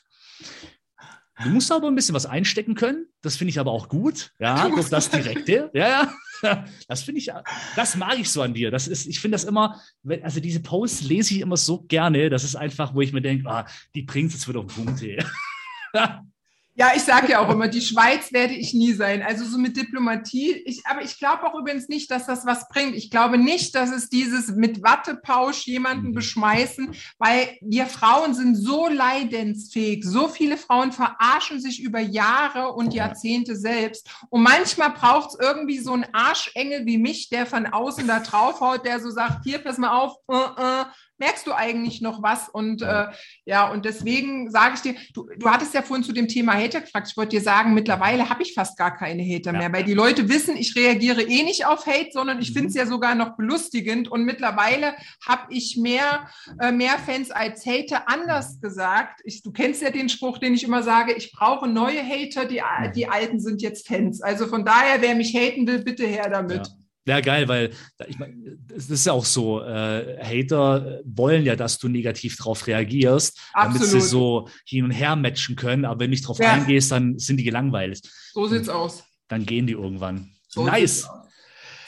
Du 1.43 1.49
musst 1.49 1.74
aber 1.74 1.89
ein 1.89 1.95
bisschen 1.95 2.16
was 2.16 2.26
einstecken 2.26 2.76
können. 2.76 3.07
Das 3.22 3.36
finde 3.36 3.49
ich 3.49 3.59
aber 3.59 3.74
auch 3.74 3.89
gut. 3.89 4.32
Ja, 4.39 4.70
durch 4.70 4.88
das 4.88 5.09
Direkte. 5.09 5.72
Ja, 5.74 5.89
ja. 5.89 6.14
Das 6.87 7.03
finde 7.03 7.19
ich, 7.19 7.31
das 7.75 7.95
mag 7.95 8.19
ich 8.19 8.29
so 8.29 8.41
an 8.41 8.53
dir. 8.53 8.71
Das 8.71 8.87
ist, 8.87 9.05
ich 9.07 9.19
finde 9.19 9.35
das 9.35 9.43
immer, 9.43 9.81
also 10.21 10.39
diese 10.39 10.61
Posts 10.61 11.03
lese 11.03 11.35
ich 11.35 11.41
immer 11.41 11.57
so 11.57 11.83
gerne. 11.83 12.29
Das 12.29 12.43
ist 12.43 12.55
einfach, 12.55 12.93
wo 12.93 13.01
ich 13.01 13.13
mir 13.13 13.21
denke, 13.21 13.49
ah, 13.49 13.65
die 13.95 14.03
bringt 14.03 14.29
es 14.29 14.35
jetzt 14.35 14.47
wieder 14.47 14.59
auf 14.59 14.73
den 14.73 14.85
Punkt. 14.85 15.03
Ja, 16.76 16.91
ich 16.95 17.03
sage 17.03 17.32
ja 17.32 17.39
auch 17.39 17.51
immer, 17.51 17.67
die 17.67 17.82
Schweiz 17.82 18.34
werde 18.34 18.55
ich 18.55 18.74
nie 18.74 18.93
sein. 18.93 19.21
Also 19.21 19.45
so 19.45 19.59
mit 19.59 19.78
Diplomatie. 19.78 20.53
Ich, 20.65 20.84
aber 20.88 21.03
ich 21.03 21.19
glaube 21.19 21.43
auch 21.43 21.53
übrigens 21.53 21.88
nicht, 21.88 22.09
dass 22.09 22.26
das 22.26 22.47
was 22.47 22.67
bringt. 22.67 22.95
Ich 22.95 23.11
glaube 23.11 23.38
nicht, 23.38 23.76
dass 23.76 23.91
es 23.91 24.09
dieses 24.09 24.47
mit 24.55 24.82
Wattepausch 24.82 25.67
jemanden 25.67 26.07
mhm. 26.07 26.13
beschmeißen, 26.13 26.95
weil 27.19 27.57
wir 27.61 27.86
Frauen 27.86 28.34
sind 28.34 28.55
so 28.55 28.88
leidensfähig. 28.88 30.03
So 30.03 30.28
viele 30.28 30.57
Frauen 30.57 30.91
verarschen 30.91 31.61
sich 31.61 31.80
über 31.80 31.99
Jahre 31.99 32.74
und 32.74 32.95
Jahrzehnte 32.95 33.55
selbst. 33.55 34.09
Und 34.30 34.41
manchmal 34.41 34.93
braucht 34.93 35.30
es 35.30 35.39
irgendwie 35.39 35.78
so 35.78 35.93
einen 35.93 36.07
Arschengel 36.11 36.88
wie 36.88 36.97
mich, 36.97 37.30
der 37.30 37.45
von 37.45 37.67
außen 37.67 38.07
da 38.07 38.19
draufhaut, 38.19 38.84
der 38.84 38.99
so 38.99 39.11
sagt, 39.11 39.43
hier, 39.43 39.59
pass 39.59 39.78
mal 39.78 39.95
auf, 39.95 40.15
uh, 40.28 40.34
uh, 40.34 40.86
merkst 41.18 41.45
du 41.47 41.53
eigentlich 41.53 42.01
noch 42.01 42.22
was? 42.22 42.49
Und 42.49 42.82
ja, 42.82 43.03
äh, 43.03 43.14
ja 43.45 43.72
und 43.72 43.86
deswegen 43.86 44.49
sage 44.51 44.76
ich 44.76 44.82
dir, 44.82 44.95
du, 45.14 45.28
du 45.38 45.49
hattest 45.49 45.74
ja 45.74 45.82
vorhin 45.82 46.03
zu 46.03 46.14
dem 46.14 46.28
Thema 46.28 46.53
Hater 46.53 46.82
gefragt. 46.82 47.07
Ich 47.09 47.18
wollte 47.18 47.38
dir 47.38 47.41
sagen, 47.41 47.74
mittlerweile 47.74 48.30
habe 48.30 48.43
ich 48.43 48.53
fast 48.53 48.78
gar 48.78 48.95
keine 48.95 49.24
Hater 49.24 49.53
ja. 49.53 49.59
mehr, 49.59 49.74
weil 49.74 49.84
die 49.84 49.93
Leute 49.93 50.30
wissen, 50.30 50.55
ich 50.57 50.76
reagiere 50.76 51.22
eh 51.22 51.43
nicht 51.43 51.66
auf 51.66 51.86
Hate, 51.86 52.09
sondern 52.11 52.39
ich 52.39 52.51
mhm. 52.51 52.53
finde 52.53 52.70
es 52.70 52.76
ja 52.76 52.86
sogar 52.86 53.16
noch 53.16 53.36
belustigend. 53.36 54.09
Und 54.09 54.24
mittlerweile 54.24 54.95
habe 55.26 55.43
ich 55.49 55.78
mehr, 55.78 56.28
äh, 56.59 56.72
mehr 56.72 56.97
Fans 56.99 57.32
als 57.32 57.66
Hater. 57.66 58.09
Anders 58.09 58.59
gesagt, 58.61 59.22
ich, 59.24 59.43
du 59.43 59.51
kennst 59.51 59.82
ja 59.82 59.89
den 59.89 60.09
Spruch, 60.09 60.38
den 60.38 60.53
ich 60.53 60.64
immer 60.64 60.84
sage, 60.84 61.14
ich 61.14 61.32
brauche 61.32 61.68
neue 61.68 62.03
Hater, 62.03 62.45
die, 62.45 62.61
die 62.95 63.07
alten 63.07 63.39
sind 63.39 63.61
jetzt 63.61 63.88
Fans. 63.88 64.22
Also 64.22 64.47
von 64.47 64.66
daher, 64.66 65.01
wer 65.01 65.16
mich 65.16 65.34
haten 65.36 65.68
will, 65.68 65.84
bitte 65.84 66.05
her 66.05 66.30
damit. 66.30 66.68
Ja. 66.68 66.82
Ja, 67.05 67.19
geil, 67.19 67.47
weil 67.49 67.71
ich 68.07 68.17
meine, 68.17 68.57
es 68.73 68.89
ist 68.89 69.05
ja 69.05 69.11
auch 69.11 69.25
so, 69.25 69.61
äh, 69.61 70.17
Hater 70.23 71.01
wollen 71.03 71.43
ja, 71.43 71.55
dass 71.55 71.77
du 71.77 71.89
negativ 71.89 72.37
darauf 72.37 72.65
reagierst, 72.65 73.39
Absolut. 73.53 73.81
damit 73.81 74.01
sie 74.01 74.07
so 74.07 74.47
hin 74.65 74.85
und 74.85 74.91
her 74.91 75.15
matchen 75.17 75.57
können. 75.57 75.83
Aber 75.83 75.99
wenn 75.99 76.07
du 76.07 76.11
nicht 76.11 76.27
drauf 76.27 76.39
ja. 76.39 76.53
eingehst, 76.53 76.91
dann 76.91 77.19
sind 77.19 77.37
die 77.37 77.43
gelangweilt. 77.43 78.01
So 78.31 78.47
sieht's 78.47 78.69
und 78.69 78.75
aus. 78.75 79.03
Dann 79.27 79.45
gehen 79.45 79.67
die 79.67 79.73
irgendwann. 79.73 80.33
So 80.47 80.65
nice. 80.65 81.07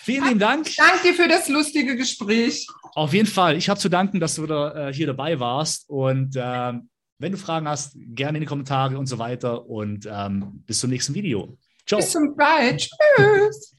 Vielen 0.01 0.25
lieben 0.25 0.39
Dank. 0.39 0.67
Danke 0.75 1.13
für 1.13 1.27
das 1.27 1.47
lustige 1.47 1.95
Gespräch. 1.95 2.67
Auf 2.93 3.13
jeden 3.13 3.27
Fall. 3.27 3.55
Ich 3.57 3.69
habe 3.69 3.79
zu 3.79 3.89
danken, 3.89 4.19
dass 4.19 4.35
du 4.35 4.43
wieder 4.43 4.89
äh, 4.89 4.93
hier 4.93 5.07
dabei 5.07 5.39
warst. 5.39 5.89
Und 5.89 6.35
äh, 6.35 6.73
wenn 7.17 7.31
du 7.31 7.37
Fragen 7.37 7.67
hast, 7.67 7.95
gerne 7.95 8.37
in 8.37 8.41
die 8.41 8.47
Kommentare 8.47 8.99
und 8.99 9.07
so 9.07 9.17
weiter. 9.17 9.65
Und 9.67 10.07
ähm, 10.11 10.63
bis 10.65 10.79
zum 10.79 10.91
nächsten 10.91 11.13
Video. 11.15 11.57
Ciao. 11.87 11.99
Bis 11.99 12.11
zum 12.11 12.35
bald. 12.35 12.87
Tschüss. 13.17 13.74